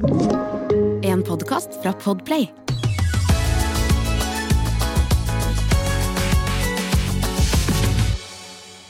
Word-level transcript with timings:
En 0.00 1.20
podkast 1.26 1.74
fra 1.82 1.90
Podplay. 1.92 2.46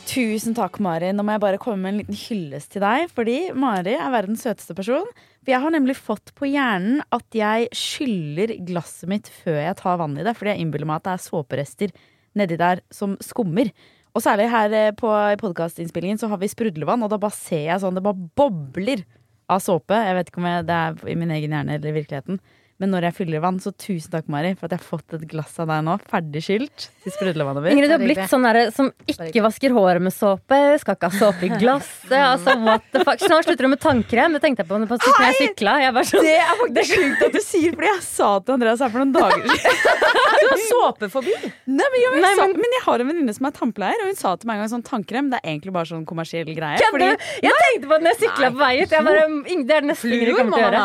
Tusen 0.07 0.55
takk, 0.55 0.79
Mari. 0.79 1.11
Nå 1.11 1.25
må 1.27 1.35
jeg 1.35 1.43
bare 1.43 1.59
komme 1.59 1.83
med 1.83 1.91
en 1.91 1.99
liten 2.05 2.15
hyllest 2.15 2.71
til 2.77 2.85
deg. 2.85 3.11
Fordi 3.11 3.51
Mari 3.59 3.97
er 3.97 4.15
verdens 4.15 4.47
søteste 4.47 4.77
person. 4.79 5.11
For 5.43 5.51
jeg 5.51 5.65
har 5.65 5.75
nemlig 5.75 5.99
fått 5.99 6.31
på 6.39 6.53
hjernen 6.53 7.03
at 7.11 7.27
jeg 7.35 7.73
skyller 7.75 8.55
glasset 8.71 9.11
mitt 9.11 9.35
før 9.43 9.65
jeg 9.65 9.81
tar 9.83 9.99
vann 9.99 10.15
i 10.15 10.27
det. 10.27 10.37
Fordi 10.39 10.55
jeg 10.55 10.63
innbiller 10.63 10.93
meg 10.93 11.01
at 11.01 11.09
det 11.09 11.17
er 11.17 11.27
såperester 11.27 11.97
nedi 12.39 12.61
der 12.61 12.87
som 12.95 13.19
skummer. 13.19 13.75
Og 14.15 14.23
særlig 14.23 14.47
her 14.51 14.75
eh, 14.75 14.93
på 14.95 15.11
podkastinnspillingen 15.43 16.23
så 16.23 16.31
har 16.31 16.39
vi 16.39 16.51
sprudlevann, 16.51 17.03
og 17.03 17.11
da 17.11 17.19
bare 17.19 17.35
ser 17.35 17.67
jeg 17.69 17.83
sånn 17.83 17.99
det 17.99 18.03
bare 18.07 18.31
bobler 18.39 19.03
av 19.51 19.63
såpe. 19.65 19.99
Jeg 20.07 20.17
vet 20.17 20.31
ikke 20.31 20.43
om 20.43 20.49
jeg, 20.49 20.67
det 20.69 20.79
er 20.79 21.13
i 21.13 21.19
min 21.19 21.35
egen 21.35 21.55
hjerne 21.57 21.77
eller 21.77 21.91
i 21.91 21.97
virkeligheten. 21.99 22.41
Men 22.81 22.91
når 22.95 23.05
jeg 23.11 23.15
fyller 23.19 23.43
vann, 23.45 23.59
så 23.61 23.71
tusen 23.77 24.09
takk, 24.15 24.29
Mari, 24.33 24.55
for 24.57 24.65
at 24.67 24.73
jeg 24.73 24.81
har 24.81 24.89
fått 24.89 25.15
et 25.19 25.25
glass 25.29 25.59
av 25.61 25.69
deg 25.69 25.83
nå. 25.85 25.99
Ferdig 26.09 26.41
skylt 26.47 26.87
til 27.05 27.13
sprudlevannet 27.13 27.63
mitt. 27.67 27.75
Ingrid, 27.77 27.91
du 27.91 27.95
har 27.99 28.01
blitt 28.03 28.23
sånn 28.31 28.47
der, 28.47 28.71
som 28.73 28.89
ikke 29.11 29.43
vasker 29.45 29.75
håret 29.77 30.01
med 30.07 30.15
såpe, 30.17 30.59
skal 30.81 30.97
ikke 30.97 31.11
ha 31.13 31.19
såpe 31.21 31.45
i 31.45 31.51
glasset. 31.61 32.15
Altså, 32.17 32.55
what 32.65 32.87
the 32.95 33.03
fuck 33.05 33.21
Snart 33.21 33.45
slutter 33.45 33.69
du 33.69 33.73
med 33.75 33.81
tannkrem. 33.83 34.33
Det 34.39 34.41
tenkte 34.47 34.65
jeg 34.65 34.71
på 34.71 34.79
når 34.81 34.95
jeg 34.97 35.37
sykla. 35.43 35.77
Sånn, 36.09 36.25
Det 36.25 36.37
er 36.41 36.57
faktisk 36.63 36.95
sjukt 36.97 37.27
at 37.29 37.37
du 37.37 37.41
sier, 37.45 37.77
fordi 37.77 37.91
jeg 37.93 38.03
sa 38.09 38.31
til 38.41 38.57
Andreas 38.57 38.81
her 38.87 38.95
for 38.95 39.05
noen 39.05 39.13
dager 39.13 39.45
siden. 39.61 40.09
Du 40.41 40.47
har 40.49 40.63
såpeforbi! 40.71 41.35
Nei, 41.69 41.85
men, 41.93 41.99
jeg, 42.01 42.23
Nei, 42.25 42.33
men- 42.41 42.57
men 42.65 42.77
jeg 42.79 42.83
har 42.87 43.05
en 43.05 43.11
venninne 43.13 43.35
som 43.37 43.47
er 43.51 43.55
tannpleier, 43.61 44.01
og 44.07 44.09
hun 44.11 44.17
sa 44.19 44.33
til 44.41 44.49
meg 44.49 44.57
en 44.57 44.65
gang 44.65 44.73
sånn 44.73 44.87
tannkrem. 44.89 45.29
Det 45.31 45.41
er 45.43 45.53
egentlig 45.53 45.75
bare 45.77 45.91
sånn 45.93 46.07
kommersiell 46.09 46.49
greie. 46.57 46.81
Fordi... 46.91 47.11
Jeg 47.45 47.53
tenkte 47.61 47.87
på 47.93 47.99
det 47.99 48.03
når 48.09 48.15
jeg 48.17 48.21
sykla 48.25 48.51
på 48.57 48.61
vei 48.65 48.73
ut. 48.81 48.89
Det 48.91 49.77
er 49.77 49.85
det 49.85 49.91
neste 49.93 50.09
Ingrid 50.11 50.37
kommer 50.41 50.57
til 50.57 50.65
å 50.65 50.65
gjøre. 50.65 50.83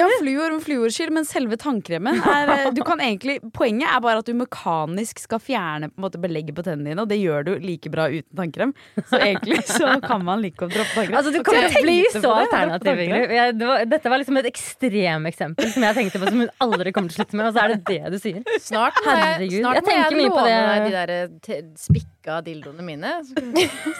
Ja, 0.00 0.08
fluor 0.22 0.56
om 0.56 0.60
fluorskyld, 0.64 1.12
men 1.26 1.32
selve 1.32 1.56
tannkremen 1.58 2.20
er 2.22 2.50
eh, 2.54 2.68
du 2.74 2.82
kan 2.86 3.00
egentlig, 3.02 3.38
Poenget 3.56 3.90
er 3.90 4.02
bare 4.04 4.20
at 4.22 4.28
du 4.28 4.34
mekanisk 4.36 5.20
skal 5.22 5.40
fjerne 5.42 5.90
på 5.90 5.98
en 5.98 6.04
måte, 6.06 6.20
belegget 6.22 6.56
på 6.56 6.64
tennene 6.66 6.92
dine, 6.92 7.02
og 7.02 7.10
det 7.10 7.18
gjør 7.18 7.46
du 7.46 7.52
like 7.62 7.90
bra 7.92 8.08
uten 8.12 8.38
tannkrem. 8.38 8.74
Så 9.10 9.18
egentlig 9.18 9.62
så 9.68 9.96
kan 10.04 10.24
man 10.24 10.42
like 10.44 10.58
godt 10.60 10.74
droppe 10.76 10.94
tannkrem. 10.94 11.18
Altså, 11.18 11.32
du 11.34 11.42
kan 11.46 11.58
jo 11.58 11.70
tenke 11.70 11.84
bli 11.86 11.96
så 12.12 12.22
på 12.22 12.32
det, 12.32 12.46
alternativ. 12.46 13.02
Ingrid. 13.06 13.58
Det 13.60 13.74
dette 13.96 14.12
var 14.12 14.22
liksom 14.22 14.40
et 14.40 14.48
ekstremeksempel 14.50 15.70
som 15.72 15.86
jeg 15.86 15.98
tenkte 16.00 16.20
på 16.22 16.30
som 16.30 16.42
hun 16.44 16.52
aldri 16.66 16.92
kommer 16.96 17.12
til 17.12 17.18
å 17.18 17.22
slutte 17.22 17.40
med, 17.40 17.48
og 17.50 17.56
så 17.56 17.64
er 17.64 17.74
det 17.74 17.80
det 17.90 18.12
du 18.14 18.18
sier. 18.22 18.40
Snart 18.62 19.00
må 19.02 19.16
jeg, 19.16 19.50
snart 19.60 19.80
jeg 19.80 19.96
jeg 19.96 20.20
mye 20.20 20.30
på 20.30 20.44
låne 20.44 20.50
det. 20.50 20.60
deg 20.66 20.86
de 20.86 20.94
der 20.96 21.14
eh, 21.16 21.64
spikka 21.80 22.40
dildoene 22.46 22.86
mine. 22.86 23.14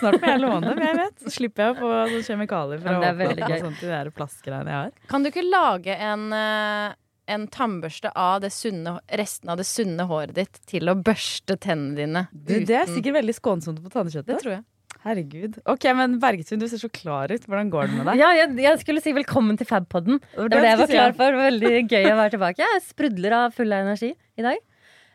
Snart 0.00 0.20
må 0.20 0.32
jeg 0.32 0.42
låne 0.42 0.72
dem, 0.72 0.84
jeg 0.86 1.00
vet. 1.00 1.16
Så 1.26 1.34
slipper 1.38 1.68
jeg 1.68 1.76
å 1.76 1.80
få 1.80 2.22
kjemikalier 2.26 2.82
fra 2.82 2.98
er 3.06 3.26
åpne 3.30 3.60
sånt 3.62 3.82
i 3.82 3.86
de 3.86 3.92
der 3.92 4.12
plastgreiene 4.14 4.72
jeg 4.72 4.84
har. 4.84 4.94
Kan 5.10 5.24
du 5.24 5.30
ikke 5.30 5.44
lage 5.46 5.96
en, 5.96 6.28
eh, 6.36 6.94
en 7.30 7.48
tannbørste 7.50 8.12
av 8.14 8.40
det 8.44 8.52
sunne, 8.54 8.96
resten 9.20 9.50
av 9.52 9.58
det 9.60 9.66
sunne 9.68 10.06
håret 10.08 10.36
ditt 10.36 10.60
til 10.70 10.90
å 10.90 10.96
børste 10.98 11.58
tennene 11.62 11.98
dine? 11.98 12.24
Du, 12.32 12.54
det 12.68 12.80
er 12.82 12.88
sikkert 12.90 13.18
veldig 13.20 13.36
skånsomt 13.36 13.82
på 13.82 13.92
tannkjøttet. 13.92 14.30
Det 14.30 14.40
tror 14.44 14.54
jeg. 14.58 14.64
Herregud. 15.06 15.58
Ok, 15.70 15.84
men 15.94 16.16
Bergtun, 16.22 16.58
du 16.58 16.66
ser 16.70 16.80
så 16.82 16.90
klar 16.90 17.30
ut. 17.30 17.44
Hvordan 17.46 17.68
går 17.70 17.90
det 17.90 17.98
med 17.98 18.08
deg? 18.10 18.22
Ja, 18.22 18.30
jeg, 18.34 18.56
jeg 18.64 18.80
skulle 18.80 19.02
si 19.04 19.12
velkommen 19.14 19.58
til 19.58 19.68
Fabpodden. 19.68 20.18
Det 20.32 20.40
var 20.40 20.50
det 20.50 20.72
jeg 20.72 20.80
var 20.80 20.90
klar 20.90 21.14
for. 21.18 21.36
Veldig 21.44 21.74
gøy 21.84 22.08
å 22.10 22.16
være 22.18 22.34
tilbake. 22.34 22.64
Jeg 22.64 22.82
sprudler 22.88 23.36
av 23.38 23.54
full 23.54 23.70
av 23.70 23.86
energi 23.86 24.10
i 24.14 24.46
dag. 24.46 24.58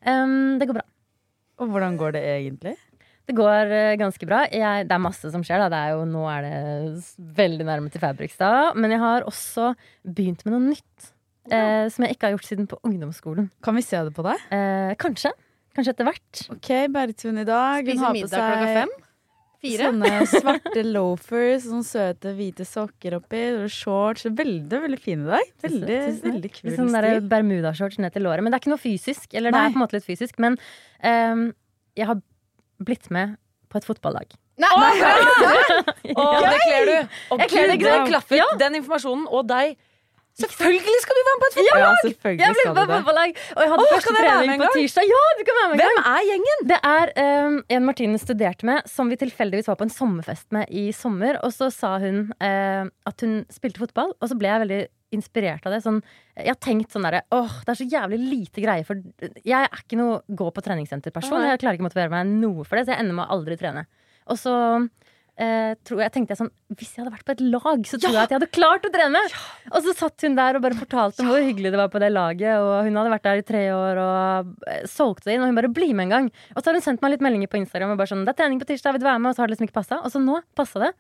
Um, 0.08 0.56
det 0.62 0.70
går 0.70 0.80
bra. 0.80 0.86
Og 1.62 1.74
hvordan 1.74 2.00
går 2.00 2.16
det 2.16 2.24
egentlig? 2.38 2.78
Det 3.30 3.36
går 3.38 3.74
eh, 3.76 3.96
ganske 4.02 4.28
bra. 4.28 4.46
Jeg, 4.50 4.88
det 4.90 4.96
er 4.96 5.04
masse 5.04 5.30
som 5.34 5.44
skjer. 5.46 5.62
Da. 5.66 5.70
Det 5.72 5.82
er 5.82 5.98
jo, 5.98 6.06
nå 6.10 6.24
er 6.32 6.48
det 6.48 7.26
veldig 7.38 7.68
nærme 7.68 7.92
til 7.92 8.02
Fabrikstad. 8.04 8.80
Men 8.80 8.96
jeg 8.96 9.04
har 9.04 9.28
også 9.30 9.74
begynt 10.08 10.46
med 10.48 10.56
noe 10.56 10.70
nytt. 10.72 11.12
Eh, 11.50 11.88
som 11.90 12.06
jeg 12.06 12.16
ikke 12.16 12.30
har 12.30 12.36
gjort 12.36 12.50
siden 12.50 12.68
på 12.70 12.78
ungdomsskolen. 12.86 13.48
Kan 13.66 13.78
vi 13.80 13.82
se 13.86 13.98
det 14.06 14.14
på 14.14 14.26
deg? 14.28 14.44
Eh, 14.54 14.92
kanskje. 15.02 15.32
Kanskje 15.74 15.96
etter 15.96 16.08
hvert. 16.10 16.42
Ok, 16.54 16.70
Bergtun 16.92 17.40
i 17.42 17.48
dag. 17.48 17.88
Hun 17.88 18.04
har 18.04 18.14
på 18.14 18.20
middag 18.20 18.36
klokka 18.36 18.68
seg 18.68 18.76
fem? 18.82 18.92
Fire? 19.62 19.90
sånne 19.92 20.26
svarte 20.32 20.84
loafers, 20.88 21.68
sånne 21.68 21.86
søte 21.86 22.34
hvite 22.38 22.66
sokker 22.66 23.16
oppi, 23.20 23.42
og 23.60 23.68
shorts. 23.74 24.26
Veldig, 24.26 24.82
veldig 24.86 25.00
fin 25.02 25.22
i 25.26 25.30
dag. 25.30 25.52
Veldig, 25.66 26.00
veldig 26.26 26.52
kul 26.56 26.74
sånn 26.78 26.90
stil. 26.94 27.22
Bermudashorts 27.32 28.02
ned 28.02 28.14
til 28.16 28.26
låret. 28.26 28.44
Men 28.44 28.54
det 28.54 28.60
er 28.60 28.66
ikke 28.66 28.74
noe 28.74 28.82
fysisk. 28.82 29.30
Eller 29.38 29.54
det 29.54 29.62
er 29.62 29.74
på 29.74 29.80
en 29.80 29.86
måte 29.86 29.98
litt 29.98 30.08
fysisk. 30.08 30.42
Men 30.42 30.58
ehm, 31.06 31.52
jeg 31.98 32.10
har 32.10 32.22
blitt 32.82 33.10
med 33.14 33.38
på 33.72 33.80
et 33.80 33.88
fotballag. 33.88 34.34
Nei! 34.62 34.70
Å, 36.12 36.26
det 36.44 36.58
kler 36.66 36.90
du! 36.90 36.98
Og 37.32 37.46
Jeg 37.46 37.54
kler 37.54 37.72
det. 37.72 38.38
Ja. 38.38 38.50
Den 38.60 38.82
informasjonen 38.82 39.30
og 39.30 39.48
deg. 39.50 39.78
Selvfølgelig 40.40 41.00
skal 41.04 41.18
du 41.18 41.22
være 41.28 41.36
med 41.36 41.42
på 41.44 41.50
et 41.50 41.58
Ja, 41.58 41.64
fotballag! 41.72 41.98
selvfølgelig 42.06 42.46
Jeg 42.46 42.56
ble 42.56 42.66
med 42.68 42.78
på 42.78 42.96
fotballag, 42.96 43.34
og 43.56 43.62
jeg 43.62 43.72
hadde 43.72 43.84
Åh, 43.84 43.92
første 43.96 44.14
trening 44.18 44.62
på 44.62 44.70
tirsdag. 44.78 45.10
Ja, 45.12 45.24
du 45.38 45.44
kan 45.48 45.60
være 45.60 45.68
med 45.72 45.76
en. 45.76 45.82
Hvem 45.82 46.00
er 46.14 46.24
gjengen? 46.30 46.64
Det 46.72 46.80
er 46.92 47.12
um, 47.48 47.58
en 47.76 47.86
Martine 47.90 48.22
studerte 48.22 48.70
med, 48.70 48.88
som 48.88 49.12
vi 49.12 49.20
tilfeldigvis 49.20 49.68
var 49.68 49.78
på 49.82 49.88
en 49.88 49.94
sommerfest 49.94 50.48
med 50.56 50.72
i 50.72 50.88
sommer. 50.96 51.42
Og 51.44 51.54
så 51.56 51.68
sa 51.76 51.98
hun 52.02 52.24
uh, 52.40 52.88
at 53.12 53.26
hun 53.26 53.42
spilte 53.52 53.84
fotball, 53.84 54.16
og 54.16 54.32
så 54.32 54.40
ble 54.40 54.50
jeg 54.52 54.64
veldig 54.66 54.82
inspirert 55.12 55.66
av 55.68 55.76
det. 55.76 55.82
Sånn, 55.84 56.00
jeg 56.40 56.54
har 56.54 56.60
tenkt 56.64 56.96
sånn 56.96 57.04
derre 57.04 57.26
Åh, 57.36 57.58
det 57.66 57.74
er 57.74 57.80
så 57.82 57.90
jævlig 57.92 58.20
lite 58.24 58.64
greie 58.64 58.86
for 58.88 59.02
Jeg 59.44 59.68
er 59.68 59.82
ikke 59.84 60.00
noe 60.00 60.22
gå 60.28 60.48
på 60.56 60.64
treningssenter-person. 60.64 61.44
Jeg 61.50 61.60
klarer 61.60 61.76
ikke 61.76 61.84
å 61.86 61.90
motivere 61.90 62.14
meg 62.14 62.32
noe 62.32 62.64
for 62.64 62.80
det, 62.80 62.88
så 62.88 62.96
jeg 62.96 63.04
ender 63.04 63.20
med 63.20 63.28
å 63.28 63.36
aldri 63.36 63.60
trene. 63.60 63.84
Og 64.32 64.40
så 64.40 64.56
eh, 65.42 65.74
tror 65.88 66.02
jeg, 66.04 66.14
tenkte 66.14 66.34
jeg 66.34 66.40
sånn 66.42 66.52
Hvis 66.78 66.94
jeg 66.94 67.02
hadde 67.02 67.14
vært 67.16 67.28
på 67.28 67.34
et 67.36 67.44
lag, 67.44 67.84
så 67.90 67.98
tror 67.98 68.16
jeg 68.16 68.22
at 68.22 68.34
jeg 68.34 68.40
hadde 68.40 68.50
klart 68.54 68.86
å 68.88 68.92
trene! 68.94 69.22
Og 69.72 69.86
så 69.86 69.96
satt 69.98 70.26
hun 70.26 70.38
der 70.38 70.58
og 70.58 70.66
bare 70.66 70.78
fortalte 70.78 71.24
om 71.24 71.32
hvor 71.32 71.44
hyggelig 71.44 71.74
det 71.74 71.80
var 71.82 71.92
på 71.94 72.02
det 72.04 72.12
laget. 72.14 72.62
Og 72.62 72.88
hun 72.88 73.00
hadde 73.00 73.14
vært 73.16 73.28
der 73.28 73.42
i 73.42 73.46
tre 73.48 73.64
år 73.76 74.02
og 74.04 74.54
eh, 74.72 74.86
solgte 74.90 75.30
det 75.30 75.38
inn. 75.38 75.46
Og 75.46 75.52
hun 75.52 75.60
bare 75.60 75.72
'bli 75.74 75.92
med 75.98 76.08
en 76.08 76.14
gang'. 76.16 76.32
Og 76.56 76.62
så 76.62 76.70
har 76.70 76.80
hun 76.80 76.86
sendt 76.86 77.04
meg 77.04 77.16
litt 77.16 77.26
meldinger 77.26 77.52
på 77.52 77.62
Instagram. 77.62 77.96
Og 77.96 78.02
bare 78.02 78.14
sånn 78.14 78.24
'Det 78.26 78.36
er 78.36 78.40
trening 78.44 78.62
på 78.62 78.70
tirsdag, 78.70 78.96
vil 78.96 79.04
du 79.04 79.10
være 79.10 79.22
med?' 79.24 79.32
Og 79.32 79.36
så 79.36 79.44
har 79.44 79.48
det 79.48 79.58
liksom 79.58 79.70
ikke 79.70 79.80
passa. 79.82 80.02
Og 80.02 80.12
så 80.14 80.24
nå 80.24 80.42
passa 80.56 80.86
det. 80.86 80.92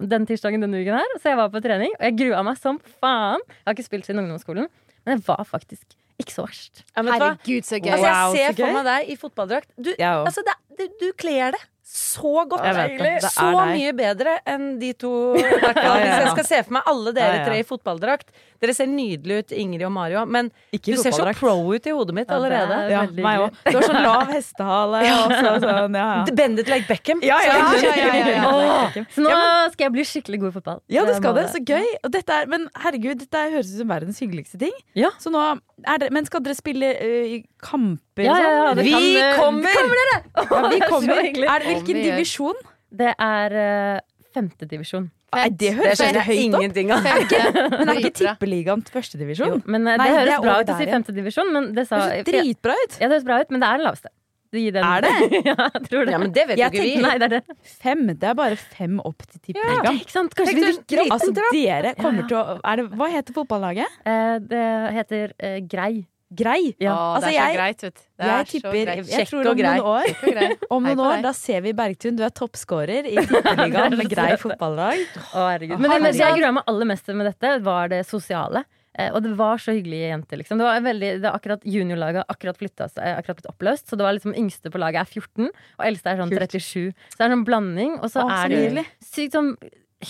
Den 0.00 0.26
tirsdagen 0.26 0.62
denne 0.62 0.80
uken 0.80 0.96
her. 0.96 1.16
Så 1.18 1.34
jeg 1.34 1.40
var 1.40 1.50
på 1.50 1.62
trening, 1.62 1.94
og 1.98 2.04
jeg 2.08 2.18
grua 2.18 2.44
meg 2.46 2.58
som 2.58 2.78
faen. 3.00 3.42
Jeg 3.46 3.66
har 3.66 3.74
ikke 3.74 3.90
spilt 3.90 4.06
siden 4.06 4.22
ungdomsskolen, 4.22 4.68
men 5.04 5.18
det 5.18 5.26
var 5.26 5.42
faktisk 5.44 5.98
ikke 6.20 6.34
så 6.36 6.44
verst. 6.46 6.84
Ja? 6.94 7.02
Herregud, 7.02 7.64
så 7.66 7.80
gøy. 7.80 7.90
Altså, 7.96 8.36
jeg 8.36 8.54
ser 8.54 8.64
for 8.64 8.76
meg 8.76 8.84
deg 8.86 9.10
i 9.10 9.16
fotballdrakt. 9.16 9.70
Du, 9.80 9.90
ja, 9.98 10.20
altså, 10.22 10.44
det, 10.46 10.56
du, 10.78 10.84
du 11.00 11.08
kler 11.18 11.56
det 11.56 11.62
så 11.90 12.44
godt. 12.46 12.62
Egentlig. 12.70 13.16
Så 13.24 13.48
mye 13.72 13.92
bedre 13.98 14.36
enn 14.48 14.76
de 14.78 14.92
to. 14.94 15.10
Hvis 15.34 16.22
jeg 16.22 16.30
skal 16.36 16.46
se 16.46 16.62
for 16.68 16.76
meg 16.78 16.90
alle 16.92 17.14
dere 17.16 17.42
tre 17.48 17.58
i 17.62 17.66
fotballdrakt. 17.66 18.30
Dere 18.60 18.74
ser 18.76 18.88
nydelige 18.92 19.38
ut, 19.40 19.52
Ingrid 19.56 19.86
og 19.88 19.92
Mario, 19.94 20.26
men 20.28 20.50
Ikke 20.76 20.92
du 20.92 20.98
ser 21.00 21.14
så 21.16 21.24
pro 21.38 21.54
ut 21.72 21.86
i 21.88 21.92
hodet 21.96 22.12
mitt 22.14 22.28
Ja, 22.28 22.36
det 22.42 22.50
er- 22.52 22.56
allerede. 22.60 22.90
Ja, 22.92 23.02
meg 23.24 23.40
òg. 23.40 23.54
Du 23.64 23.78
har 23.78 23.86
sånn 23.88 24.02
lav 24.04 24.28
hestehale 24.36 25.00
og 25.00 25.32
sånn, 25.32 25.96
ja, 25.96 26.08
ja. 26.26 26.34
Bend 26.36 26.58
it 26.60 26.68
like 26.68 26.86
Beckham. 26.90 27.22
Ja, 27.24 27.38
ja, 27.40 27.54
Ja, 27.56 27.72
ja, 27.80 27.94
ja, 27.96 28.26
ja, 28.34 28.90
ja. 28.94 29.04
Så 29.14 29.24
nå 29.24 29.30
skal 29.72 29.86
jeg 29.86 29.92
bli 29.94 30.04
skikkelig 30.04 30.40
god 30.42 30.50
i 30.50 30.54
fotball. 30.58 30.82
Ja, 30.92 31.04
det 31.08 31.16
skal 31.16 31.34
det. 31.38 31.46
Så 31.54 31.62
gøy. 31.64 31.86
Og 32.04 32.12
dette 32.12 32.36
er, 32.42 32.46
men 32.52 32.68
herregud, 32.84 33.18
dette 33.24 33.34
er- 33.46 33.54
høres 33.56 33.72
ut 33.72 33.78
som 33.80 33.88
verdens 33.88 34.20
hyggeligste 34.20 34.58
ting. 34.60 34.76
Ja. 34.94 35.08
Så 35.18 35.32
nå 35.32 35.40
er 35.88 35.98
det, 36.04 36.10
men 36.12 36.26
skal 36.28 36.42
dere 36.44 36.54
spille 36.58 36.90
uh, 37.00 37.24
i 37.38 37.38
kamper? 37.64 38.26
Ja, 38.28 38.36
ja, 38.36 38.50
ja, 38.50 38.66
sånn? 38.68 38.76
det 38.76 38.84
Vi 38.84 38.92
kan, 38.92 39.08
eh, 39.16 39.38
kommer! 39.40 39.72
Ja, 39.80 40.68
vi 40.68 40.80
kommer. 40.92 41.24
Er 41.24 41.64
det, 41.64 41.66
hvilken 41.70 42.02
divisjon? 42.04 42.60
Det 42.92 43.14
er 43.16 43.56
uh, 43.56 44.00
femtedivisjon. 44.36 45.08
Nei, 45.30 45.48
det 45.48 45.58
Det 45.60 45.72
høres 45.78 46.00
det 46.00 46.08
jeg 46.10 46.24
høyt 46.26 46.40
ingenting 46.44 46.92
av. 46.94 47.04
Men 47.04 47.92
er 47.92 48.00
ikke 48.00 48.14
tippeligaen 48.20 48.86
førstedivisjon? 48.90 49.60
Men 49.66 49.86
eh, 49.86 49.98
Nei, 50.00 50.08
det 50.08 50.14
det 50.14 50.16
høres 50.20 50.32
er 50.34 50.46
bra 50.46 50.56
ut 50.60 50.72
å 50.72 50.78
si 50.80 50.88
femtedivisjon, 50.90 51.52
men 51.54 51.68
det 51.76 51.86
sa 51.90 52.00
Det 52.00 52.16
høres 52.16 52.30
dritbra 52.30 52.78
ut. 52.80 52.96
Ja, 52.96 53.04
det 53.06 53.14
høres 53.14 53.28
bra 53.28 53.38
ut, 53.42 53.54
men 53.54 53.62
det 53.62 53.68
er 53.70 53.80
den 53.80 53.88
laveste. 53.88 54.14
Den. 54.50 54.82
Er 54.82 55.04
det? 55.04 55.10
ja, 55.46 55.54
jeg 55.54 55.82
tror 55.86 56.08
det. 56.08 56.12
Ja, 56.12 56.18
men 56.18 56.32
det 56.34 56.44
vet 56.48 56.58
jo 56.58 56.66
ikke 56.66 56.82
vi. 56.82 56.94
Nei, 57.04 57.12
det 57.22 57.26
er 57.28 57.34
det. 57.36 57.58
Fem. 57.62 58.00
Det 58.10 58.26
er 58.32 58.34
bare 58.34 58.56
fem 58.58 58.96
opp 59.06 59.22
til 59.22 59.38
tippeligaen. 59.38 60.00
Ikke 60.02 60.14
sant? 60.16 60.34
Kanskje 60.34 60.56
vi 60.56 60.64
rykker 60.66 61.02
opp. 61.04 61.12
Altså, 61.14 61.34
dere 61.54 61.92
kommer 62.00 62.26
til 62.26 62.38
å 62.40 62.56
det, 62.58 62.86
Hva 62.98 63.10
heter 63.12 63.36
fotballaget? 63.36 64.00
Eh, 64.10 64.32
det 64.50 64.64
heter 64.96 65.36
eh, 65.38 65.60
Grei. 65.70 65.92
Grei. 66.30 66.74
Ja. 66.78 66.92
Å, 66.94 66.98
Altså, 67.18 67.26
det 67.26 67.34
er 67.34 67.40
så 67.40 67.46
jeg- 67.46 67.56
greit, 67.58 67.80
vet 67.82 67.94
du. 67.94 68.02
Jeg 68.20 68.30
er 68.30 68.44
tipper 68.50 68.72
greit. 68.86 69.08
Jeg 69.10 69.26
tror 69.26 69.46
om 69.50 69.56
noen 69.58 69.80
år. 69.82 70.66
Om 70.70 70.84
noen 70.84 71.00
år, 71.00 71.22
da 71.22 71.32
ser 71.32 71.60
vi 71.64 71.72
Bergtun. 71.72 72.16
Du 72.16 72.22
er 72.22 72.30
toppskårer 72.30 73.08
i 73.10 73.16
tippeligaen 73.26 73.96
med 73.98 74.08
grei 74.12 74.36
fotballag. 74.38 75.00
Å. 75.34 75.46
Men 75.78 76.04
det, 76.04 76.12
jeg 76.20 76.36
grua 76.38 76.52
meg 76.52 76.68
aller 76.70 76.86
mest 76.92 77.08
med 77.08 77.26
dette, 77.26 77.56
var 77.66 77.88
det 77.90 78.04
sosiale. 78.06 78.62
Eh, 78.98 79.10
og 79.14 79.22
det 79.22 79.32
var 79.38 79.58
så 79.62 79.70
hyggelige 79.74 80.10
jenter, 80.10 80.38
liksom. 80.38 80.58
Det 80.58 80.66
var 80.66 80.80
veldig, 80.82 81.10
det 81.22 81.30
akkurat 81.30 81.62
Juniorlaget 81.66 82.22
har 82.24 82.30
akkurat 82.34 82.58
flytta 82.58 82.88
seg, 82.90 83.06
akkurat 83.18 83.38
blitt 83.40 83.50
oppløst. 83.50 83.86
Så 83.90 83.96
det 83.98 84.06
var 84.06 84.14
liksom 84.16 84.34
yngste 84.34 84.70
på 84.70 84.78
laget 84.82 85.02
er 85.02 85.10
14, 85.20 85.50
og 85.78 85.84
eldste 85.86 86.10
er 86.10 86.22
sånn 86.22 86.30
37. 86.34 86.94
Så 87.10 87.18
det 87.18 87.26
er 87.26 87.34
sånn 87.34 87.44
blanding. 87.46 87.98
Og 88.02 88.10
så 88.10 88.22
Åh, 88.26 88.34
er 88.44 88.54
det 88.78 88.86
sykt 89.02 89.34
sånn 89.38 89.52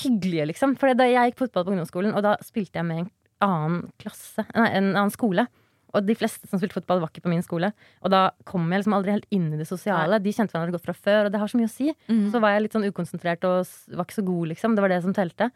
hyggelige, 0.02 0.46
liksom. 0.52 0.76
For 0.80 0.92
da 0.96 1.08
jeg 1.08 1.32
gikk 1.32 1.40
fotball 1.46 1.64
på 1.66 1.74
ungdomsskolen, 1.74 2.12
og 2.16 2.24
da 2.24 2.36
spilte 2.44 2.80
jeg 2.80 2.88
med 2.88 3.04
en 3.04 3.10
annen 3.44 3.80
klasse, 4.00 4.44
nei, 4.54 4.68
en 4.76 4.92
annen 4.94 5.12
skole. 5.12 5.46
Og 5.94 6.06
de 6.06 6.14
fleste 6.14 6.46
som 6.46 6.60
spilte 6.60 6.76
fotball, 6.78 7.00
var 7.02 7.10
ikke 7.10 7.24
på 7.24 7.32
min 7.32 7.42
skole. 7.42 7.72
Og 8.04 8.12
da 8.14 8.30
kom 8.48 8.68
jeg 8.70 8.82
liksom 8.84 8.94
aldri 8.98 9.16
helt 9.16 9.26
inn 9.34 9.48
i 9.54 9.58
det 9.58 9.66
sosiale. 9.68 10.20
De 10.22 10.32
kjente 10.36 10.54
hverandre 10.54 10.76
godt 10.76 10.86
fra 10.86 10.94
før, 10.94 11.26
og 11.26 11.34
det 11.34 11.40
har 11.42 11.50
så 11.50 11.58
mye 11.58 11.70
å 11.70 11.72
si. 11.72 11.90
Mm. 12.10 12.28
Så 12.30 12.40
var 12.44 12.54
jeg 12.54 12.66
litt 12.66 12.76
sånn 12.78 12.86
ukonsentrert 12.86 13.46
og 13.48 13.66
var 13.96 14.06
ikke 14.06 14.20
så 14.20 14.26
god, 14.28 14.52
liksom. 14.52 14.76
Det 14.78 14.84
var 14.86 14.94
det 14.94 15.02
som 15.06 15.16
telte. 15.16 15.50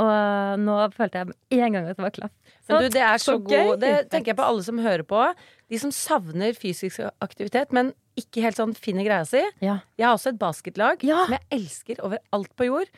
Og 0.00 0.60
nå 0.62 0.76
følte 0.94 1.20
jeg 1.20 1.28
med 1.28 1.58
en 1.58 1.74
gang 1.76 1.88
at 1.90 1.98
det 1.98 2.04
var 2.06 2.14
klaff. 2.14 2.32
Men 2.70 2.84
du, 2.86 2.86
det 2.94 3.02
er 3.04 3.18
så, 3.20 3.34
så 3.34 3.40
god 3.44 3.82
Det 3.82 3.90
tenker 4.12 4.32
jeg 4.32 4.38
på 4.38 4.46
alle 4.46 4.62
som 4.64 4.78
hører 4.80 5.04
på. 5.04 5.24
De 5.68 5.80
som 5.82 5.92
savner 5.92 6.54
fysisk 6.56 7.02
aktivitet, 7.20 7.74
men 7.76 7.90
ikke 8.16 8.44
helt 8.44 8.56
sånn 8.60 8.72
finner 8.76 9.04
greia 9.04 9.26
si. 9.28 9.42
Ja. 9.64 9.80
Jeg 10.00 10.06
har 10.08 10.16
også 10.16 10.32
et 10.32 10.40
basketlag 10.40 11.04
Ja. 11.04 11.24
som 11.26 11.36
jeg 11.36 11.44
elsker 11.58 12.00
over 12.06 12.22
alt 12.32 12.52
på 12.56 12.68
jord. 12.70 12.88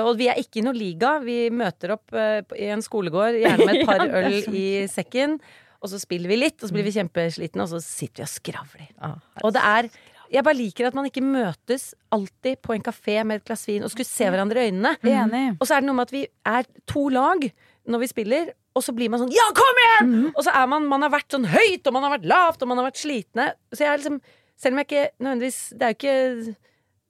Og 0.00 0.12
vi 0.20 0.28
er 0.30 0.38
ikke 0.38 0.60
i 0.60 0.64
noe 0.64 0.76
liga. 0.76 1.16
Vi 1.24 1.48
møter 1.50 1.96
opp 1.96 2.14
eh, 2.14 2.40
i 2.56 2.68
en 2.70 2.84
skolegård, 2.84 3.40
gjerne 3.40 3.66
med 3.66 3.80
et 3.80 3.88
par 3.90 4.04
øl 4.06 4.36
i 4.54 4.66
sekken. 4.88 5.40
Og 5.80 5.88
så 5.92 5.98
spiller 6.02 6.28
vi 6.28 6.36
litt, 6.36 6.58
og 6.60 6.68
så 6.68 6.76
blir 6.76 6.84
vi 6.84 6.92
kjempeslitne, 6.92 7.64
og 7.64 7.70
så 7.72 7.78
sitter 7.80 8.22
vi 8.22 8.26
og 8.26 8.32
skravler. 8.34 8.88
Ah, 9.00 9.14
Og 9.42 9.54
det 9.56 9.62
er 9.64 9.88
Jeg 10.30 10.44
bare 10.46 10.54
liker 10.54 10.86
at 10.86 10.94
man 10.94 11.06
ikke 11.08 11.24
møtes 11.26 11.88
alltid 12.14 12.60
på 12.62 12.74
en 12.76 12.82
kafé 12.86 13.16
med 13.26 13.40
et 13.40 13.44
glass 13.48 13.64
vin 13.66 13.82
og 13.82 13.90
skulle 13.90 14.06
se 14.06 14.28
hverandre 14.30 14.62
i 14.62 14.68
øynene. 14.70 14.92
Enig. 15.02 15.56
Og 15.58 15.66
så 15.66 15.74
er 15.74 15.80
det 15.82 15.88
noe 15.88 15.96
med 15.98 16.06
at 16.06 16.12
vi 16.14 16.20
er 16.46 16.68
to 16.86 17.08
lag 17.10 17.48
når 17.90 17.98
vi 18.04 18.06
spiller, 18.12 18.52
og 18.76 18.84
så 18.86 18.94
blir 18.94 19.10
man 19.10 19.18
sånn 19.24 19.32
Ja, 19.34 19.48
kom 19.56 19.80
igjen! 19.82 20.12
Og 20.30 20.44
så 20.46 20.52
er 20.54 20.68
man 20.70 20.86
Man 20.86 21.02
har 21.02 21.10
vært 21.10 21.34
sånn 21.34 21.48
høyt, 21.50 21.82
og 21.82 21.92
man 21.96 22.06
har 22.06 22.12
vært 22.14 22.28
lavt, 22.30 22.62
og 22.62 22.68
man 22.70 22.78
har 22.78 22.86
vært 22.92 23.02
slitne. 23.02 23.48
Så 23.74 23.82
jeg 23.82 23.90
er 23.90 23.98
liksom 23.98 24.20
Selv 24.60 24.76
om 24.76 24.78
jeg 24.78 24.86
ikke 24.86 25.08
nødvendigvis 25.18 25.60
Det 25.74 25.82
er 25.82 25.90
jo 25.90 25.98
ikke 25.98 26.54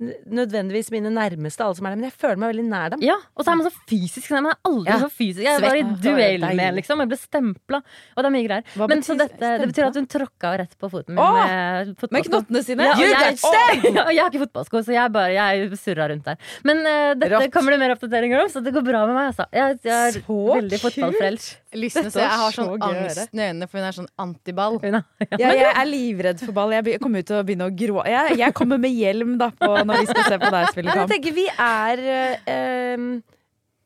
nødvendigvis 0.00 0.88
mine 0.94 1.10
nærmeste, 1.12 1.64
alle 1.64 1.76
som 1.76 1.86
er 1.86 1.92
der, 1.94 2.00
men 2.00 2.08
jeg 2.08 2.14
føler 2.16 2.38
meg 2.40 2.52
veldig 2.54 2.64
nær 2.70 2.92
dem. 2.94 3.02
Ja, 3.04 3.16
og 3.36 3.44
så 3.44 3.52
er 3.52 3.58
man 3.60 3.66
så 3.68 3.72
fysisk. 3.90 4.30
Man 4.32 4.46
er 4.50 4.56
aldri 4.66 4.90
Ja. 4.90 4.98
så 5.02 5.08
fysisk. 5.12 5.44
Jeg 5.44 5.60
var 5.60 5.76
i 5.76 5.82
duell 6.02 6.46
med, 6.56 6.74
liksom. 6.80 7.02
Jeg 7.04 7.10
ble 7.12 7.18
stempla. 7.20 7.82
Og 8.16 8.22
det 8.22 8.26
er 8.30 8.34
mye 8.34 8.46
greier. 8.48 8.64
Hva 8.74 8.88
Men 8.88 9.00
betyr 9.02 9.10
så 9.10 9.18
dette, 9.20 9.50
det 9.60 9.68
betyr 9.72 9.86
at 9.90 9.98
hun 10.00 10.06
tråkka 10.06 10.52
rett 10.58 10.74
på 10.80 10.90
foten 10.90 11.14
min 11.14 11.22
Åh! 11.24 11.36
med 11.36 12.10
Med 12.10 12.24
knottene 12.30 12.62
sine. 12.64 12.82
Ja, 12.88 12.92
og 12.92 13.00
You 13.00 13.10
jeg, 13.12 13.38
stabbed! 13.38 13.94
Ja, 14.00 14.04
og 14.06 14.12
jeg 14.14 14.22
har 14.24 14.30
ikke 14.32 14.44
fotballsko, 14.46 14.82
så 14.86 14.92
jeg 14.94 15.12
bare 15.12 15.32
Jeg 15.34 15.76
surra 15.78 16.08
rundt 16.10 16.24
der. 16.24 16.36
Men 16.64 16.78
uh, 16.86 17.14
dette 17.14 17.32
Rått. 17.36 17.52
kommer 17.52 17.72
det 17.76 17.80
mer 17.80 17.94
oppdateringer 17.96 18.40
om, 18.44 18.48
så 18.48 18.62
det 18.64 18.72
går 18.74 18.84
bra 18.86 19.04
med 19.06 19.14
meg, 19.14 19.30
altså. 19.34 19.46
Jeg, 19.52 19.78
jeg 19.84 20.08
er 20.08 20.20
Så 20.20 20.38
veldig 20.54 20.80
fotballfrelst. 20.80 21.56
Lysne, 21.70 22.10
så 22.10 22.18
jeg 22.18 22.34
har 22.34 22.50
sånn 22.50 22.66
så 22.66 22.74
å 22.74 22.88
angst 22.88 23.30
i 23.30 23.38
øynene, 23.38 23.68
for 23.70 23.78
hun 23.78 23.86
er 23.86 23.94
sånn 23.94 24.08
antiball. 24.18 24.80
Ja. 25.38 25.48
Jeg 25.54 25.70
er 25.70 25.86
livredd 25.86 26.40
for 26.42 26.52
ball. 26.56 26.72
Jeg 26.74 26.98
kommer 27.00 27.22
ut 27.22 27.26
til 27.28 27.36
å 27.38 27.44
begynne 27.46 27.68
å 27.68 27.72
grå. 27.76 28.02
Jeg, 28.08 28.38
jeg 28.40 28.54
kommer 28.56 28.80
med 28.82 28.90
hjelm 28.90 29.36
da 29.38 29.50
på, 29.54 29.68
når 29.90 30.00
vi 30.04 30.06
skal 30.12 30.24
se 30.30 30.38
på 30.42 30.50
deg 30.54 30.68
spille 30.74 30.92
kamp? 30.94 31.00
jeg 31.02 31.10
tenker 31.16 31.34
vi 31.36 31.46
er 31.58 32.04
eh, 32.46 33.08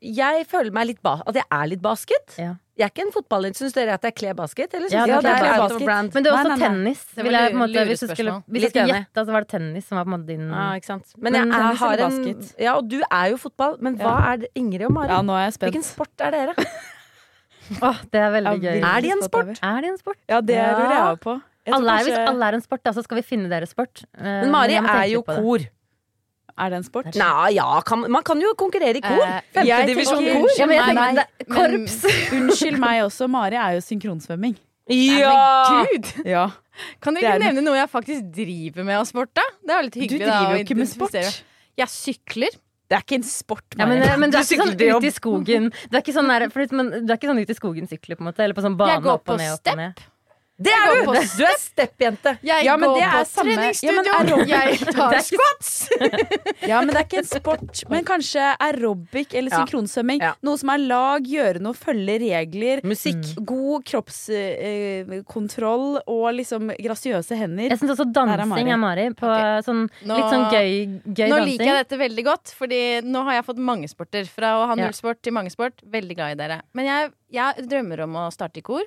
Jeg 0.04 0.46
føler 0.50 0.70
meg 0.76 0.86
litt 0.92 1.02
ba 1.04 1.16
at 1.24 1.34
jeg 1.40 1.44
er 1.50 1.66
litt 1.72 1.80
basket. 1.84 2.36
Ja. 2.38 2.54
Jeg 2.74 2.84
er 2.84 2.90
ikke 2.90 3.04
en 3.06 3.12
fotballinteressert. 3.14 3.70
Syns 3.70 3.76
dere 3.76 3.94
at 3.94 4.02
jeg 4.02 4.14
kler 4.18 4.34
basket? 4.34 4.72
Eller 4.74 4.90
Ja, 4.90 5.04
syns 5.06 5.22
det 5.22 5.30
er 5.30 5.44
jeg 5.44 5.52
er 5.54 5.60
basket. 5.62 5.84
brand? 5.86 6.14
Men 6.16 6.24
det 6.24 6.30
er 6.30 6.34
også 6.34 6.48
nei, 6.50 6.56
nei. 6.58 6.68
tennis. 6.68 7.04
Det 7.14 7.24
var 7.24 7.30
jeg, 7.36 7.52
på 7.54 7.58
måte, 7.60 7.84
hvis 7.88 8.00
du 8.02 8.06
skulle, 8.10 8.32
hvis 8.50 8.62
jeg 8.66 8.70
skulle 8.72 8.88
gjette, 8.90 9.24
så 9.28 9.32
var 9.36 9.44
det 9.46 9.48
tennis 9.54 9.86
som 9.86 9.96
var 10.00 10.04
på 10.04 10.10
en 10.10 10.14
måte 10.16 10.26
din 10.32 10.48
Ja, 10.50 10.64
ikke 10.80 10.90
sant. 10.90 11.06
Men, 11.16 11.22
Men 11.32 11.38
jeg 11.38 11.60
er, 11.60 11.78
har 11.84 11.94
en 11.94 12.16
basket? 12.18 12.50
Ja, 12.66 12.74
og 12.80 12.88
du 12.90 12.98
er 13.06 13.26
jo 13.30 13.38
fotball. 13.44 13.76
Men 13.86 13.96
hva 14.02 14.16
er 14.32 14.42
det 14.42 14.50
Ingrid 14.58 14.88
og 14.88 14.92
Mari? 14.98 15.08
Ja, 15.14 15.20
nå 15.22 15.32
er 15.38 15.46
jeg 15.46 15.56
Hvilken 15.68 15.86
sport 15.86 16.26
er 16.26 16.34
dere? 16.34 16.54
oh, 17.80 18.02
det 18.12 18.20
er 18.20 18.30
veldig 18.34 18.56
Ja, 18.58 18.74
gøy. 18.74 18.82
Er 18.90 19.00
de 19.06 19.12
en 19.14 19.22
sport? 19.24 19.54
Er 19.62 19.80
de 19.86 19.92
en 19.94 19.98
sport? 20.02 20.18
Ja, 20.28 20.40
det 20.42 20.58
Ja. 20.58 20.66
lurer 20.74 20.90
jeg 20.98 21.04
også 21.14 21.22
på. 21.24 21.36
Jeg 21.64 21.74
Alle 21.78 21.88
er, 21.94 22.02
hvis 22.04 22.12
kanskje- 22.12 22.28
alle 22.34 22.44
er 22.50 22.54
en 22.58 22.60
sport, 22.66 22.82
da, 22.84 22.90
så 22.92 23.02
skal 23.06 23.16
vi 23.16 23.22
finne 23.24 23.48
deres 23.48 23.70
sport. 23.72 24.02
Eh, 24.18 24.24
Men 24.42 24.50
Mari 24.52 24.74
jeg 24.74 24.84
er 24.84 25.06
jo 25.14 25.22
kor. 25.22 25.58
det. 25.62 25.70
Er 26.56 26.70
det 26.70 26.76
en 26.78 26.84
sport? 26.86 27.08
Nei, 27.18 27.48
ja, 27.56 27.80
kan, 27.82 28.04
man 28.10 28.22
kan 28.22 28.38
jo 28.40 28.52
konkurrere 28.54 29.00
i 29.00 29.02
kor. 29.02 29.22
Eh, 29.26 29.40
Femtedivisjon 29.56 30.22
jeg 30.22 30.34
tenker- 30.34 30.40
kor. 30.40 30.58
Ja, 30.58 30.66
men 30.70 30.76
jeg 30.78 30.94
Nei, 30.94 31.06
tenker, 31.14 31.54
korps. 31.54 31.96
men- 32.04 32.34
Unnskyld 32.44 32.78
meg 32.78 33.00
også, 33.02 33.28
Mari 33.28 33.56
er 33.58 33.74
jo 33.74 33.80
synkronsvømming. 33.82 34.54
Ja! 34.94 35.32
Men 35.72 35.86
gud! 35.88 36.12
Ja. 36.28 36.44
Kan 37.00 37.14
dere 37.16 37.24
er 37.32 37.38
ikke 37.38 37.46
nevne 37.46 37.64
noe 37.64 37.78
jeg 37.78 37.88
faktisk 37.90 38.30
driver 38.34 38.84
med 38.84 38.98
av 39.00 39.04
sport, 39.08 39.32
da? 39.34 39.42
Det 39.64 39.70
er 39.74 39.80
jo 39.82 39.86
litt 39.88 39.94
Du 39.98 40.16
driver 40.18 40.30
da, 40.30 40.38
jo 40.54 40.62
ikke 40.64 40.76
med 40.78 40.90
sport. 40.90 41.42
Jeg 41.74 41.88
sykler. 41.90 42.60
Det 42.84 42.98
er 42.98 43.02
ikke 43.02 43.16
en 43.16 43.24
sport, 43.26 43.64
Ja, 43.78 43.86
men, 43.88 43.98
Mari. 43.98 44.18
men 44.20 44.30
du 44.30 44.36
er 44.36 44.42
ikke 44.44 44.60
sånn 44.60 44.74
ute 44.76 45.08
i 45.08 45.14
skogen. 45.14 45.70
Du 45.90 45.96
er 45.96 46.02
ikke 46.04 46.12
sånn, 46.14 46.28
der, 46.28 46.50
men, 46.76 46.90
du 47.06 47.10
er 47.10 47.16
ikke 47.16 47.30
sånn 47.32 47.40
ute 47.40 47.50
i 47.50 47.58
skogen 47.58 47.88
sykler, 47.90 48.14
på 48.18 48.22
en 48.22 48.28
måte? 48.28 48.44
Eller 48.44 48.54
på 48.54 48.62
sånn 48.62 48.76
bane 48.76 49.00
opp 49.00 49.24
og 49.24 49.24
på 49.32 49.38
ned, 49.40 49.54
opp 49.56 49.70
og 49.72 49.78
ned. 49.80 50.02
Det 50.56 50.70
er 50.70 50.94
du! 50.94 51.04
på 51.08 51.12
Du 51.36 51.42
er 51.44 51.56
steppjente. 51.58 52.38
Jeg 52.46 52.64
Ja, 52.64 52.76
men 52.76 52.88
går 52.88 52.94
det 53.00 53.08
på 53.10 53.16
er 53.18 53.24
samme- 53.26 53.50
Ja, 53.50 53.56
treningsstudio. 53.58 54.12
aerobic- 54.14 54.48
jeg 54.48 54.78
tar 54.94 55.18
squats. 55.28 55.88
Ja, 56.70 56.78
men 56.80 56.88
det 56.94 57.00
er 57.00 57.04
ikke 57.08 57.18
en 57.18 57.24
sport. 57.26 57.82
Men 57.90 58.04
kanskje 58.04 58.54
aerobic 58.62 59.34
eller 59.34 59.50
Ja. 59.50 59.56
synkronsvømming. 59.64 60.20
Ja. 60.22 60.34
Noe 60.46 60.56
som 60.56 60.70
er 60.70 60.78
lag, 60.78 61.22
gjøre 61.26 61.58
noe, 61.60 61.74
følge 61.74 62.18
regler. 62.22 62.80
Musikk. 62.86 63.34
God 63.44 63.82
kroppskontroll 63.84 65.98
og 66.06 66.34
liksom 66.38 66.70
grasiøse 66.78 67.36
hender. 67.38 67.68
Jeg 67.74 67.78
syns 67.82 67.90
også 67.96 68.06
dansing 68.12 68.34
er 68.34 68.38
dansing 68.44 68.70
er 68.72 68.76
Mari. 68.80 69.06
På 69.18 69.28
sånn, 69.66 69.84
Nå- 70.06 70.16
litt 70.18 70.30
sånn 70.32 70.46
gøy, 70.52 70.70
gøy 71.04 71.28
Nå 71.28 71.36
dansing. 71.36 71.50
liker 71.50 71.64
jeg 71.64 71.76
dette 71.88 71.98
veldig 72.00 72.24
godt, 72.24 72.54
Fordi 72.54 73.00
nå 73.02 73.22
har 73.24 73.32
jeg 73.40 73.44
fått 73.46 73.58
mange 73.58 73.88
sporter. 73.88 74.24
Fra 74.28 74.46
å 74.62 74.66
ha 74.66 74.74
Ja. 74.76 74.84
null 74.84 74.92
sport 74.92 75.22
til 75.22 75.32
mange 75.32 75.50
sport. 75.50 75.72
Veldig 75.84 76.14
glad 76.16 76.30
i 76.32 76.34
dere. 76.46 76.62
Men 76.72 76.84
jeg, 76.86 77.10
jeg 77.32 77.54
drømmer 77.68 78.00
om 78.04 78.12
å 78.14 78.30
starte 78.32 78.58
i 78.58 78.62
kor. 78.62 78.82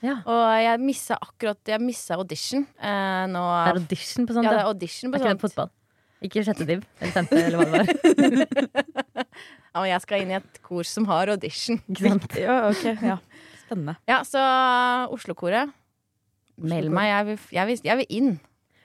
Ja. 0.00 0.16
Og 0.24 0.40
jeg 0.64 0.80
missa 0.80 1.16
akkurat 1.20 1.68
Jeg 1.68 1.82
missa 1.84 2.16
audition 2.16 2.62
eh, 2.80 3.26
nå. 3.28 3.42
Det 3.44 3.72
er 3.74 3.80
audition 3.82 4.26
på 4.28 4.36
sånt. 4.36 4.46
ja, 4.48 4.54
det 4.54 4.62
er 4.62 4.70
audition 4.70 5.12
på 5.12 5.18
er 5.18 5.24
ikke 5.26 5.34
det 5.34 5.44
fotball? 5.44 5.72
Ikke 6.20 6.42
sjette 6.44 6.66
div 6.68 6.82
eller 7.00 7.14
femte, 7.14 7.40
eller 7.40 7.60
hva 7.60 7.66
det 7.68 7.74
var. 7.78 9.26
Ja, 9.70 9.84
og 9.84 9.86
jeg 9.86 10.02
skal 10.02 10.24
inn 10.24 10.32
i 10.32 10.36
et 10.40 10.60
kor 10.66 10.86
som 10.88 11.04
har 11.06 11.30
audition. 11.30 11.78
Ikke 11.92 12.08
sant? 12.10 12.32
Ja, 12.34 12.56
ok, 12.66 13.04
ja. 13.06 13.16
Spennende. 13.62 13.94
Ja, 14.10 14.16
så 14.26 14.40
Oslo-koret. 15.14 15.70
Meld 16.58 16.90
meg, 16.92 17.06
jeg 17.06 17.26
vil, 17.28 17.36
jeg, 17.54 17.68
vil, 17.68 17.84
jeg 17.86 18.00
vil 18.00 18.16
inn. 18.18 18.32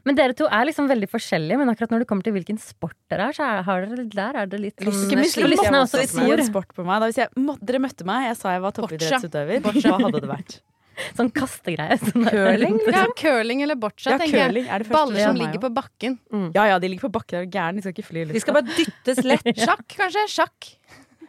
Men 0.06 0.20
dere 0.20 0.36
to 0.38 0.46
er 0.46 0.68
liksom 0.70 0.86
veldig 0.86 1.10
forskjellige, 1.10 1.58
men 1.58 1.72
akkurat 1.74 1.90
når 1.90 2.04
det 2.04 2.08
kommer 2.12 2.28
til 2.28 2.36
hvilken 2.36 2.60
sport 2.62 2.94
dere 3.10 3.32
er, 3.32 3.36
så 3.36 3.48
er, 3.50 3.64
har 3.66 3.88
dere, 3.90 4.06
der 4.14 4.40
er 4.44 4.52
det 4.52 4.60
litt 4.62 4.78
sånn 4.78 4.94
For 4.94 5.18
er 5.66 5.80
også 5.82 6.04
litt 6.04 6.14
si 6.14 6.30
en 6.38 6.46
sport 6.46 6.78
på 6.78 6.86
meg. 6.86 7.02
Da, 7.02 7.10
hvis 7.10 7.20
jeg, 7.24 7.58
dere 7.66 7.82
møtte 7.82 8.06
meg, 8.06 8.30
jeg 8.30 8.38
sa 8.44 8.54
jeg 8.54 8.64
var 8.68 8.78
toppidrettsutøver. 8.78 9.66
Hva 9.66 9.98
hadde 10.06 10.22
det 10.22 10.30
vært? 10.30 10.60
Sånn 11.18 11.32
kastegreie. 11.36 11.98
Sånn 12.02 12.28
Curling? 12.30 12.78
Ja, 12.92 13.06
curling 13.20 13.64
eller 13.66 13.80
boccia, 13.80 14.14
Ja, 14.14 14.20
tenker 14.22 14.46
curling 14.48 14.70
jeg. 14.70 14.88
Baller 14.92 15.26
som 15.28 15.40
ligger 15.40 15.64
på 15.66 15.72
bakken. 15.76 16.20
Ja 16.56 16.68
ja, 16.74 16.80
de 16.80 16.92
ligger 16.92 17.08
på 17.10 17.16
bakken. 17.18 17.40
Er 17.42 17.48
du 17.50 17.58
gæren? 17.58 17.80
De 17.80 17.86
skal 17.86 17.96
ikke 17.96 18.08
fly 18.08 18.24
i 18.24 18.30
De 18.34 18.44
skal 18.44 18.58
bare 18.60 18.78
dyttes 18.78 19.24
lett. 19.26 19.52
Sjakk, 19.66 19.86
kanskje? 19.96 20.26
Sjakk. 20.38 20.72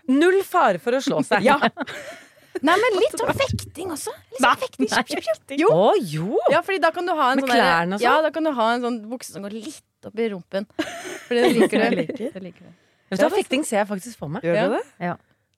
Null 0.07 0.39
fare 0.47 0.79
for 0.83 0.95
å 0.97 1.03
slå 1.03 1.23
seg. 1.27 1.43
Ja. 1.47 1.59
Nei, 2.65 2.73
men 2.81 2.95
litt 2.97 3.19
sånn 3.21 3.35
fekting 3.37 3.91
også. 3.93 4.13
Litt 4.33 4.41
sånn 4.41 4.61
fekting. 4.63 4.89
Nei. 4.89 5.03
Kjip, 5.11 5.27
kjip, 5.27 5.43
kjip. 5.51 5.59
Jo. 5.61 5.69
Å, 5.75 5.91
jo! 6.09 6.39
Ja, 6.53 6.63
fordi 6.65 6.81
da 6.81 6.91
kan 6.95 7.09
du 7.09 7.13
ha 7.13 7.33
en 7.35 7.43
Med 7.43 7.45
sånn 7.45 7.53
klærne 7.53 7.99
og 7.99 8.01
sånn? 8.01 8.07
Ja, 8.07 8.15
da 8.25 8.31
kan 8.33 8.49
du 8.49 8.53
ha 8.57 8.69
en 8.77 8.87
sånn 8.87 8.99
bukse 9.11 9.35
som 9.35 9.45
går 9.45 9.57
litt 9.59 10.09
opp 10.09 10.23
i 10.23 10.29
rumpen. 10.33 10.69
For 11.27 11.37
det 11.37 11.51
liker 11.53 11.83
du. 11.83 11.97
liker. 12.01 12.31
Det 12.33 12.43
liker 12.47 12.65
du. 12.65 12.73
Vet 13.11 13.21
du 13.21 13.27
hva, 13.27 13.33
Fekting 13.37 13.67
ser 13.67 13.83
jeg 13.83 13.91
faktisk 13.91 14.23
for 14.23 14.33
meg. 14.33 14.47
Gjør 14.47 14.57
du 14.57 14.77
det? 14.79 14.83
Ja. 15.11 15.17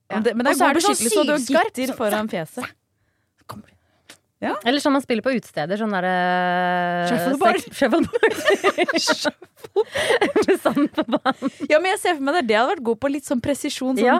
Men 0.09 0.25
det, 0.25 0.33
men 0.35 0.45
det 0.47 0.51
er 0.51 0.59
er 0.59 0.73
god 0.73 0.75
du 0.75 0.81
så 0.81 0.91
beskyttelse, 0.91 1.15
Så 1.15 1.53
du 1.53 1.69
gitter 1.69 1.95
foran 1.97 2.29
fjeset. 2.31 2.75
Eller 4.41 4.79
som 4.79 4.93
man 4.95 5.01
spiller 5.03 5.21
på 5.25 5.33
utesteder, 5.35 5.75
sånn 5.81 5.91
derre 5.91 7.07
Shuffleboard. 7.09 7.59
sex- 7.59 7.75
Shuffleboard. 9.19 9.87
Med 10.47 10.59
sand 10.63 10.87
på 10.95 11.03
banen. 11.11 11.51
Ja, 11.69 11.79
men 11.83 11.91
jeg 11.91 11.99
ser 11.99 12.15
for 12.15 12.23
meg 12.29 12.37
det. 12.39 12.45
Det 12.51 12.55
hadde 12.59 12.71
vært 12.77 12.83
god 12.87 12.99
på 13.03 13.11
litt 13.11 13.27
sånn 13.27 13.41
presisjon. 13.43 13.97
Sånn. 13.99 14.05
Ja. 14.07 14.19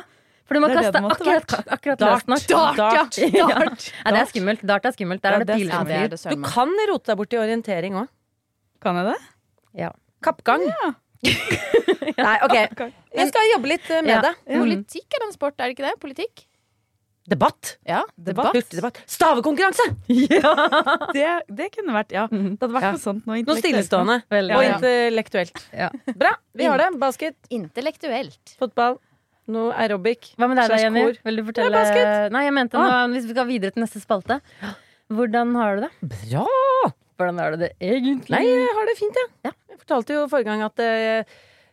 For 0.49 0.57
du 0.57 0.63
må 0.63 0.67
Det 0.71 0.79
kaste 0.81 0.91
det 0.97 1.01
akkurat, 1.13 1.55
akkurat 1.77 1.99
Dart. 2.01 2.27
løst 2.27 2.49
nok. 2.49 2.75
Dart, 2.79 3.17
ja. 3.21 3.29
Ja. 3.39 3.47
Dart. 3.53 3.87
Ja, 4.03 4.11
det 4.15 4.19
er 4.25 4.29
skummelt. 4.33 4.63
Dart 4.73 4.85
er 4.89 4.95
skummelt. 4.97 5.21
Der 5.23 5.31
Ja, 5.31 5.39
er 5.39 5.45
det 5.45 5.53
er- 5.55 5.59
piler 5.61 5.71
som 5.77 6.31
flyr. 6.33 6.35
Du 6.35 6.49
kan 6.51 6.73
rote 6.91 7.05
deg 7.13 7.17
bort 7.21 7.33
i 7.33 7.37
orientering 7.37 7.93
òg. 8.01 8.07
Kan 8.81 8.95
jeg 8.99 9.05
det? 9.13 9.17
Ja. 9.85 9.91
Kappgang. 10.25 10.65
Ja. 10.67 10.91
Nei, 12.19 12.35
ok. 12.47 12.55
Jeg 13.15 13.27
skal 13.31 13.49
jobbe 13.53 13.67
litt 13.71 13.89
eh, 13.91 14.01
med 14.01 14.11
Ja. 14.17 14.21
det. 14.21 14.33
Politikk 14.49 15.15
er 15.19 15.25
en 15.27 15.33
sport, 15.35 15.55
er 15.59 15.67
det 15.69 15.77
ikke 15.77 15.87
det? 15.87 15.95
Politikk? 16.01 16.45
Debatt. 17.29 17.75
Ja, 17.87 18.01
Debatt. 18.17 18.53
Hurtigdebatt. 18.55 18.99
Stavekonkurranse! 19.09 19.85
Det, 21.15 21.27
det 21.59 21.67
kunne 21.75 21.93
vært 21.95 22.11
Ja. 22.15 22.25
Det 22.31 22.57
hadde 22.61 22.73
vært 22.73 22.87
Ja. 22.87 22.91
noe 22.95 23.01
sånt. 23.03 23.25
Noe 23.29 23.43
Noe 23.45 23.59
stillestående. 23.59 24.17
Veldig. 24.33 24.55
Og 24.57 24.63
Ja, 24.63 24.69
ja. 24.69 24.77
intellektuelt. 24.79 25.61
Ja. 25.73 25.89
Bra. 26.17 26.33
Vi 26.57 26.65
har 26.69 26.77
det. 26.81 26.89
Basket, 26.99 27.35
Intellektuelt. 27.53 28.55
fotball, 28.59 28.97
noe 29.47 29.73
aerobic. 29.73 30.31
Hva 30.37 30.47
med 30.49 30.57
deg 30.61 30.69
da, 30.73 30.77
Jenny? 30.83 31.05
Vil 31.25 31.35
du 31.41 31.43
fortelle 31.47 31.69
er 31.69 31.77
basket. 31.83 32.31
Nei, 32.35 32.43
jeg 32.47 32.53
mente 32.57 32.77
noe, 32.81 33.01
hvis 33.13 33.25
vi 33.29 33.35
skal 33.37 33.47
videre 33.49 33.71
til 33.75 33.83
neste 33.85 34.01
spalte. 34.03 34.39
Hvordan 35.09 35.55
har 35.57 35.77
du 35.79 35.85
det? 35.87 35.91
Bra! 36.15 36.45
Hvordan 37.19 37.39
har 37.41 37.51
du 37.51 37.57
det 37.65 37.71
egentlig? 37.81 38.29
Nei, 38.31 38.45
jeg 38.47 38.73
har 38.77 38.85
det 38.89 38.97
fint, 38.99 39.17
jeg. 39.21 39.29
Ja. 39.49 39.51
Jeg 39.69 39.79
fortalte 39.81 40.13
jo 40.15 40.27
forrige 40.31 40.45
gang 40.51 40.61
at 40.63 40.79
eh, 40.79 41.23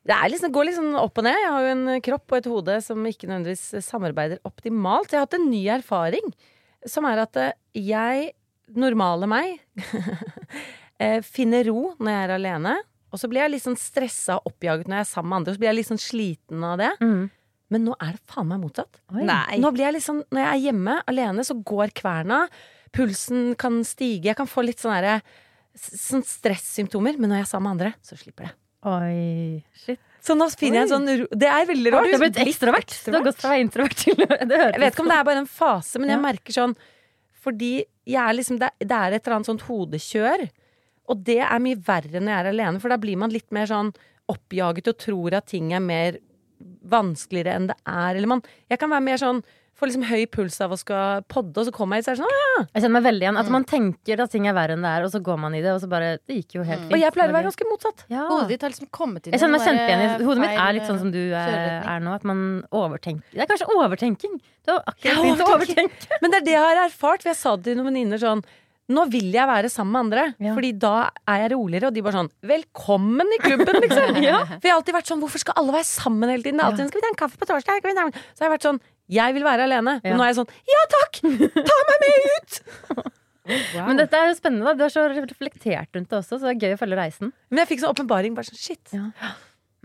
det 0.06 0.14
er 0.14 0.30
liksom, 0.30 0.52
går 0.54 0.68
litt 0.68 0.78
sånn 0.78 0.98
opp 0.98 1.18
og 1.18 1.26
ned. 1.26 1.36
Jeg 1.42 1.52
har 1.52 1.64
jo 1.64 1.74
en 1.74 2.02
kropp 2.08 2.32
og 2.32 2.38
et 2.38 2.48
hode 2.50 2.80
som 2.84 3.06
ikke 3.08 3.28
nødvendigvis 3.28 3.86
samarbeider 3.86 4.42
optimalt. 4.46 5.10
Jeg 5.10 5.18
har 5.18 5.26
hatt 5.26 5.38
en 5.38 5.48
ny 5.50 5.62
erfaring, 5.74 6.34
som 6.86 7.08
er 7.08 7.22
at 7.24 7.38
eh, 7.42 7.54
jeg, 7.74 8.28
normale 8.78 9.26
meg, 9.30 9.56
eh, 11.02 11.18
finner 11.26 11.66
ro 11.70 11.88
når 11.98 12.12
jeg 12.12 12.26
er 12.26 12.34
alene. 12.36 12.76
Og 13.14 13.22
så 13.22 13.30
blir 13.30 13.42
jeg 13.42 13.54
litt 13.54 13.64
sånn 13.64 13.78
stressa 13.80 14.38
og 14.38 14.52
oppjaget 14.52 14.90
når 14.90 15.00
jeg 15.00 15.06
er 15.06 15.10
sammen 15.10 15.32
med 15.32 15.40
andre. 15.40 15.52
Og 15.52 15.56
så 15.56 15.62
blir 15.62 15.70
jeg 15.70 15.78
litt 15.80 15.90
sånn 15.90 16.02
sliten 16.02 16.66
av 16.66 16.76
det. 16.82 16.92
Mm. 17.00 17.24
Men 17.74 17.82
nå 17.88 17.96
er 18.02 18.14
det 18.14 18.22
faen 18.30 18.50
meg 18.50 18.62
motsatt. 18.62 19.00
Nei. 19.16 19.58
Nå 19.58 19.72
blir 19.74 19.88
jeg 19.88 19.96
litt 19.96 20.06
sånn, 20.06 20.20
Når 20.30 20.42
jeg 20.42 20.52
er 20.52 20.62
hjemme 20.68 21.00
alene, 21.10 21.46
så 21.46 21.56
går 21.66 21.94
kverna. 21.98 22.44
Pulsen 22.94 23.56
kan 23.58 23.80
stige. 23.86 24.30
Jeg 24.30 24.38
kan 24.38 24.50
få 24.50 24.62
litt 24.66 24.82
sånne, 24.82 25.00
her, 25.02 25.42
sånn 25.74 26.22
stressymptomer. 26.26 27.18
Men 27.18 27.32
når 27.32 27.42
jeg 27.42 27.48
er 27.48 27.50
sammen 27.50 27.72
med 27.72 27.74
andre, 27.74 28.06
så 28.06 28.18
slipper 28.20 28.50
det. 28.50 28.54
Oi, 28.86 29.62
shit. 29.74 29.98
Så 30.26 30.34
nå 30.38 30.46
finner 30.58 30.80
jeg 30.80 30.86
en 30.86 30.92
sånn 30.92 31.26
Det 31.38 31.48
er 31.50 31.66
veldig 31.68 31.90
Har 31.94 32.02
rart. 32.04 32.12
du 32.12 32.18
blitt 32.22 32.38
ekstrovert? 32.42 32.92
Du 33.06 33.12
har 33.14 33.24
gått 33.26 33.40
fra 33.42 33.56
introvert 33.62 33.96
til 33.98 34.14
det 34.50 34.58
Jeg 34.58 34.80
vet 34.82 34.92
ikke 34.94 35.04
om 35.04 35.10
det 35.10 35.16
er 35.20 35.26
bare 35.28 35.42
en 35.42 35.50
fase, 35.50 35.98
men 36.02 36.10
jeg 36.10 36.18
Ja. 36.18 36.22
merker 36.24 36.56
sånn 36.56 36.74
Fordi 37.42 37.72
jeg 38.06 38.22
er 38.22 38.34
liksom 38.38 38.58
det, 38.62 38.70
det 38.78 38.94
er 38.94 39.12
et 39.16 39.26
eller 39.26 39.36
annet 39.40 39.48
sånt 39.50 39.64
hodekjør. 39.66 40.44
Og 41.10 41.24
det 41.26 41.40
er 41.42 41.58
mye 41.62 41.78
verre 41.82 42.20
når 42.22 42.30
jeg 42.30 42.38
er 42.44 42.48
alene, 42.52 42.80
for 42.82 42.88
da 42.90 42.98
blir 43.02 43.18
man 43.18 43.30
litt 43.34 43.50
mer 43.54 43.66
sånn 43.70 43.92
oppjaget 44.30 44.88
og 44.90 44.98
tror 45.02 45.34
at 45.38 45.46
ting 45.50 45.72
er 45.74 45.82
mer 45.82 46.18
vanskeligere 46.86 47.54
enn 47.58 47.66
det 47.70 47.76
er. 47.86 48.14
Eller 48.18 48.30
man 48.30 48.42
Jeg 48.70 48.78
kan 48.82 48.90
være 48.90 49.02
mer 49.06 49.18
sånn 49.22 49.42
Får 49.76 49.90
liksom 49.90 50.04
høy 50.08 50.22
puls 50.32 50.54
av 50.64 50.72
å 50.72 50.76
skal 50.80 51.20
podde, 51.28 51.52
og 51.60 51.66
så 51.68 51.72
kommer 51.74 51.98
jeg 51.98 52.06
hit, 52.06 52.06
så 52.06 52.12
er 52.14 52.16
det 52.16 52.22
sånn 52.24 52.32
«Å, 52.32 52.62
Jeg 52.72 52.80
kjenner 52.82 52.94
meg 52.96 53.04
veldig 53.06 53.26
igjen. 53.26 53.38
At 53.42 53.50
man 53.52 53.66
tenker 53.68 54.22
at 54.24 54.32
ting 54.32 54.46
er 54.48 54.54
verre 54.56 54.72
enn 54.72 54.86
det 54.86 54.88
er, 54.88 55.04
og 55.04 55.12
så 55.12 55.20
går 55.20 55.36
man 55.42 55.52
i 55.52 55.60
det, 55.60 55.74
og 55.76 55.82
så 55.82 55.88
bare 55.92 56.14
Det 56.24 56.38
gikk 56.38 56.56
jo 56.56 56.64
helt 56.64 56.80
fint. 56.86 56.94
Og 56.96 57.02
jeg 57.02 57.12
pleier 57.12 57.28
å 57.28 57.36
være 57.36 57.50
ganske 57.50 57.68
motsatt. 57.68 58.04
ja. 58.08 58.24
Hodet 58.30 58.48
ditt 58.54 58.64
har 58.64 58.72
liksom 58.72 58.88
kommet 58.88 59.26
inn 59.28 59.34
i 59.34 59.36
Jeg 59.36 59.44
kjenner 59.44 59.58
meg 59.58 59.66
den 59.66 59.76
kjempeigjen 59.76 60.04
i 60.06 60.28
Hodet 60.30 60.44
mitt 60.46 60.60
er 60.64 60.76
litt 60.78 60.88
sånn 60.88 61.00
som 61.04 61.10
du 61.12 61.20
er, 61.28 61.66
er 61.84 62.00
nå. 62.00 62.14
At 62.16 62.24
man 62.24 62.40
overtenker. 62.72 63.28
Det 63.36 63.44
er 63.44 63.50
kanskje 63.52 63.68
overtenking. 63.76 64.38
Det 64.64 64.72
var 64.78 64.82
akkurat 64.94 65.20
begynt 65.26 65.44
å 65.44 65.50
overtenke. 65.58 66.20
Men 66.24 66.32
det 66.32 66.40
er 66.40 66.46
det 66.48 66.56
jeg 66.56 66.64
har 66.64 66.82
erfart, 66.88 67.20
for 67.26 67.34
jeg 67.34 67.40
sa 67.44 67.56
det 67.60 67.68
til 67.68 67.76
noen 67.76 67.92
venninner 67.92 68.22
sånn 68.22 68.46
nå 68.86 69.02
vil 69.10 69.32
jeg 69.34 69.48
være 69.50 69.66
sammen 69.68 69.92
med 69.92 70.00
andre, 70.06 70.24
Ja. 70.38 70.52
Fordi 70.54 70.68
da 70.78 71.10
er 71.26 71.40
jeg 71.42 71.52
roligere. 71.56 71.88
Og 71.88 71.94
de 71.96 72.02
bare 72.06 72.14
sånn 72.20 72.28
Velkommen 72.46 73.26
i 73.34 73.38
klubben, 73.42 73.80
liksom! 73.82 74.20
Ja. 74.22 74.44
For 74.46 74.62
jeg 74.62 74.70
har 74.72 74.78
alltid 74.78 74.94
vært 74.94 75.10
sånn 75.10 75.20
Hvorfor 75.24 75.42
skal 75.42 75.58
alle 75.58 75.74
være 75.74 75.88
sammen 75.90 76.30
hele 76.30 76.44
tiden? 76.46 76.60
Det 76.60 76.64
er 76.64 76.70
alltid, 76.70 76.88
Skal 76.92 77.00
vi 77.00 77.04
ta 77.04 77.10
en 77.10 77.18
kaffe 77.18 77.40
på 77.40 77.48
torsdag? 77.50 77.82
Så. 77.82 78.06
Så 78.38 78.44
har 78.44 78.46
jeg 78.46 78.54
vært 78.54 78.68
sånn 78.70 78.78
Jeg 79.12 79.34
vil 79.36 79.44
være 79.46 79.66
alene. 79.68 79.92
Ja. 80.02 80.10
Men 80.10 80.18
nå 80.18 80.24
er 80.26 80.32
jeg 80.32 80.38
sånn 80.40 80.50
Ja 80.72 80.82
takk! 80.96 81.20
Ta 81.70 81.76
meg 81.90 82.04
med 82.04 82.26
ut! 82.36 82.58
Men 83.86 84.00
dette 84.00 84.18
er 84.18 84.32
jo 84.32 84.34
spennende. 84.40 84.66
da 84.66 84.72
Du 84.74 84.82
er 84.82 84.90
så 84.90 85.04
reflektert 85.12 85.94
rundt 85.94 86.10
det 86.10 86.16
også, 86.18 86.40
så 86.40 86.48
det 86.48 86.54
er 86.56 86.62
gøy 86.64 86.72
å 86.74 86.80
følge 86.80 86.96
reisen. 86.98 87.30
Men 87.50 87.60
jeg 87.62 87.68
fikk 87.70 87.84
sånn 87.84 87.92
åpenbaring. 87.94 88.34
Bare 88.34 88.48
sånn 88.48 88.58
shit. 88.58 88.82
Ja. 88.96 89.04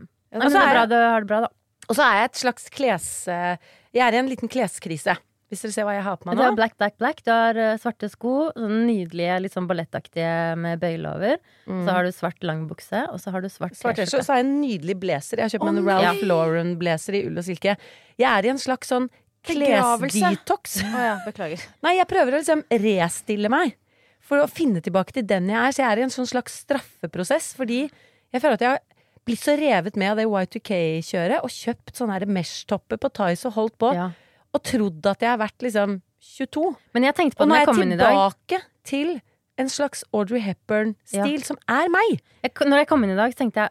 Og 0.01 0.39
Men 0.39 0.47
så 0.49 0.55
det 0.55 0.63
er 0.65 0.73
bra, 0.79 0.85
du 0.89 0.95
har 0.97 1.21
det 1.21 1.29
bra, 1.29 1.41
da. 1.45 1.51
Og 1.91 1.97
så 1.97 2.05
er 2.07 2.15
jeg 2.23 2.29
et 2.31 2.39
slags 2.41 2.65
kles... 2.73 3.05
eh, 3.29 3.57
Jeg 3.93 4.01
er 4.07 4.15
i 4.17 4.21
en 4.23 4.29
liten 4.31 4.49
kleskrise. 4.49 5.13
Hvis 5.51 5.65
dere 5.65 5.73
ser 5.75 5.83
hva 5.83 5.93
jeg 5.97 6.03
har 6.05 6.15
på 6.15 6.29
meg 6.29 6.37
Du 6.39 6.41
har 6.45 6.53
nå. 6.53 6.55
black, 6.55 6.77
black, 6.79 6.93
black. 7.01 7.17
Du 7.27 7.31
har 7.33 7.57
eh, 7.59 7.73
svarte 7.81 8.07
sko, 8.07 8.31
sånn 8.55 8.85
nydelige, 8.87 9.33
litt 9.43 9.51
sånn 9.57 9.65
ballettaktige 9.67 10.29
med 10.55 10.79
bøyle 10.79 11.09
over. 11.11 11.41
Så 11.67 11.91
har 11.91 12.07
du 12.07 12.11
svart 12.15 12.39
lang 12.47 12.61
bukse, 12.69 13.01
og 13.11 13.19
så 13.19 13.33
har 13.35 13.43
du 13.43 13.49
svart 13.51 13.75
Svart 13.75 13.99
T-skjorte. 13.99 14.07
T-skjorte. 14.07 14.25
Så 14.29 14.31
har 14.31 14.39
jeg 14.39 14.47
en 14.47 14.53
nydelig 14.61 14.95
blazer. 15.03 15.41
Jeg 15.41 15.49
har 15.49 15.53
kjøpt 15.57 15.67
meg 15.67 15.81
en. 15.81 15.89
Ralph 15.91 16.23
Lauren-blazer 16.31 17.19
i 17.19 17.25
ull 17.27 17.37
og 17.43 17.43
silke. 17.49 17.75
Jeg 18.21 18.29
er 18.31 18.47
i 18.47 18.53
en 18.53 18.61
slags 18.63 18.87
sånn 18.93 19.09
klesdetox. 19.43 20.79
Å 20.85 21.03
ja, 21.03 21.15
beklager. 21.25 21.63
Nei, 21.85 21.95
jeg 21.99 22.07
prøver 22.09 22.35
å 22.37 22.41
liksom 22.41 22.63
restille 22.71 23.51
meg 23.51 23.75
for 24.21 24.43
å 24.43 24.47
finne 24.49 24.81
tilbake 24.85 25.15
til 25.15 25.25
den 25.27 25.49
jeg 25.51 25.59
er. 25.59 25.75
Så 25.75 25.83
jeg 25.83 25.89
er 25.91 26.01
i 26.01 26.05
en 26.07 26.13
sånn 26.13 26.29
slags 26.29 26.61
straffeprosess, 26.63 27.51
fordi 27.57 27.83
jeg 27.89 28.39
føler 28.43 28.57
at 28.59 28.65
jeg 28.65 28.75
har 28.75 28.81
blitt 29.27 29.43
så 29.43 29.53
revet 29.59 29.97
med 30.01 30.13
av 30.13 30.17
det 30.21 30.27
Y2K-kjøret 30.29 31.43
og 31.45 31.51
kjøpt 31.53 31.97
sånne 31.99 32.21
mesh-topper 32.31 32.97
på 33.01 33.11
Tice 33.13 33.49
og 33.51 33.57
holdt 33.59 33.77
på, 33.81 33.91
Ja. 33.97 34.09
Og 34.53 34.63
trodd 34.63 35.05
at 35.05 35.19
jeg 35.23 35.29
har 35.29 35.37
vært 35.39 35.57
liksom 35.65 36.01
22. 36.37 36.75
Men 36.93 37.03
jeg 37.03 37.15
tenkte 37.15 37.37
på 37.37 37.43
Og 37.43 37.49
nå 37.49 37.55
er 37.55 37.65
jeg 37.65 37.67
jeg 37.67 37.97
tilbake 37.97 38.61
til 38.83 39.21
en 39.57 39.69
slags 39.69 40.03
Audrey 40.13 40.39
Hepburn-stil 40.41 41.37
Ja. 41.39 41.45
som 41.45 41.57
er 41.67 41.87
meg. 41.89 42.21
jeg, 42.43 42.51
Når 42.55 42.77
jeg 42.83 42.87
kom 42.87 43.03
inn 43.03 43.11
i 43.11 43.15
dag, 43.15 43.31
så 43.33 43.37
tenkte 43.37 43.61
jeg 43.65 43.69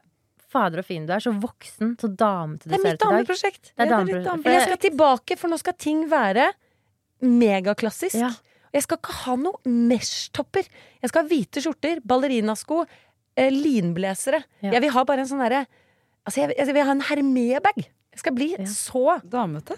fader 0.50 0.78
og 0.80 0.84
fin, 0.84 1.06
du 1.06 1.12
er 1.12 1.20
så 1.22 1.30
voksen, 1.32 1.96
så 2.00 2.08
damete 2.10 2.64
du 2.66 2.70
Det 2.70 2.78
er 2.78 2.82
ser 2.82 2.90
mitt 2.90 2.94
ut 2.94 3.02
i 3.02 3.04
dag. 3.04 3.12
dameprosjekt. 3.26 3.62
Det 3.62 3.78
er 3.78 3.86
Ja, 3.86 4.04
det 4.04 4.14
er 4.14 4.24
dameprosjekt. 4.24 4.44
Men 4.44 4.52
jeg 4.52 4.62
skal 4.66 4.90
tilbake, 4.90 5.38
for 5.38 5.48
nå 5.48 5.58
skal 5.58 5.72
ting 5.74 6.08
være 6.10 6.52
megaklassisk. 7.22 8.14
Ja. 8.18 8.30
Jeg 8.72 8.82
skal 8.86 8.98
ikke 9.00 9.14
ha 9.26 9.34
noe 9.36 9.58
mesh-topper. 9.66 10.66
Jeg 11.02 11.10
skal 11.10 11.22
ha 11.24 11.28
hvite 11.28 11.62
skjorter, 11.64 12.00
ballerinasko, 12.06 12.84
eh, 13.36 13.50
linblazere. 13.50 14.44
Ja. 14.62 14.70
Jeg 14.76 14.80
vil 14.82 14.90
ha 14.94 15.04
bare 15.04 15.20
en 15.20 15.26
sånn 15.26 15.42
derre 15.48 15.66
Altså, 16.28 16.42
jeg, 16.46 16.54
jeg 16.58 16.74
vil 16.74 16.84
ha 16.84 16.90
en 16.92 17.00
Hermé-bag. 17.00 17.78
Jeg 18.12 18.18
skal 18.20 18.32
bli 18.36 18.50
Ja. 18.52 18.64
så 18.68 19.22
Damete. 19.26 19.74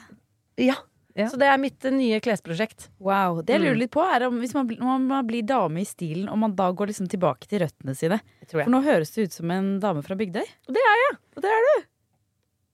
Ja. 0.58 0.74
Ja. 1.14 1.26
Så 1.28 1.36
det 1.38 1.46
er 1.50 1.58
mitt 1.60 1.84
eh, 1.84 1.92
nye 1.92 2.20
klesprosjekt. 2.24 2.88
Wow. 2.98 3.42
Det 3.42 3.52
jeg 3.52 3.60
Mm. 3.60 3.66
lurer 3.66 3.78
litt 3.82 3.90
på, 3.92 4.00
er 4.02 4.26
om 4.26 4.38
hvis 4.40 4.54
man, 4.54 4.66
blir- 4.68 4.80
man 4.80 5.26
blir 5.26 5.42
dame 5.44 5.80
i 5.80 5.84
stilen, 5.84 6.28
om 6.32 6.38
man 6.40 6.54
da 6.56 6.70
går 6.72 6.88
liksom 6.88 7.08
tilbake 7.08 7.46
til 7.46 7.60
røttene 7.60 7.94
sine. 7.94 8.20
For 8.50 8.64
nå 8.64 8.82
høres 8.82 9.12
du 9.14 9.22
ut 9.22 9.32
som 9.32 9.50
en 9.50 9.78
dame 9.80 10.02
fra 10.02 10.14
Bygdøy. 10.16 10.46
Og 10.68 10.72
det 10.74 10.80
er 10.80 10.96
jeg. 11.04 11.18
Og 11.36 11.42
det 11.42 11.50
er 11.50 11.62
du. 11.68 11.84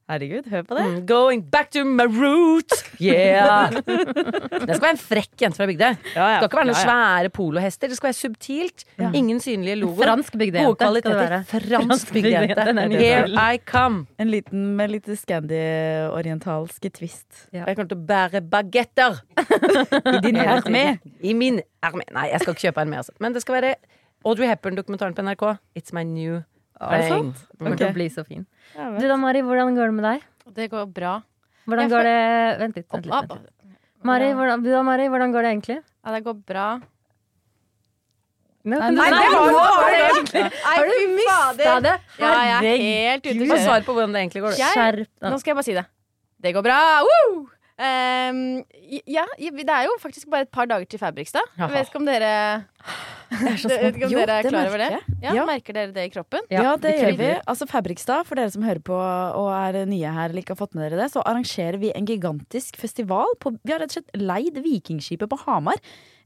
Herregud, 0.09 0.47
hør 0.49 0.63
på 0.65 0.73
det. 0.73 0.83
Mm, 0.89 1.01
going 1.05 1.41
back 1.51 1.69
to 1.69 1.83
my 1.85 2.07
root! 2.09 2.73
Yeah! 2.97 3.69
det 4.65 4.73
skal 4.73 4.81
være 4.81 4.95
en 4.95 5.01
frekk 5.01 5.43
jente 5.43 5.59
fra 5.59 5.67
bygda. 5.69 5.89
Det 6.01 6.15
skal 6.15 6.47
ikke 6.47 6.59
være 6.59 6.69
noen 6.71 6.79
svære 6.79 7.31
polohester. 7.35 7.91
Det 7.91 7.99
skal 7.99 8.09
være 8.09 8.17
subtilt. 8.17 8.85
Ja. 8.97 9.11
Ingen 9.13 9.37
synlige 9.43 9.77
logoer. 9.83 10.07
Fransk 10.07 10.39
bygdejente. 10.41 10.89
Gode. 10.89 11.43
Fransk 11.51 11.77
Fransk 11.85 12.13
bygdejente, 12.17 12.57
er. 12.73 12.97
Here. 12.97 13.29
I 13.53 13.61
come. 13.69 14.07
En 14.17 14.33
liten 14.33 14.65
med 14.79 14.95
litt 14.95 15.13
scandi-orientalske 15.21 16.89
twist. 16.97 17.45
Ja. 17.53 17.67
Jeg 17.69 17.77
kommer 17.77 17.93
til 17.93 18.01
å 18.01 18.09
bære 18.09 18.41
bagetter. 18.49 19.21
I 20.15 20.19
din 20.25 20.41
armé. 20.41 20.85
I 21.21 21.37
min 21.37 21.61
armé. 21.85 22.09
Nei, 22.17 22.31
jeg 22.33 22.41
skal 22.41 22.57
ikke 22.57 22.71
kjøpe 22.71 22.87
en 22.87 22.95
med. 22.95 23.03
Altså. 23.03 23.19
Men 23.21 23.37
det 23.37 23.45
skal 23.45 23.61
være 23.61 23.75
Audrey 24.25 24.49
Hepburn-dokumentaren 24.49 25.13
på 25.13 25.29
NRK. 25.29 25.51
It's 25.77 25.93
my 25.93 26.01
new 26.03 26.41
Er 26.79 27.01
det 27.01 27.07
sant? 27.11 27.41
Kommer 27.59 27.77
til 27.79 27.89
å 27.89 27.95
bli 27.95 28.07
så 28.13 28.23
fin. 28.27 28.45
Du 28.75 29.07
da, 29.07 29.17
Mari, 29.19 29.41
hvordan 29.43 29.75
går 29.75 29.91
det 29.91 29.95
med 29.97 30.05
deg? 30.07 30.27
Det 30.55 30.69
går 30.71 30.85
bra. 30.93 31.17
Hvordan 31.67 31.85
Jeg 31.85 31.91
går 31.91 32.07
det 32.07 32.59
Vent 32.59 32.75
litt. 32.79 32.87
Vent 32.91 33.05
litt, 33.05 33.13
vent 33.13 33.33
litt. 33.35 33.75
Mari, 34.07 34.29
hvordan, 34.33 34.63
du 34.63 34.71
da, 34.71 34.81
Mari, 34.87 35.09
hvordan 35.11 35.33
går 35.35 35.43
det 35.43 35.51
egentlig? 35.51 35.77
Ja, 36.05 36.13
det 36.15 36.23
går 36.23 36.39
bra. 36.47 36.69
Nå 38.69 38.75
Nei, 38.79 38.89
nei, 38.91 39.09
Nei, 39.09 39.19
det 39.23 39.53
var- 39.55 39.89
det 39.89 39.99
egentlig 40.09 40.41
Har 40.63 40.85
du 40.85 40.95
mista 41.15 41.79
det? 41.81 41.93
Ja, 42.19 42.31
jeg 42.31 42.49
er 42.49 42.59
Herregud. 42.59 42.81
helt 42.83 43.23
ute 43.23 43.45
å 43.45 43.47
Få 43.53 43.59
svar 43.63 43.81
på 43.87 43.93
hvordan 43.95 44.11
det 44.13 44.21
egentlig 44.23 44.41
går. 44.43 44.51
Skjerp 44.59 45.07
deg. 45.07 45.31
Nå 45.31 45.39
skal 45.39 45.51
jeg 45.51 45.55
bare 45.55 45.63
si 45.69 45.73
det. 45.73 45.85
Det 46.41 46.53
går 46.55 46.63
bra! 46.63 46.79
Woo! 47.07 47.47
Um, 47.79 48.63
ja, 49.07 49.23
det 49.39 49.69
er 49.69 49.85
jo 49.87 49.95
faktisk 50.01 50.27
bare 50.29 50.41
et 50.41 50.51
par 50.51 50.65
dager 50.67 50.85
til 50.85 50.99
Fabrikstad. 50.99 51.39
Jeg 51.57 51.69
vet 51.71 51.87
ikke 51.87 51.95
om 52.01 52.05
dere 52.05 52.65
Jeg 53.39 53.69
vet 53.69 53.97
ikke 53.97 54.07
om 54.07 54.13
Jo, 54.13 54.21
dere 54.25 54.37
er 54.39 54.49
klar 54.49 54.69
over 54.71 54.81
det? 54.81 54.89
Ja, 55.21 55.33
Ja. 55.37 55.45
Merker 55.49 55.75
dere 55.77 55.93
det 55.95 56.05
i 56.07 56.11
kroppen? 56.13 56.45
Ja, 56.49 56.75
det 56.75 56.81
det 56.89 56.93
gjør 56.97 57.17
vi. 57.19 57.29
Altså 57.51 57.67
Fabrikstad, 57.69 58.25
for 58.25 58.39
dere 58.39 58.51
som 58.53 58.65
hører 58.65 58.81
på 58.81 58.95
og 58.97 59.49
er 59.53 59.85
nye 59.89 60.13
her 60.15 60.29
eller 60.31 60.41
ikke 60.41 60.55
har 60.55 60.61
fått 60.63 60.77
med 60.77 60.87
dere 60.87 61.03
det, 61.03 61.11
så 61.13 61.21
arrangerer 61.25 61.77
vi 61.81 61.91
en 61.95 62.07
gigantisk 62.09 62.79
festival. 62.81 63.29
På, 63.39 63.53
vi 63.61 63.75
har 63.75 63.83
rett 63.83 63.93
og 63.93 63.99
slett 63.99 64.17
leid 64.19 64.57
Vikingskipet 64.65 65.29
på 65.29 65.41
Hamar. 65.45 65.77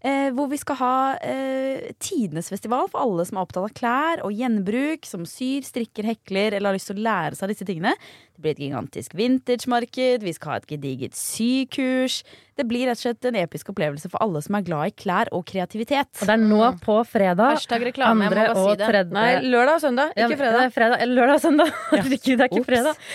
Eh, 0.04 0.34
hvor 0.36 0.50
vi 0.52 0.58
skal 0.60 0.76
ha 0.82 0.96
eh, 1.24 1.94
tidenes 2.04 2.50
festival 2.52 2.90
for 2.92 3.00
alle 3.06 3.24
som 3.24 3.38
er 3.38 3.46
opptatt 3.46 3.70
av 3.70 3.72
klær 3.78 4.24
og 4.28 4.34
gjenbruk. 4.36 5.06
Som 5.08 5.24
syr, 5.24 5.64
strikker, 5.64 6.04
hekler 6.10 6.58
eller 6.58 6.74
har 6.74 6.76
lyst 6.76 6.90
til 6.92 6.98
å 7.00 7.06
lære 7.06 7.38
seg 7.40 7.54
disse 7.54 7.68
tingene. 7.70 7.94
Det 8.36 8.44
blir 8.44 8.52
et 8.58 8.60
gigantisk 8.66 9.14
vintage-marked. 9.16 10.26
Vi 10.28 10.34
skal 10.36 10.52
ha 10.52 10.58
et 10.60 10.68
gediget 10.74 11.16
sykurs. 11.16 12.18
Det 12.60 12.66
blir 12.68 12.90
rett 12.90 13.00
og 13.00 13.06
slett 13.06 13.30
en 13.32 13.38
episk 13.40 13.72
opplevelse 13.72 14.12
for 14.12 14.20
alle 14.26 14.42
som 14.44 14.58
er 14.60 14.66
glad 14.68 14.92
i 14.92 14.96
klær 15.06 15.32
og 15.32 15.46
kreativitet. 15.48 16.12
Og 16.20 16.28
det 16.28 16.36
er 16.36 16.44
nå 16.52 16.60
på 16.84 16.98
fredag. 17.08 17.56
Hashtag 17.56 17.88
reklame, 17.88 18.28
jeg 18.28 18.34
må 18.34 18.42
bare 18.42 18.58
si 18.60 18.76
det. 18.82 18.90
tredje 18.92 19.16
Nei, 19.16 19.30
lørdag 19.56 19.80
og 19.80 19.86
søndag, 19.86 20.12
Ja, 20.18 20.28
ikke 20.28 20.36
Det 20.36 20.42
fredag. 20.44 20.66
er 20.68 20.76
fredag, 20.82 21.08
lørdag 21.14 21.40
og 21.40 21.46
søndag. 21.48 21.72
Herregud, 21.94 22.36
det 22.36 22.44
er 22.44 22.52
ikke 22.52 22.68
fredag. 22.68 23.08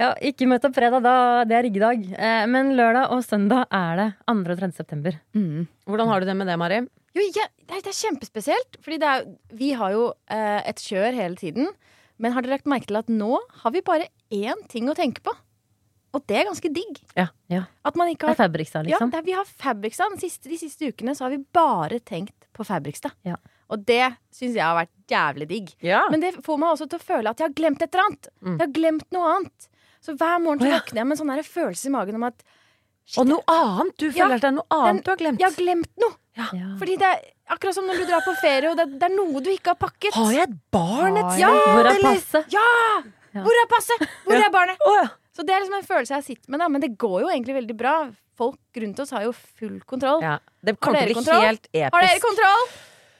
Ja, 0.00 0.10
ikke 0.26 0.48
møt 0.50 0.64
opp 0.66 0.74
fredag, 0.74 1.04
da. 1.04 1.14
Det 1.46 1.54
er 1.54 1.64
riggedag. 1.68 2.02
Eh, 2.18 2.44
men 2.50 2.72
lørdag 2.78 3.12
og 3.14 3.22
søndag 3.22 3.68
er 3.70 4.00
det 4.00 4.08
2. 4.26 4.34
og 4.42 4.58
3. 4.64 4.70
september. 4.74 5.18
Mm. 5.38 5.66
Hvordan 5.86 6.10
har 6.10 6.20
du 6.20 6.26
det 6.26 6.34
med 6.40 6.50
det, 6.50 6.56
Mari? 6.58 6.80
Jo, 7.14 7.22
ja, 7.36 7.46
det, 7.62 7.76
er, 7.76 7.82
det 7.86 7.92
er 7.92 7.98
kjempespesielt. 8.00 8.78
Fordi 8.82 8.98
det 8.98 9.10
er, 9.12 9.26
vi 9.54 9.70
har 9.78 9.94
jo 9.94 10.08
eh, 10.34 10.60
et 10.66 10.82
kjør 10.82 11.14
hele 11.14 11.38
tiden. 11.38 11.70
Men 12.18 12.34
har 12.34 12.42
dere 12.42 12.56
lagt 12.58 12.66
merke 12.70 12.90
til 12.90 12.98
at 12.98 13.10
nå 13.10 13.38
har 13.62 13.74
vi 13.74 13.84
bare 13.86 14.10
én 14.34 14.66
ting 14.70 14.90
å 14.90 14.96
tenke 14.98 15.22
på? 15.22 15.34
Og 16.14 16.22
det 16.30 16.36
er 16.40 16.46
ganske 16.46 16.70
digg. 16.70 16.98
Ja. 17.18 17.28
Ja. 17.50 17.64
At 17.86 17.96
man 17.98 18.10
ikke 18.10 18.28
Det 18.30 18.36
er 18.36 18.42
Fabrikstad, 18.44 18.86
Ja, 18.86 18.94
liksom. 18.98 19.10
det 19.10 19.18
er, 19.18 19.26
vi 19.26 19.34
har 19.34 19.46
Fabrikstad. 19.50 20.14
De 20.14 20.22
siste, 20.22 20.50
de 20.50 20.58
siste 20.58 20.90
ukene 20.90 21.14
så 21.18 21.26
har 21.26 21.34
vi 21.34 21.40
bare 21.54 21.98
tenkt 22.06 22.46
på 22.54 22.66
Fabrikstad. 22.66 23.14
Ja. 23.26 23.38
Og 23.70 23.82
det 23.86 24.12
syns 24.34 24.54
jeg 24.58 24.62
har 24.62 24.76
vært 24.78 24.92
jævlig 25.10 25.48
digg. 25.50 25.72
Ja. 25.82 26.04
Men 26.12 26.22
det 26.22 26.34
får 26.46 26.58
meg 26.62 26.74
også 26.74 26.86
til 26.90 27.00
å 27.00 27.06
føle 27.06 27.30
at 27.30 27.40
jeg 27.42 27.48
har 27.48 27.56
glemt 27.58 27.82
et 27.82 27.90
eller 27.94 28.06
annet. 28.10 28.28
Mm. 28.42 28.52
Jeg 28.52 28.62
har 28.66 28.74
glemt 28.78 29.08
noe 29.16 29.32
annet. 29.38 29.68
Så 30.04 30.14
hver 30.20 30.36
morgen 30.44 30.60
så 30.60 30.68
våkner 30.74 31.00
jeg 31.00 31.08
med 31.08 31.16
en 31.16 31.20
sånn 31.22 31.32
her 31.34 31.46
følelse 31.48 31.88
i 31.88 31.92
magen 31.94 32.18
om 32.20 32.26
at 32.28 32.42
shit, 32.44 33.18
Og 33.22 33.26
noe 33.30 33.44
annet! 33.48 33.94
Du 33.98 34.06
Ja, 34.10 34.12
føler 34.26 34.34
at 34.36 34.44
det 34.44 34.50
er 34.50 34.56
noe 34.58 34.78
annet 34.80 35.04
du 35.06 35.10
har 35.14 35.20
glemt. 35.22 35.40
jeg 35.40 35.48
har 35.50 35.56
glemt 35.60 35.90
noe. 36.04 36.16
Ja. 36.36 36.46
Fordi 36.80 36.96
det 37.00 37.08
er 37.08 37.20
akkurat 37.54 37.74
som 37.78 37.86
når 37.88 38.00
du 38.02 38.04
drar 38.10 38.24
på 38.26 38.34
ferie, 38.42 38.70
og 38.70 38.76
det, 38.80 38.86
det 39.00 39.08
er 39.08 39.14
noe 39.16 39.40
du 39.44 39.50
ikke 39.54 39.72
har 39.72 39.78
pakket. 39.80 40.14
Har 40.18 40.32
jeg 40.34 40.48
et 40.48 40.56
barn 40.74 41.16
et 41.20 41.28
sted? 41.32 41.40
Ja, 41.44 41.52
Hvor 41.72 41.84
er 41.86 41.90
eller- 41.94 42.18
passet? 42.18 42.52
Ja! 42.52 42.68
Ja. 43.34 43.42
Hvor 43.42 43.60
er 43.62 43.66
passet? 43.70 44.04
Hvor 44.26 44.36
er 44.38 44.50
barnet? 44.54 44.76
Oh, 44.86 44.96
ja. 45.02 45.08
Så 45.34 45.42
det 45.42 45.50
er 45.54 45.60
liksom 45.64 45.78
en 45.80 45.86
følelse 45.88 46.14
jeg 46.20 46.24
sitter 46.28 46.50
med, 46.54 46.60
da. 46.62 46.68
Men 46.68 46.80
det 46.84 46.92
går 46.98 47.20
jo 47.24 47.28
egentlig 47.32 47.54
veldig 47.56 47.76
bra. 47.76 47.94
Folk 48.38 48.58
rundt 48.76 49.00
oss 49.02 49.10
har 49.10 49.24
jo 49.24 49.32
full 49.32 49.80
kontroll. 49.86 50.20
Ja. 50.22 50.36
Det 50.62 50.76
kommer 50.78 51.02
til 51.06 51.18
å 51.18 51.24
bli 51.24 51.40
helt 51.48 51.66
episk. 51.72 51.94
Har 51.96 52.06
dere 52.06 52.20
kontroll? 52.22 52.68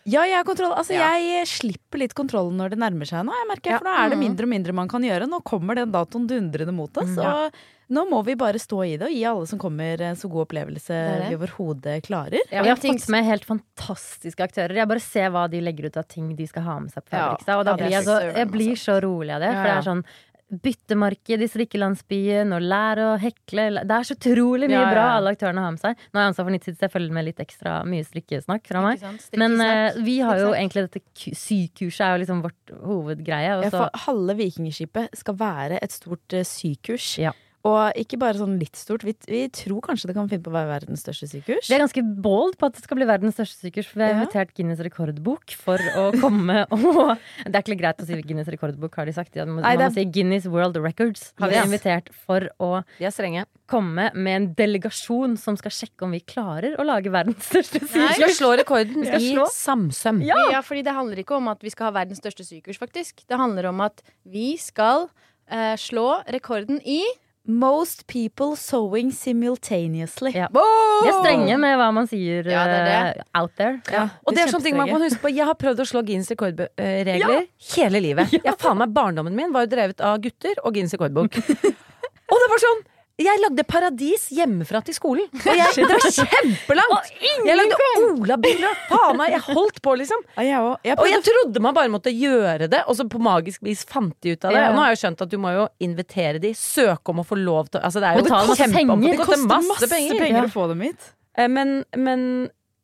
Ja, 0.04 0.22
jeg 0.28 0.36
har 0.36 0.44
kontroll. 0.44 0.74
Altså, 0.76 0.92
Ja. 0.92 1.14
jeg 1.16 1.46
slipper 1.48 1.98
litt 1.98 2.14
kontrollen 2.14 2.56
når 2.60 2.70
det 2.74 2.78
nærmer 2.78 3.06
seg 3.08 3.24
nå. 3.24 3.32
Jeg 3.32 3.48
merker, 3.48 3.70
Ja. 3.70 3.78
For 3.78 3.84
nå 3.88 3.94
er 4.04 4.08
det 4.10 4.18
Mhm. 4.18 4.24
mindre 4.28 4.42
og 4.44 4.48
mindre 4.50 4.72
man 4.74 4.88
kan 4.88 5.02
gjøre. 5.02 5.26
Nå 5.28 5.42
kommer 5.42 5.74
den 5.74 5.90
datoen 5.92 6.26
dundrende 6.28 6.74
mot 6.74 6.92
oss. 6.98 7.08
Mm. 7.16 7.24
Og 7.24 7.52
nå 7.90 8.08
må 8.10 8.22
vi 8.24 8.34
bare 8.34 8.54
stå 8.60 8.84
i 8.86 8.96
det 8.98 9.02
og 9.08 9.12
gi 9.14 9.24
alle 9.24 9.46
som 9.46 9.58
kommer 9.58 10.00
en 10.02 10.14
så 10.16 10.28
god 10.30 10.46
opplevelse 10.48 10.88
det 10.88 11.22
det. 11.22 11.28
vi 11.30 11.36
overhodet 11.46 12.02
klarer. 12.04 12.38
Ja, 12.52 12.62
vi 12.62 12.68
har 12.68 12.76
fått 12.76 13.08
med 13.08 13.24
helt 13.24 13.44
fantastiske 13.46 14.40
aktører. 14.44 14.74
Jeg 14.74 14.88
bare 14.88 15.00
ser 15.00 15.30
hva 15.30 15.48
de 15.50 15.60
legger 15.60 15.86
ut 15.86 15.96
av 15.96 16.06
ting 16.06 16.36
de 16.36 16.46
skal 16.46 16.62
ha 16.64 16.78
med 16.80 16.92
seg 16.92 17.02
på 17.06 17.12
Ja. 17.16 17.36
Fabrikstad. 17.36 17.58
Og 17.58 17.64
da 17.64 17.76
blir 17.76 17.90
jeg, 17.90 18.04
så, 18.04 18.34
jeg 18.34 18.50
blir 18.50 18.72
så 18.76 19.00
rolig 19.00 19.32
av 19.32 19.40
det. 19.40 19.52
For 19.54 19.62
det 19.64 19.76
er 19.78 19.82
sånn 19.90 20.04
byttemarked 20.52 21.42
i 21.42 21.48
strikkelandsbyen 21.48 22.52
og 22.54 22.64
lære 22.64 23.06
å 23.08 23.14
hekle. 23.20 23.66
Det 23.82 23.96
er 23.96 24.08
så 24.08 24.16
utrolig 24.16 24.68
mye 24.68 24.76
Ja, 24.76 24.84
ja, 24.84 24.92
bra 24.92 25.06
alle 25.18 25.32
aktørene 25.34 25.64
har 25.64 25.74
med 25.74 25.82
seg. 25.82 26.02
Nå 26.10 26.20
er 26.20 26.26
jeg 26.26 26.32
ansvar 26.32 26.48
for 26.48 26.54
Nytt 26.54 26.68
så 26.68 26.74
jeg 26.86 26.94
følger 26.94 27.16
med 27.16 27.28
litt 27.28 27.40
ekstra 27.44 27.76
mye 27.88 28.06
strikkesnakk 28.06 28.68
fra 28.70 28.84
meg. 28.84 29.06
Men 29.40 29.56
eh, 29.64 30.00
vi 30.04 30.18
har 30.24 30.42
jo 30.42 30.52
egentlig 30.52 30.86
dette 30.88 31.34
sykurset 31.38 32.04
er 32.06 32.14
jo 32.14 32.22
liksom 32.24 32.44
vårt 32.44 32.76
hovedgreie. 32.84 33.72
Halve 34.04 34.38
Vikingskipet 34.38 35.16
skal 35.18 35.38
være 35.40 35.80
et 35.84 35.94
stort 35.94 36.36
uh, 36.36 36.44
sykurs. 36.46 37.16
Ja. 37.64 37.70
Og 37.70 37.96
ikke 37.96 38.18
bare 38.20 38.36
sånn 38.36 38.58
litt 38.60 38.76
stort. 38.76 39.02
Vi, 39.08 39.14
vi 39.26 39.48
tror 39.48 39.80
kanskje 39.80 40.10
det 40.10 40.14
kan 40.18 40.28
finne 40.28 40.44
på 40.44 40.50
å 40.52 40.56
være 40.58 40.68
verdens 40.68 41.00
største 41.00 41.24
sykehus. 41.30 41.68
vi 41.70 41.74
er 41.74 41.80
ganske 41.80 42.02
bold 42.20 42.58
på 42.60 42.66
at 42.68 42.74
det 42.76 42.82
skal 42.84 42.98
bli 42.98 43.06
verdens 43.08 43.34
største 43.38 43.56
sykehus. 43.64 43.86
For 43.88 43.98
vi 44.00 44.04
har 44.04 44.10
Ja. 44.12 44.18
invitert 44.20 44.52
Guinness 44.54 44.82
rekordbok 44.84 45.50
for 45.56 45.78
å 45.96 46.04
komme 46.20 46.66
og 46.70 47.16
Det 47.46 47.54
er 47.54 47.62
ikke 47.64 47.78
greit 47.80 47.96
å 48.04 48.06
si 48.06 48.20
Guinness 48.20 48.48
rekordbok, 48.52 48.94
har 49.00 49.06
de 49.08 49.12
sagt. 49.16 49.34
Ja, 49.34 49.46
man, 49.48 49.62
Nei, 49.64 49.76
man 49.76 49.80
det 49.80 49.88
må 49.88 49.94
si 49.96 50.04
Guinness 50.12 50.44
World 50.46 50.76
Records. 50.76 51.32
Har 51.40 51.48
vi 51.48 51.54
Yes. 51.56 51.64
invitert 51.70 52.12
for 52.12 52.50
å 52.60 52.84
De 52.98 53.04
er 53.08 53.10
strenge. 53.16 53.46
komme 53.66 54.10
med 54.14 54.36
en 54.36 54.54
delegasjon 54.54 55.38
som 55.40 55.56
skal 55.56 55.70
sjekke 55.72 56.04
om 56.04 56.12
vi 56.12 56.20
klarer 56.20 56.76
å 56.76 56.84
lage 56.84 57.08
verdens 57.10 57.48
største 57.48 57.80
sykehus 57.80 57.94
Vi 57.94 58.20
skal 58.20 58.36
slå 58.36 58.52
rekorden 58.60 59.06
skal 59.08 59.20
i 59.24 59.32
slå. 59.32 59.48
samsøm. 59.48 60.20
Ja. 60.22 60.60
fordi 60.60 60.84
det 60.84 60.92
handler 60.92 61.16
ikke 61.24 61.36
om 61.40 61.48
at 61.48 61.60
vi 61.64 61.70
skal 61.72 61.88
ha 61.88 61.96
verdens 62.04 62.20
største 62.20 62.44
sykehus, 62.44 62.76
faktisk. 62.78 63.24
Det 63.26 63.38
handler 63.40 63.70
om 63.72 63.80
at 63.80 64.02
vi 64.28 64.58
skal 64.60 65.08
uh, 65.50 65.74
slå 65.80 66.22
rekorden 66.28 66.80
i 66.84 67.00
Most 67.46 68.06
people 68.06 68.56
sewing 68.56 69.10
simultaneously. 69.12 70.30
Ja. 70.32 70.46
De 70.48 71.08
er 71.10 71.18
strenge 71.18 71.58
med 71.60 71.76
hva 71.76 71.90
man 71.92 72.06
sier 72.08 72.46
Ja, 72.48 72.62
det 72.70 72.78
det. 72.86 72.94
eh, 73.20 73.40
out 73.40 73.52
there. 73.60 73.80
Ja, 73.92 74.06
Og 74.24 74.32
det 74.34 74.46
er 74.46 74.52
sånne 74.54 74.64
ting 74.64 74.76
man 74.78 74.88
kan 74.88 75.02
huske 75.04 75.20
på. 75.20 75.28
Jeg 75.34 75.44
har 75.44 75.54
prøvd 75.60 75.82
å 75.84 75.86
slå 75.90 76.00
Guinness 76.08 76.30
rekordregler 76.32 77.46
hele 77.76 78.00
livet. 78.00 78.32
Ja. 78.46 78.54
faen 78.56 78.78
meg 78.80 78.94
Barndommen 78.96 79.36
min 79.36 79.52
var 79.52 79.66
jo 79.66 79.74
drevet 79.76 80.00
av 80.00 80.18
gutter 80.24 80.56
og 80.64 80.72
Guinness 80.72 80.96
rekordbok. 80.96 81.36
og 82.32 82.36
det 82.44 82.50
var 82.54 82.64
sånn 82.64 82.82
jeg 83.22 83.38
lagde 83.38 83.62
paradis 83.70 84.24
hjemmefra 84.34 84.80
til 84.84 84.94
skolen. 84.96 85.28
Og 85.38 85.54
jeg, 85.54 85.74
det 85.76 85.86
var 85.86 86.14
kjempelangt! 86.16 87.10
Jeg 87.46 87.56
lagde 87.60 87.76
olabiler. 88.08 88.74
Faen 88.90 89.18
meg, 89.20 89.30
jeg 89.36 89.44
holdt 89.54 89.78
på, 89.84 89.94
liksom. 90.00 90.24
Og 90.34 91.06
jeg 91.06 91.20
trodde 91.28 91.62
man 91.62 91.76
bare 91.76 91.92
måtte 91.92 92.10
gjøre 92.10 92.66
det, 92.72 92.80
og 92.90 92.98
så 92.98 93.06
på 93.10 93.20
magisk 93.22 93.62
vis 93.62 93.84
fant 93.86 94.16
de 94.24 94.34
ut 94.34 94.48
av 94.48 94.56
det. 94.56 94.64
Og 94.70 94.74
nå 94.74 94.82
har 94.86 94.94
jeg 94.96 95.02
skjønt 95.04 95.22
at 95.26 95.30
du 95.30 95.38
må 95.38 95.52
jo 95.54 95.68
invitere 95.86 96.42
de, 96.42 96.50
søke 96.58 97.14
om 97.14 97.22
å 97.22 97.26
få 97.28 97.38
lov 97.38 97.70
til 97.70 97.84
Altså 97.86 98.02
det 98.02 98.10
er 98.10 98.18
jo 98.18 98.26
masse 98.34 98.58
kjempe- 98.58 98.80
penger. 98.80 98.96
Det 99.04 99.12
Det 99.14 99.20
koster 99.22 99.46
koster 99.46 99.68
masse 99.70 99.90
penger. 99.94 100.18
penger 100.24 100.50
å 100.50 100.52
få 100.56 100.66
dem 100.74 100.84
hit. 100.88 101.10
Eh, 101.38 101.48
Men, 101.48 101.84
men, 101.96 102.26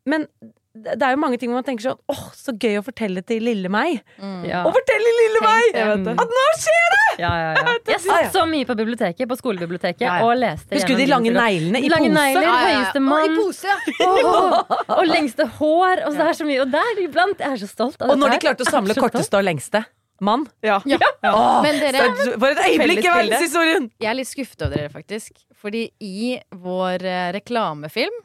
men 0.06 0.28
det 0.70 1.02
er 1.02 1.16
jo 1.16 1.18
mange 1.18 1.34
ting 1.40 1.50
hvor 1.50 1.58
man 1.58 1.64
tenker 1.66 1.82
sånn 1.88 1.98
åh, 2.12 2.20
så 2.38 2.52
gøy 2.54 2.76
å 2.78 2.82
fortelle 2.86 3.24
til 3.26 3.42
lille 3.42 3.66
meg. 3.72 4.04
Ja. 4.46 4.60
Å 4.62 4.70
fortelle 4.70 5.14
lille 5.16 5.40
meg! 5.42 5.64
Jeg. 5.74 5.96
At 6.14 6.34
nå 6.36 6.44
skjer 6.62 6.92
det! 6.94 7.00
Ja, 7.24 7.30
ja, 7.34 7.48
ja. 7.58 7.72
Jeg 7.90 8.02
satt 8.04 8.30
så 8.36 8.44
mye 8.46 8.68
på 8.68 8.76
biblioteket, 8.78 9.26
på 9.28 9.36
skolebiblioteket, 9.40 10.04
Ja, 10.06 10.20
ja. 10.20 10.28
og 10.28 10.38
leste 10.38 10.78
Husker 10.78 10.94
du 10.94 11.02
de 11.02 11.08
lange 11.10 11.32
neglene 11.34 11.82
i 11.82 11.90
Lange 11.90 12.12
pose? 12.12 12.20
negler, 12.20 12.46
Ja, 12.46 12.54
ja, 12.54 12.70
ja. 12.70 12.78
høyeste 12.78 13.02
Og 13.02 13.08
mann 13.08 13.26
I 13.26 13.40
pose, 13.40 13.66
ja. 13.66 14.14
og, 14.30 14.74
og 15.00 15.04
lengste 15.10 15.48
hår. 15.58 16.04
Og 16.06 16.14
så 16.14 16.28
er 16.30 16.38
så 16.38 16.46
mye. 16.46 16.60
Og 16.62 16.70
der 16.78 17.02
iblant 17.02 17.42
Jeg 17.42 17.56
er 17.58 17.62
så 17.66 17.70
stolt 17.74 18.06
av 18.06 18.14
Og 18.14 18.22
når 18.22 18.36
de 18.36 18.40
klarte 18.46 18.66
å 18.68 18.70
samle 18.70 18.94
korteste 18.96 19.42
og 19.42 19.46
lengste 19.50 19.82
mann. 20.22 20.46
Ja. 20.62 20.78
Åh, 20.84 21.62
Men 21.64 21.78
dere, 21.80 22.06
for 22.38 22.46
et 22.52 22.58
øyeblikk 22.68 23.06
i 23.06 23.10
verdenshistorien! 23.10 23.86
jeg 23.98 24.10
er 24.10 24.18
litt 24.18 24.28
skuffet 24.28 24.66
over 24.66 24.76
dere, 24.76 24.90
faktisk. 24.92 25.32
Fordi 25.60 25.86
i 26.04 26.34
vår 26.60 27.04
eh, 27.08 27.28
reklamefilm 27.40 28.18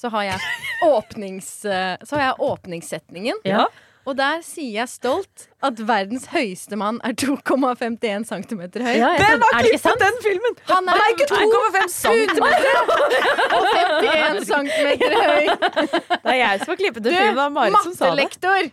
så 0.00 0.08
har 0.14 0.22
jeg 0.30 0.40
åpnings... 0.86 1.52
eh, 1.68 1.94
så 2.08 2.16
har 2.16 2.22
jeg 2.30 2.50
åpningssetningen. 2.50 3.40
Ja. 3.44 3.66
Og 4.08 4.16
der 4.16 4.40
sier 4.42 4.78
jeg 4.80 4.88
stolt 4.88 5.42
at 5.62 5.80
verdens 5.86 6.24
høyeste 6.32 6.74
mann 6.80 7.02
er 7.04 7.12
2,51 7.20 8.24
cm 8.30 8.62
høy. 8.80 8.94
Ja, 8.96 9.10
Hvem 9.20 9.44
har 9.44 9.58
er 9.60 9.66
klippet 9.68 10.00
den 10.00 10.16
filmen? 10.24 10.56
Han 10.70 10.88
er 10.88 11.02
er 11.04 11.12
ikke 11.12 11.28
2,5 11.28 11.92
centimeter! 11.92 12.80
og 13.58 13.68
51 13.76 14.48
cm 14.48 14.88
høy. 15.04 15.46
Det 15.52 16.32
er 16.32 16.38
jeg 16.40 16.62
som 16.64 16.72
har 16.72 16.80
klippet 16.80 17.04
den 17.04 17.12
filmen. 17.12 17.28
Det 17.28 17.40
var 17.42 17.52
Mari 17.58 17.74
som 17.84 17.92
sa 17.92 18.08
det. 18.08 18.24
mattelektor! 18.24 18.70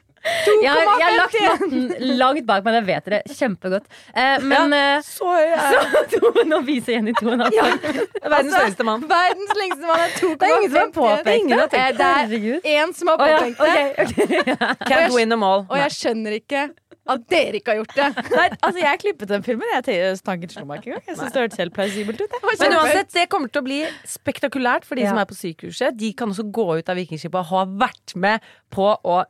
Jeg 0.48 0.72
har, 0.72 0.82
jeg 1.00 1.08
har 1.08 1.18
lagt 1.18 1.38
matten 1.42 2.18
langt 2.18 2.46
bak 2.48 2.64
meg, 2.66 2.78
det 2.78 2.84
vet 2.88 3.06
dere 3.12 3.36
kjempegodt. 3.38 3.86
Eh, 4.14 4.40
men 4.48 4.74
ja, 4.76 5.02
Så 5.06 5.28
høy 5.28 5.44
er 5.44 5.76
jeg. 5.76 6.48
Nå 6.52 6.62
viser 6.68 6.98
Jenny 6.98 7.14
to 7.20 7.28
Ja. 7.30 7.36
en 7.38 7.46
halv. 7.46 8.02
Verdens 8.34 8.58
høyeste 8.58 8.88
mann. 8.88 9.06
Verdens 9.12 9.54
lengste 9.60 9.86
mann 9.86 10.04
er 10.08 10.18
2,5. 10.18 10.34
Det 10.42 10.50
er 10.50 10.58
ingen 10.58 10.74
som 10.74 10.82
har 10.82 10.92
påpekt 10.98 11.54
det. 11.54 11.62
Eh, 11.78 11.94
Det 11.98 12.10
er 12.10 12.82
én 12.82 12.94
som 12.98 13.14
har 13.14 13.24
ja, 13.28 13.38
påpekt 13.38 13.58
det, 13.62 13.86
ok, 14.04 14.18
ok. 14.18 14.88
Can't 14.92 15.16
win 15.16 15.30
them 15.34 15.44
all. 15.48 15.66
og 15.70 15.78
jeg 15.84 15.96
skjønner 16.00 16.38
ikke 16.42 16.68
at 17.08 17.22
dere 17.32 17.56
ikke 17.62 17.72
har 17.72 17.78
gjort 17.80 17.94
det. 17.96 18.08
Nei, 18.36 18.48
altså 18.68 18.82
jeg 18.82 19.00
klippet 19.00 19.30
den 19.32 19.44
filmen. 19.46 19.70
Jeg 19.78 20.18
Tanken 20.28 20.52
slo 20.52 20.66
meg 20.68 20.82
ikke 20.82 20.90
engang. 20.92 21.06
Jeg 21.08 21.16
synes 21.16 21.32
det 21.38 21.44
hørtes 21.46 21.62
helt 21.62 21.74
plausibelt 21.78 22.20
ut. 22.20 22.34
jeg. 22.36 22.58
Men 22.60 22.76
uansett, 22.82 23.14
det 23.16 23.24
kommer 23.32 23.48
til 23.54 23.62
å 23.64 23.64
bli 23.64 23.78
spektakulært 24.12 24.84
for 24.84 25.00
de 25.00 25.06
Ja. 25.06 25.14
som 25.14 25.22
er 25.22 25.30
på 25.30 25.38
sykehuset. 25.40 25.96
De 25.96 26.10
kan 26.20 26.28
også 26.36 26.44
gå 26.52 26.66
ut 26.82 26.90
av 26.92 27.00
Vikingskipet 27.00 27.40
og 27.40 27.46
ha 27.54 27.64
vært 27.88 28.16
med 28.20 28.44
på 28.76 28.90
å 28.92 29.22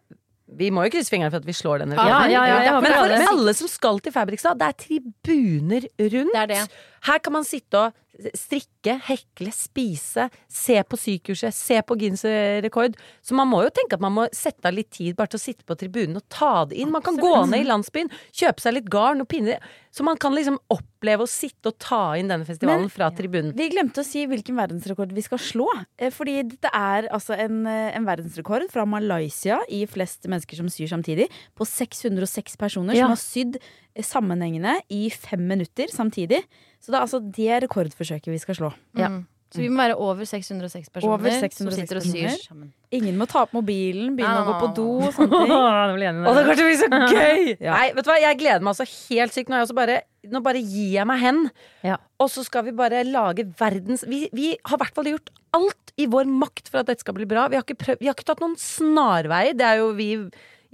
vi 0.47 0.69
må 0.71 0.85
jo 0.85 0.93
krysse 0.93 1.11
fingrene 1.11 1.31
for 1.33 1.41
at 1.43 1.47
vi 1.47 1.55
slår 1.55 1.81
denne 1.83 1.97
Ja, 1.97 2.03
rekorden. 2.07 2.31
ja, 2.31 2.43
ja, 2.63 2.75
Men 2.79 2.93
for 2.95 3.33
alle 3.33 3.53
som 3.53 3.67
skal 3.67 3.99
til 3.99 4.13
Fabrikstad, 4.15 4.55
det 4.61 4.67
er 4.69 4.77
tribuner 4.85 5.87
rundt. 5.99 6.33
Det 6.33 6.41
er 6.43 6.51
det. 6.53 6.61
Her 7.07 7.19
kan 7.19 7.33
man 7.35 7.43
sitte 7.47 7.81
og 7.81 7.93
strikke, 8.37 8.97
hekle, 9.07 9.51
spise, 9.53 10.27
se 10.49 10.77
på 10.83 10.97
sykehuset, 10.99 11.53
se 11.53 11.81
på 11.85 11.97
Guinness 11.99 12.23
rekord. 12.65 12.95
Så 13.21 13.35
man 13.37 13.49
må 13.51 13.63
jo 13.65 13.73
tenke 13.75 13.97
at 13.97 14.03
man 14.03 14.15
må 14.15 14.27
sette 14.35 14.65
av 14.69 14.73
litt 14.77 14.89
tid 14.95 15.15
bare 15.17 15.33
til 15.33 15.39
å 15.41 15.45
sitte 15.45 15.67
på 15.67 15.77
tribunen 15.79 16.17
og 16.19 16.25
ta 16.33 16.65
det 16.65 16.77
inn. 16.81 16.91
Man 16.93 17.03
kan 17.05 17.17
gå 17.19 17.33
ned 17.51 17.65
i 17.65 17.67
landsbyen, 17.69 18.09
kjøpe 18.31 18.63
seg 18.63 18.73
litt 18.79 18.89
garn 18.93 19.21
og 19.21 19.29
pinner. 19.31 19.61
Så 19.97 20.03
man 20.05 20.17
kan 20.21 20.35
liksom 20.35 20.59
oppleve 20.69 21.25
å 21.25 21.29
sitte 21.29 21.71
og 21.71 21.77
ta 21.81 22.13
inn 22.19 22.27
denne 22.29 22.45
festivalen 22.45 22.85
Men- 22.85 22.93
fra 22.93 23.09
tribunen. 23.09 23.55
Vi 23.57 23.69
glemte 23.73 24.03
å 24.03 24.05
si 24.05 24.25
hvilken 24.29 24.55
verdensrekord 24.59 25.11
vi 25.15 25.21
skal 25.25 25.39
slå. 25.41 25.67
Eh, 25.97 26.11
Fordi 26.13 26.43
dette 26.49 26.69
er 26.73 27.07
altså 27.09 27.37
en, 27.37 27.65
eh, 27.65 27.95
en 27.95 28.05
verdensrekord 28.05 28.69
fra 28.69 28.85
Malaysia 28.85 29.59
i 29.69 29.85
flest 29.85 30.27
mennesker 30.27 30.55
som 30.55 30.67
syr 30.69 30.87
samtidig. 30.87 31.29
På 31.55 31.65
606 31.65 32.55
personer 32.57 32.93
Ja. 32.95 33.07
som 33.07 33.09
har 33.09 33.17
sydd 33.17 33.57
eh, 33.95 34.03
sammenhengende 34.03 34.79
i 34.91 35.09
fem 35.09 35.47
minutter 35.47 35.87
samtidig. 35.89 36.43
Så 36.83 36.93
det 36.93 36.99
er 36.99 37.03
altså 37.07 37.19
det 37.23 37.63
rekordforsøket 37.65 38.31
vi 38.31 38.39
skal 38.41 38.55
slå. 38.59 38.69
Ja. 38.99 39.09
Mm. 39.13 39.25
Så 39.47 39.61
vi 39.63 39.69
må 39.71 39.79
være 39.79 39.95
over 40.03 40.27
606 40.27 40.89
personer 40.91 41.13
Over 41.13 41.31
som 41.31 41.43
606 41.45 41.75
sitter 41.77 41.99
og 42.01 42.03
syr 42.03 42.25
personer. 42.25 42.41
sammen. 42.43 42.71
Ingen 42.97 43.15
må 43.15 43.27
ta 43.31 43.45
opp 43.45 43.53
mobilen, 43.55 44.09
begynne 44.17 44.41
å 44.41 44.47
gå 44.49 44.55
på 44.59 44.67
do 44.75 44.87
og 45.07 45.13
sånne 45.15 45.39
ting. 45.39 45.53
Å, 45.55 46.33
det 46.35 46.41
kommer 46.43 46.59
til 46.59 46.65
å 46.65 46.67
bli 46.67 46.79
så 46.81 46.89
gøy! 46.91 47.45
Ja. 47.63 47.77
Nei, 47.77 47.85
vet 47.95 48.03
du 48.03 48.11
hva, 48.11 48.17
jeg 48.25 48.39
gleder 48.41 48.65
meg 48.65 48.73
altså 48.73 48.87
helt 49.07 49.35
sykt. 49.37 49.47
Nå, 49.47 49.55
er 49.55 49.63
jeg 49.63 49.69
også 49.69 49.77
bare, 49.79 49.95
nå 50.35 50.41
bare 50.43 50.59
gir 50.65 50.91
jeg 50.97 51.07
meg 51.07 51.23
hen. 51.23 51.39
Ja. 51.87 51.95
Og 52.19 52.31
så 52.33 52.43
skal 52.43 52.67
vi 52.67 52.75
bare 52.75 53.05
lage 53.07 53.47
verdens 53.61 54.03
Vi, 54.11 54.25
vi 54.35 54.51
har 54.59 54.75
i 54.75 54.83
hvert 54.83 54.99
fall 54.99 55.11
gjort 55.13 55.31
alt 55.55 55.95
i 55.95 56.09
vår 56.11 56.27
makt 56.43 56.67
for 56.67 56.83
at 56.83 56.91
dette 56.91 57.07
skal 57.07 57.15
bli 57.15 57.29
bra. 57.31 57.47
Vi 57.47 57.55
har 57.55 57.63
ikke, 57.63 57.79
prøv, 57.85 58.01
vi 58.03 58.11
har 58.11 58.19
ikke 58.19 58.27
tatt 58.27 58.43
noen 58.43 58.59
snarveier. 58.59 59.55
Det 59.57 59.65
er 59.65 59.79
jo 59.79 59.93
vi 59.97 60.11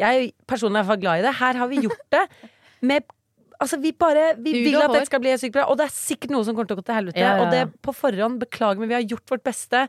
Jeg 0.01 0.33
personlig 0.49 0.81
er 0.81 0.81
i 0.81 0.87
hvert 0.87 0.95
fall 0.95 1.03
glad 1.05 1.21
i 1.21 1.27
det. 1.29 1.37
Her 1.43 1.61
har 1.61 1.69
vi 1.69 1.85
gjort 1.85 2.07
det 2.17 2.25
med 2.83 3.05
Altså, 3.63 3.79
vi 3.81 3.93
bare 3.95 4.33
Vi 4.37 4.55
vil 4.65 4.81
at 4.81 4.91
dette 4.91 5.09
skal 5.09 5.23
bli 5.23 5.35
sykt 5.39 5.55
bra, 5.55 5.67
og 5.71 5.79
det 5.79 5.87
er 5.87 5.95
sikkert 5.95 6.33
noe 6.35 6.45
som 6.45 6.57
kommer 6.57 6.69
til 6.69 6.77
å 6.77 6.81
gå 6.81 6.87
til 6.89 6.99
helvete. 6.99 7.21
Ja, 7.21 7.31
ja, 7.31 7.37
ja. 7.37 7.45
Og 7.45 7.55
det 7.55 7.83
på 7.85 7.95
forhånd, 7.95 8.41
beklager, 8.43 8.83
men 8.83 8.91
vi 8.91 8.97
har 8.99 9.07
gjort 9.07 9.35
vårt 9.35 9.45
beste. 9.47 9.87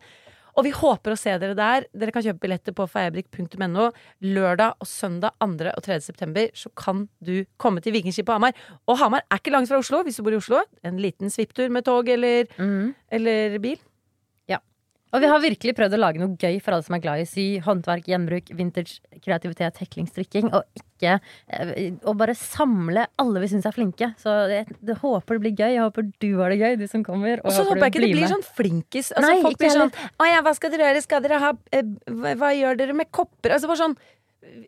Og 0.54 0.66
vi 0.66 0.72
håper 0.74 1.14
å 1.14 1.18
se 1.18 1.32
dere 1.42 1.56
der. 1.58 1.86
Dere 1.96 2.14
kan 2.14 2.22
kjøpe 2.24 2.44
billetter 2.44 2.74
på 2.76 2.86
feiebrik.no 2.90 3.88
Lørdag 4.22 4.76
og 4.78 4.86
søndag 4.88 5.34
2. 5.42 5.72
og 5.72 5.82
3. 5.86 5.98
september 6.04 6.52
så 6.54 6.70
kan 6.78 7.08
du 7.24 7.42
komme 7.60 7.82
til 7.82 7.96
Vikingskipet 7.96 8.30
på 8.30 8.36
Hamar. 8.36 8.54
Og 8.86 9.00
Hamar 9.02 9.24
er 9.26 9.42
ikke 9.42 9.54
langt 9.54 9.70
fra 9.70 9.80
Oslo 9.82 10.04
hvis 10.06 10.20
du 10.20 10.24
bor 10.26 10.36
i 10.36 10.38
Oslo. 10.38 10.62
En 10.86 11.00
liten 11.02 11.32
svipptur 11.32 11.72
med 11.74 11.86
tog 11.88 12.08
eller, 12.08 12.46
mm. 12.54 12.94
eller 13.18 13.58
bil. 13.64 13.82
Og 15.14 15.22
vi 15.22 15.28
har 15.30 15.42
virkelig 15.42 15.74
prøvd 15.78 15.94
å 15.94 16.00
lage 16.00 16.18
noe 16.18 16.34
gøy 16.34 16.56
for 16.62 16.74
alle 16.74 16.84
som 16.86 16.96
er 16.96 17.02
glad 17.04 17.22
i 17.22 17.26
sy, 17.28 17.44
håndverk, 17.62 18.08
gjenbruk, 18.10 18.50
vintage, 18.58 18.96
kreativitet, 19.22 19.78
hekling, 19.78 20.08
strikking. 20.10 20.48
Og 20.50 20.64
ikke 20.80 21.20
eh, 21.20 21.92
Og 22.02 22.16
bare 22.18 22.34
samle 22.38 23.06
alle 23.22 23.42
vi 23.44 23.50
syns 23.52 23.68
er 23.68 23.76
flinke. 23.76 24.10
Så 24.18 24.34
jeg, 24.50 24.66
jeg 24.74 24.98
håper 25.04 25.38
det 25.38 25.44
blir 25.44 25.54
gøy. 25.54 25.76
Jeg 25.76 25.84
håper 25.84 26.08
du 26.10 26.28
har 26.40 26.50
det 26.50 26.58
gøy, 26.58 26.74
du 26.82 26.86
som 26.90 27.06
kommer. 27.06 27.38
Og 27.44 27.54
så 27.54 27.62
håper, 27.62 27.78
håper 27.78 27.86
jeg 27.86 27.94
ikke 27.94 28.04
det 28.04 28.10
blir 28.10 28.26
med. 28.26 28.34
sånn 28.34 28.48
flinkis. 28.58 29.12
Altså, 29.14 29.30
Nei, 29.30 29.38
folk 29.46 29.62
blir 29.62 29.74
sånn 29.76 29.94
Å 29.94 30.28
ja, 30.32 30.42
hva 30.42 30.56
skal 30.58 30.74
dere 30.74 30.90
gjøre? 30.90 31.06
Skal 31.06 31.24
dere 31.24 31.40
ha 31.46 31.54
eh, 31.70 31.94
hva 32.42 32.52
gjør 32.58 32.82
dere 32.82 32.98
med 32.98 33.12
kopper? 33.14 33.54
Altså 33.54 33.70
bare 33.70 33.82
sånn 33.84 33.98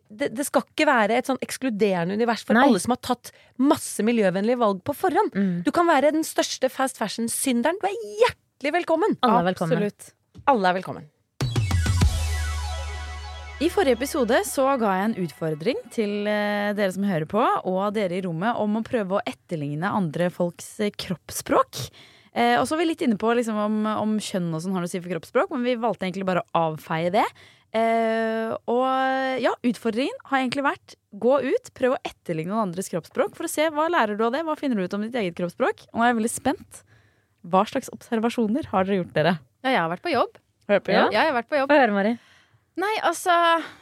det, 0.09 0.31
det 0.33 0.45
skal 0.47 0.63
ikke 0.65 0.87
være 0.89 1.19
et 1.19 1.27
sånn 1.29 1.39
ekskluderende 1.43 2.15
univers 2.17 2.41
for 2.47 2.57
Nei. 2.57 2.65
alle 2.65 2.79
som 2.81 2.95
har 2.95 3.01
tatt 3.05 3.29
masse 3.61 4.01
miljøvennlige 4.05 4.59
valg 4.63 4.81
på 4.87 4.95
forhånd. 4.97 5.35
Mm. 5.37 5.55
Du 5.67 5.71
kan 5.75 5.85
være 5.89 6.15
den 6.15 6.25
største 6.27 6.71
fast 6.73 6.97
fashion-synderen. 6.97 7.77
Du 7.77 7.85
er 7.89 7.97
hjertelig 8.23 8.73
velkommen! 8.79 9.17
Alle 9.21 9.43
er 9.43 9.49
velkommen. 9.51 9.77
Absolutt. 9.77 10.13
Alle 10.47 10.69
er 10.69 10.77
velkommen. 10.77 11.07
I 13.57 13.67
forrige 13.73 13.97
episode 13.97 14.37
så 14.45 14.67
ga 14.79 14.93
jeg 14.95 15.07
en 15.07 15.15
utfordring 15.25 15.79
til 15.91 16.29
eh, 16.29 16.69
dere 16.77 16.93
som 16.93 17.07
hører 17.09 17.25
på, 17.27 17.41
og 17.41 17.81
dere 17.97 18.19
i 18.19 18.21
rommet, 18.23 18.55
om 18.61 18.77
å 18.77 18.83
prøve 18.85 19.17
å 19.17 19.23
etterligne 19.27 19.89
andre 19.89 20.29
folks 20.31 20.69
eh, 20.85 20.93
kroppsspråk. 20.93 21.81
Eh, 22.37 22.53
og 22.61 22.63
så 22.63 22.75
var 22.75 22.83
vi 22.83 22.87
litt 22.91 23.03
inne 23.03 23.17
på 23.19 23.33
liksom, 23.33 23.59
om, 23.59 23.79
om 24.05 24.13
kjønn 24.21 24.51
og 24.53 24.61
sånn 24.63 24.77
har 24.77 24.85
noe 24.85 24.91
å 24.91 24.93
si 24.93 25.01
for 25.01 25.15
kroppsspråk, 25.15 25.51
men 25.51 25.65
vi 25.65 25.75
valgte 25.81 26.07
egentlig 26.07 26.29
bare 26.29 26.45
å 26.45 26.63
avfeie 26.69 27.11
det. 27.17 27.25
Eh, 27.75 28.53
og 28.71 29.41
ja, 29.43 29.51
utfordringen 29.67 30.21
har 30.29 30.39
egentlig 30.45 30.67
vært 30.69 30.95
gå 31.17 31.41
ut, 31.49 31.73
prøv 31.75 31.97
å 31.97 32.01
etterligne 32.07 32.53
noen 32.53 32.69
andres 32.69 32.93
kroppsspråk 32.93 33.35
for 33.35 33.49
å 33.49 33.51
se 33.51 33.67
hva 33.73 33.89
lærer 33.91 34.15
du 34.15 34.23
av 34.29 34.37
det, 34.37 34.45
hva 34.47 34.55
finner 34.55 34.79
du 34.79 34.85
ut 34.85 34.95
om 34.95 35.03
ditt 35.03 35.17
eget 35.17 35.35
kroppsspråk. 35.41 35.89
Og 35.89 35.99
nå 35.99 36.05
er 36.05 36.13
jeg 36.13 36.21
veldig 36.21 36.33
spent. 36.37 36.81
Hva 37.47 37.65
slags 37.67 37.91
observasjoner 37.91 38.69
har 38.69 38.87
dere 38.87 39.01
gjort, 39.01 39.15
dere? 39.17 39.37
Ja, 39.63 39.71
jeg 39.73 39.79
har 39.81 39.91
vært 39.91 40.03
på 40.05 40.13
jobb. 40.13 40.37
Hør 40.67 40.81
på, 40.83 40.91
Ja. 40.91 41.05
Ja, 41.11 41.21
jeg 41.23 41.31
har 41.31 41.37
vært 41.37 41.49
på 41.49 41.59
jobb. 41.59 41.71
Få 41.71 41.79
høre, 41.79 41.93
Mari. 41.95 42.17
Nei, 42.77 42.93
altså 43.01 43.33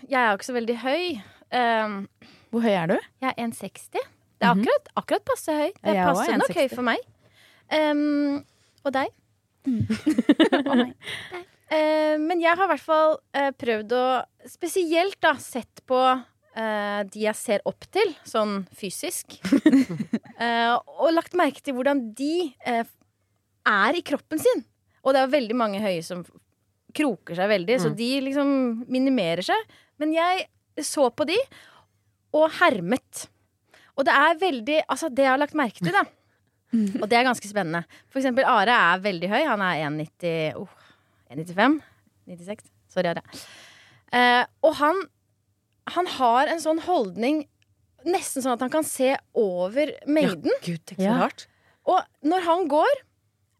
Jeg 0.08 0.20
er 0.22 0.30
jo 0.30 0.38
ikke 0.38 0.48
så 0.48 0.56
veldig 0.56 0.78
høy. 0.84 1.02
Um, 1.56 1.96
Hvor 2.52 2.64
høy 2.64 2.72
er 2.72 2.88
du? 2.94 2.98
jeg 3.22 3.34
er 3.34 3.42
1,60. 3.44 4.06
Det 4.36 4.44
er 4.44 4.52
akkurat, 4.52 4.88
akkurat 5.00 5.26
passe 5.26 5.52
høy. 5.56 5.72
Det 5.82 5.96
er 5.96 6.06
passe 6.10 6.38
nok 6.40 6.56
høy 6.56 6.68
for 6.72 6.86
meg. 6.86 7.04
Um, 7.72 8.46
og 8.86 8.96
deg? 8.96 9.12
Eh, 11.66 12.14
men 12.22 12.38
jeg 12.44 12.54
har 12.54 12.68
i 12.68 12.70
hvert 12.76 12.84
fall 12.86 13.16
uh, 13.18 13.50
prøvd 13.58 13.94
å 13.98 14.02
Spesielt 14.46 15.18
da 15.26 15.32
sett 15.42 15.82
på 15.90 15.98
uh, 15.98 17.00
de 17.10 17.24
jeg 17.24 17.34
ser 17.40 17.64
opp 17.66 17.88
til, 17.90 18.14
sånn 18.22 18.60
fysisk. 18.78 19.40
Eh, 20.36 20.74
og 21.00 21.14
lagt 21.16 21.32
merke 21.40 21.62
til 21.64 21.78
hvordan 21.78 22.02
de 22.12 22.52
er 22.68 23.96
i 23.96 24.02
kroppen 24.04 24.36
sin. 24.44 24.66
Og 25.06 25.14
det 25.14 25.22
er 25.22 25.32
veldig 25.36 25.56
mange 25.58 25.80
høye 25.84 26.02
som 26.06 26.24
kroker 26.96 27.38
seg 27.38 27.50
veldig, 27.52 27.78
så 27.84 27.92
de 27.94 28.10
liksom 28.24 28.50
minimerer 28.92 29.46
seg. 29.46 29.74
Men 30.02 30.14
jeg 30.16 30.46
så 30.84 31.10
på 31.14 31.28
de 31.30 31.38
og 32.36 32.50
hermet. 32.60 33.26
Og 33.96 34.04
det 34.08 34.16
er 34.16 34.40
veldig 34.42 34.78
Altså, 34.92 35.08
det 35.08 35.24
jeg 35.24 35.32
har 35.32 35.40
lagt 35.40 35.56
merke 35.56 35.80
til, 35.84 35.94
da. 35.96 36.04
Og 37.02 37.06
det 37.08 37.16
er 37.20 37.28
ganske 37.28 37.48
spennende. 37.48 37.86
For 38.12 38.20
eksempel 38.20 38.48
Are 38.50 38.74
er 38.96 39.04
veldig 39.04 39.30
høy. 39.32 39.42
Han 39.48 39.62
er 39.64 39.84
1,90 39.88 40.58
oh, 40.60 40.72
1,95? 41.32 41.78
96? 42.28 42.66
Sorry, 42.92 43.12
Are. 43.14 43.24
Eh, 44.16 44.44
og 44.66 44.76
han, 44.80 45.00
han 45.96 46.10
har 46.18 46.52
en 46.52 46.64
sånn 46.64 46.82
holdning 46.86 47.44
Nesten 48.06 48.44
sånn 48.44 48.54
at 48.54 48.62
han 48.62 48.70
kan 48.70 48.84
se 48.86 49.16
over 49.34 49.90
mengden. 50.06 50.54
Gud, 50.62 50.84
det 50.86 50.94
er 50.94 51.00
så 51.00 51.08
Ja. 51.08 51.16
rart. 51.24 51.48
Og 51.90 52.04
når 52.22 52.44
han 52.46 52.68
går, 52.70 53.00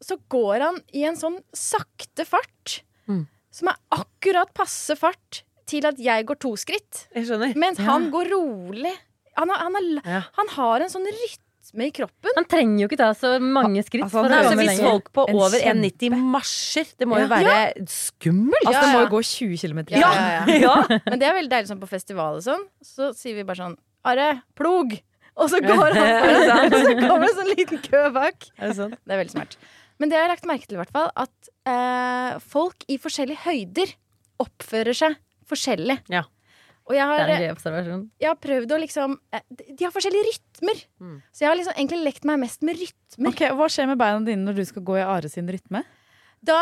så 0.06 0.18
går 0.30 0.62
han 0.68 0.78
i 0.94 1.06
en 1.10 1.18
sånn 1.18 1.40
sakte 1.58 2.26
fart. 2.30 2.82
Mm. 3.10 3.24
Som 3.56 3.72
er 3.72 3.80
akkurat 3.98 4.52
passe 4.58 4.94
fart 5.00 5.42
til 5.66 5.86
at 5.90 5.98
jeg 6.02 6.28
går 6.30 6.38
to 6.44 6.52
skritt. 6.62 7.08
Jeg 7.16 7.26
skjønner. 7.30 7.56
Mens 7.58 7.80
han 7.82 8.12
går 8.14 8.30
rolig. 8.36 8.92
Han 9.40 9.50
har, 9.52 9.64
han, 9.66 9.74
har, 9.80 9.88
Ja. 10.06 10.22
han 10.38 10.52
har 10.54 10.86
en 10.86 10.92
sånn 10.94 11.08
rytme 11.10 11.88
i 11.88 11.92
kroppen. 11.96 12.32
Han 12.38 12.46
trenger 12.52 12.84
jo 12.84 12.88
ikke 12.92 13.00
ta 13.02 13.08
så 13.18 13.34
mange 13.42 13.82
skritt 13.84 14.06
altså, 14.06 14.22
Altså, 14.28 14.54
hvis 14.60 14.70
lenger. 14.70 14.92
folk 14.92 15.10
på 15.18 15.26
over 15.34 15.58
1,90 15.58 16.14
marsjer, 16.36 16.92
det 17.02 17.08
må 17.10 17.18
jo 17.20 17.26
Ja. 17.26 17.32
være 17.42 17.88
skummelt. 17.90 18.68
Altså, 18.70 18.84
det 18.86 18.94
må 18.94 19.02
jo 19.02 19.10
gå 19.16 19.22
20 19.32 19.58
km 19.64 19.80
i 19.90 20.00
Ja, 20.00 20.12
ja, 20.14 20.60
ja. 20.62 21.00
Men 21.10 21.20
det 21.20 21.28
er 21.28 21.34
veldig 21.40 21.52
deilig 21.56 21.72
sånn 21.74 21.82
på 21.82 21.90
festival 21.90 22.38
og 22.38 22.46
sånn. 22.46 22.64
Så 22.86 23.10
sier 23.18 23.36
vi 23.36 23.44
bare 23.44 23.58
sånn 23.64 23.78
Are, 24.06 24.44
plog! 24.56 24.94
Og 25.36 25.50
så 25.52 25.60
går 25.66 25.98
han 25.98 26.12
foran, 26.24 26.70
og 26.70 26.80
så 26.86 26.94
kommer 27.02 27.26
det 27.26 27.32
en 27.34 27.40
sånn 27.42 27.50
liten 27.58 27.82
kø 27.90 28.04
bak. 28.16 28.46
Er 28.62 28.70
det 28.70 28.76
sånn? 28.78 28.94
Det 29.04 29.12
er 29.18 29.20
veldig 29.26 29.34
smart. 29.34 29.58
Men 30.00 30.10
det 30.12 30.18
har 30.18 30.26
jeg 30.28 30.34
lagt 30.36 30.48
merke 30.50 30.68
til, 30.68 30.76
i 30.78 30.82
hvert 30.82 30.92
fall, 30.96 31.10
at 31.16 31.50
eh, 31.72 32.40
folk 32.44 32.84
i 32.92 32.98
forskjellige 33.00 33.46
høyder 33.46 33.94
oppfører 34.44 34.98
seg 34.98 35.16
forskjellig. 35.48 36.00
Ja. 36.12 36.26
Og 36.86 36.94
jeg 36.94 37.02
Det 37.02 37.10
har, 37.10 37.22
er 37.24 37.32
en 37.34 37.42
gøy 37.46 37.52
observasjon. 37.56 38.02
jeg 38.22 38.30
har 38.30 38.36
prøvd 38.44 38.74
å 38.76 38.78
liksom 38.84 39.14
eh, 39.34 39.42
De 39.58 39.86
har 39.88 39.94
forskjellige 39.96 40.28
rytmer. 40.28 40.82
Mm. 41.02 41.16
Så 41.34 41.46
jeg 41.46 41.50
har 41.50 41.58
liksom 41.58 41.78
egentlig 41.80 42.02
lekt 42.06 42.28
meg 42.30 42.42
mest 42.44 42.62
med 42.68 42.78
rytmer. 42.78 43.32
Ok, 43.32 43.42
Hva 43.58 43.70
skjer 43.74 43.88
med 43.90 43.98
beina 44.04 44.20
dine 44.28 44.46
når 44.46 44.60
du 44.60 44.66
skal 44.70 44.84
gå 44.86 45.00
i 45.00 45.06
Are 45.06 45.32
sin 45.32 45.48
rytme? 45.50 45.82
Da 46.46 46.60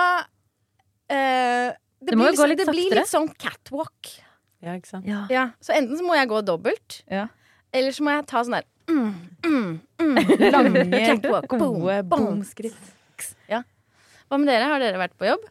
eh, 1.11 1.73
det, 1.99 2.11
Det 2.13 2.15
må 2.19 2.23
blir 2.29 2.35
liksom, 2.37 2.49
litt 2.53 2.61
det 2.61 2.69
blir 2.71 2.95
litt 3.01 3.09
sånn 3.11 3.27
catwalk. 3.35 4.13
Ja, 4.63 4.77
ikke 4.79 4.93
sant? 4.93 5.07
Ja. 5.09 5.25
Ja, 5.33 5.47
så 5.59 5.73
enten 5.75 5.97
så 5.99 6.05
må 6.07 6.15
jeg 6.15 6.29
gå 6.31 6.39
dobbelt, 6.47 7.01
Ja. 7.11 7.25
eller 7.75 7.91
så 7.91 8.05
må 8.05 8.13
jeg 8.15 8.25
ta 8.31 8.43
sånn 8.47 8.55
der 8.61 8.67
mm, 8.87 9.09
mm, 9.43 9.81
mm. 9.99 10.19
Lange, 10.55 10.83
Catwalk, 10.93 11.49
boom, 11.51 11.81
gode 11.83 11.97
boom. 13.17 13.35
boom-skritt. 13.47 13.69
Hva 14.29 14.39
med 14.39 14.49
dere? 14.49 14.69
Har 14.71 14.81
dere 14.81 14.97
vært 14.97 15.17
på 15.19 15.27
jobb? 15.27 15.43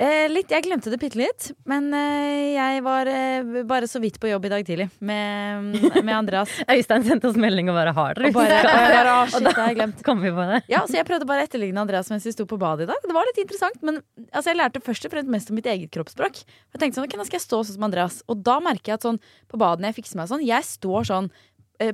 Eh, 0.00 0.30
litt, 0.32 0.48
jeg 0.48 0.64
glemte 0.64 0.88
det 0.88 0.96
bitte 0.96 1.18
litt, 1.20 1.50
men 1.68 1.90
eh, 1.92 2.54
jeg 2.54 2.80
var 2.86 3.08
eh, 3.10 3.58
bare 3.68 3.84
så 3.84 4.00
vidt 4.00 4.14
på 4.16 4.30
jobb 4.30 4.46
i 4.48 4.50
dag 4.54 4.62
tidlig 4.64 4.86
med, 5.04 5.74
med 6.06 6.14
Andreas. 6.16 6.54
Øystein 6.64 7.04
sendte 7.04 7.28
oss 7.28 7.36
melding 7.36 7.68
og 7.68 7.76
bare 7.76 7.92
har 7.92 8.16
dere 8.16 8.30
Og 8.30 8.38
bare, 8.38 8.62
og 8.64 8.80
jeg 8.80 8.94
bare, 8.96 9.16
shit, 9.28 9.44
det 9.44 9.52
har 9.58 9.68
jeg 9.68 9.76
glemt. 9.76 10.00
Kom 10.06 10.24
vi 10.24 10.32
på 10.32 10.46
det? 10.48 10.62
Ja, 10.72 10.80
så 10.88 10.96
jeg 10.96 11.04
prøvde 11.04 11.28
bare 11.28 11.44
å 11.44 11.50
etterligne 11.50 11.84
Andreas 11.84 12.08
mens 12.08 12.24
vi 12.24 12.32
sto 12.32 12.48
på 12.48 12.56
badet 12.62 12.86
i 12.86 12.90
dag. 12.94 13.04
Det 13.04 13.18
var 13.18 13.28
litt 13.28 13.42
interessant, 13.44 13.76
men 13.84 14.00
altså, 14.30 14.46
jeg 14.48 14.60
lærte 14.62 14.80
først 14.88 15.04
og 15.04 15.12
fremst 15.12 15.34
mest 15.36 15.52
om 15.52 15.60
mitt 15.60 15.68
eget 15.68 15.92
kroppsspråk. 15.92 16.40
Jeg 16.48 16.80
tenkte 16.80 16.96
sånn, 16.96 17.10
ok, 17.10 17.18
nå 17.20 17.28
skal 17.28 17.36
jeg 17.42 17.44
stå 17.44 17.60
sånn 17.60 17.76
som 17.76 17.88
Andreas. 17.90 18.22
Og 18.32 18.40
da 18.48 18.56
merker 18.64 18.94
jeg 18.94 19.02
at 19.02 19.08
sånn, 19.10 19.20
på 19.52 19.60
badet 19.60 19.84
når 19.84 19.92
jeg 19.92 20.00
fikser 20.00 20.22
meg 20.22 20.32
sånn, 20.32 20.48
jeg 20.48 20.70
står 20.70 21.10
sånn 21.12 21.28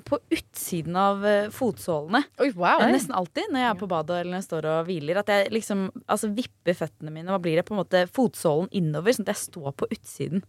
på 0.02 0.18
utsiden 0.34 0.96
av 0.98 1.24
eh, 1.26 1.48
fotsålene. 1.54 2.24
Oi, 2.42 2.50
wow. 2.58 2.82
Eh, 2.82 2.92
Nesten 2.94 3.14
alltid 3.16 3.52
når 3.52 3.62
jeg 3.62 3.70
er 3.70 3.80
på 3.80 3.88
badet 3.90 4.20
eller 4.20 4.32
når 4.32 4.40
jeg 4.40 4.48
står 4.48 4.68
og 4.72 4.90
hviler. 4.90 5.20
At 5.22 5.32
jeg 5.32 5.52
liksom 5.54 5.86
altså, 6.04 6.30
vipper 6.34 6.78
føttene 6.78 7.14
mine. 7.14 7.30
Hva 7.30 7.40
blir 7.42 7.60
det? 7.60 7.66
på 7.68 7.74
en 7.76 7.82
måte 7.82 8.04
Fotsålen 8.10 8.70
innover, 8.74 9.14
sånn 9.14 9.26
at 9.28 9.34
jeg 9.34 9.44
står 9.46 9.76
på 9.78 9.88
utsiden 9.94 10.44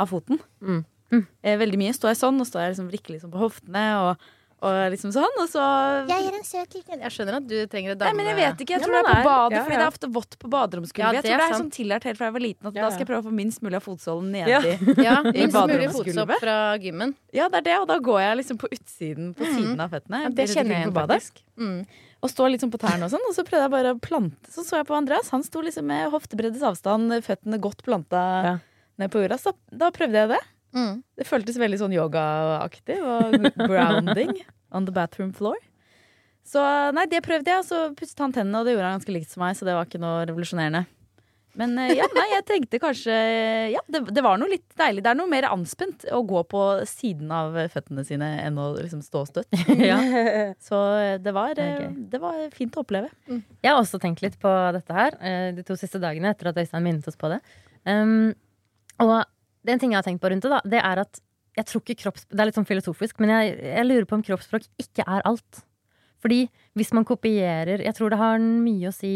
av 0.00 0.10
foten. 0.12 0.40
Mm. 0.60 0.82
Mm. 1.14 1.26
veldig 1.60 1.78
mye 1.78 1.94
står 1.94 2.10
jeg 2.10 2.20
sånn, 2.22 2.40
og 2.42 2.48
står 2.48 2.64
jeg 2.64 2.72
liksom 2.74 2.86
vrikker 2.90 3.14
liksom 3.14 3.32
på 3.34 3.42
hoftene 3.42 3.82
og, 4.02 4.24
og 4.62 4.90
liksom 4.94 5.10
sånn. 5.12 5.34
Og 5.42 5.48
så 5.50 5.60
Jeg 6.08 6.26
er 6.28 6.36
en 6.38 6.44
søt 6.46 6.74
liten 6.74 7.00
Jeg 7.00 7.10
skjønner 7.12 7.36
at 7.36 7.46
du 7.48 7.56
trenger 7.66 7.94
å 7.94 7.98
Nei, 8.00 8.12
men 8.14 8.26
jeg 8.30 8.36
vet 8.38 8.62
ikke. 8.64 8.74
Jeg 8.76 8.80
Ja, 8.80 8.86
tror 8.86 8.94
det 8.94 9.00
er 9.00 9.08
på 9.18 9.24
badet, 9.28 9.56
ja, 9.58 9.62
fordi 9.64 9.76
det 9.76 9.84
er 9.84 9.92
ofte 9.92 10.08
vått 10.14 10.38
på 10.38 10.48
baderomsgulvet. 10.54 11.04
Ja, 11.04 11.12
jeg 11.12 11.24
tror 11.24 11.42
det 11.42 11.48
er 11.50 11.58
sånn 11.64 11.72
tillært 11.74 12.04
helt 12.04 12.18
fra 12.18 12.26
jeg 12.30 12.36
var 12.38 12.44
liten 12.46 12.66
at 12.70 12.74
Ja, 12.74 12.82
da 12.86 12.90
skal 12.94 13.04
jeg 13.04 13.10
prøve 13.10 13.22
å 13.24 13.28
få 13.28 13.34
minst 13.34 13.60
mulig 13.62 13.76
av 13.80 13.84
fotsålen 13.84 14.30
nedi. 14.32 14.50
Ja. 14.54 14.60
Ja, 15.08 15.16
minst 15.26 15.58
mulig 15.58 15.90
fotsopp 15.92 16.32
fra 16.40 16.56
gymmen. 16.78 17.14
Ja, 17.32 17.48
det 17.48 17.60
er 17.60 17.66
det, 17.68 17.76
og 17.82 17.88
da 17.88 17.98
går 17.98 18.20
jeg 18.24 18.36
liksom 18.44 18.58
på 18.62 18.70
utsiden 18.72 19.34
på 19.34 19.44
siden 19.44 19.80
av 19.80 19.90
føttene. 19.90 20.22
Ja, 20.24 20.28
det 20.30 20.48
kjenner 20.48 20.74
jeg 20.78 20.80
igjen, 20.86 20.92
på 20.94 21.00
badet. 21.02 21.20
faktisk. 21.20 21.42
Mm. 21.58 21.86
Og 22.24 22.30
står 22.32 22.54
liksom 22.54 22.70
på 22.72 22.78
tærne 22.80 23.04
og 23.04 23.10
sånn, 23.12 23.26
og 23.28 23.34
så 23.36 23.44
prøvde 23.44 23.66
jeg 23.66 23.74
bare 23.74 23.90
å 23.92 24.00
plante. 24.00 24.48
Så 24.48 24.64
så 24.64 24.78
jeg 24.80 24.86
på 24.88 24.94
Andreas, 24.96 25.28
han 25.34 25.42
sto 25.44 25.60
liksom 25.60 25.84
med 25.84 26.08
hoftebreddes 26.14 26.62
avstand, 26.64 27.12
føttene 27.26 27.60
godt 27.60 27.82
planta 27.84 28.22
Ja. 28.46 28.54
ned 28.96 29.10
på 29.12 29.20
jorda. 29.20 29.36
Så 29.36 29.52
da 29.70 29.90
prøvde 29.90 30.14
jeg 30.22 30.28
det. 30.32 30.40
Mm. 30.74 30.98
Det 31.16 31.26
føltes 31.28 31.60
veldig 31.60 31.78
sånn 31.80 31.94
yogaaktig 31.94 32.98
og 32.98 33.38
grounding 33.60 34.34
on 34.74 34.88
the 34.88 34.94
bathroom 34.94 35.32
floor. 35.36 35.60
Så 36.44 36.60
nei, 36.92 37.06
det 37.08 37.22
prøvde 37.24 37.48
jeg, 37.48 37.62
og 37.62 37.68
så 37.68 37.86
pusset 37.96 38.20
han 38.20 38.34
tennene, 38.34 38.60
og 38.60 38.66
det 38.66 38.74
gjorde 38.74 38.90
han 38.90 38.98
ganske 38.98 39.14
likt 39.14 39.32
som 39.32 39.46
meg, 39.46 39.56
så 39.56 39.64
det 39.64 39.78
var 39.78 39.88
ikke 39.88 40.02
noe 40.02 40.26
revolusjonerende. 40.28 40.84
Men 41.58 41.76
eh, 41.78 41.94
ja, 41.94 42.06
nei, 42.14 42.24
jeg 42.32 42.44
tenkte 42.48 42.80
kanskje 42.82 43.14
Ja, 43.70 43.82
det, 43.86 44.00
det 44.10 44.22
var 44.26 44.38
noe 44.40 44.50
litt 44.50 44.66
deilig. 44.78 45.04
Det 45.06 45.12
er 45.12 45.18
noe 45.18 45.30
mer 45.30 45.46
anspent 45.46 46.06
å 46.10 46.20
gå 46.26 46.42
på 46.50 46.62
siden 46.90 47.30
av 47.34 47.54
føttene 47.70 48.02
sine 48.06 48.30
enn 48.42 48.58
å 48.58 48.72
liksom 48.76 49.04
stå 49.06 49.24
støtt. 49.30 49.60
Ja. 49.84 49.98
Så 50.62 50.78
eh, 50.98 51.16
det 51.22 51.34
var, 51.36 51.54
okay. 51.54 51.90
Det 52.10 52.20
var 52.22 52.40
fint 52.54 52.74
å 52.76 52.82
oppleve. 52.82 53.10
Jeg 53.28 53.70
har 53.70 53.78
også 53.78 54.00
tenkt 54.02 54.24
litt 54.24 54.36
på 54.42 54.50
dette 54.74 54.96
her 54.96 55.16
eh, 55.22 55.50
de 55.54 55.64
to 55.66 55.76
siste 55.78 56.00
dagene 56.02 56.32
etter 56.34 56.50
at 56.50 56.58
Øystein 56.60 56.84
minnet 56.86 57.06
oss 57.10 57.18
på 57.20 57.30
det. 57.32 57.40
Um, 57.86 58.32
og 59.02 59.16
det 59.64 59.72
er 59.72 59.78
en 59.78 59.82
ting 59.82 59.94
jeg 59.94 60.02
har 60.02 60.06
tenkt 60.06 60.22
på 60.22 60.30
rundt 60.30 60.44
det, 60.44 60.52
da, 60.52 60.60
det 60.76 60.82
er 60.84 61.00
at 61.04 61.22
jeg 61.54 61.68
tror 61.70 61.84
ikke 61.84 62.00
kropps... 62.02 62.26
Det 62.28 62.42
er 62.42 62.48
litt 62.50 62.58
sånn 62.58 62.68
filosofisk, 62.68 63.20
men 63.22 63.30
jeg, 63.30 63.54
jeg 63.62 63.86
lurer 63.86 64.08
på 64.10 64.18
om 64.18 64.24
kroppsspråk 64.26 64.66
ikke 64.82 65.06
er 65.06 65.24
alt. 65.28 65.62
Fordi 66.24 66.44
hvis 66.78 66.92
man 66.96 67.04
kopierer 67.04 67.82
Jeg 67.84 67.92
tror 67.98 68.08
det 68.08 68.16
har 68.16 68.40
mye 68.40 68.88
å 68.88 68.94
si 68.96 69.14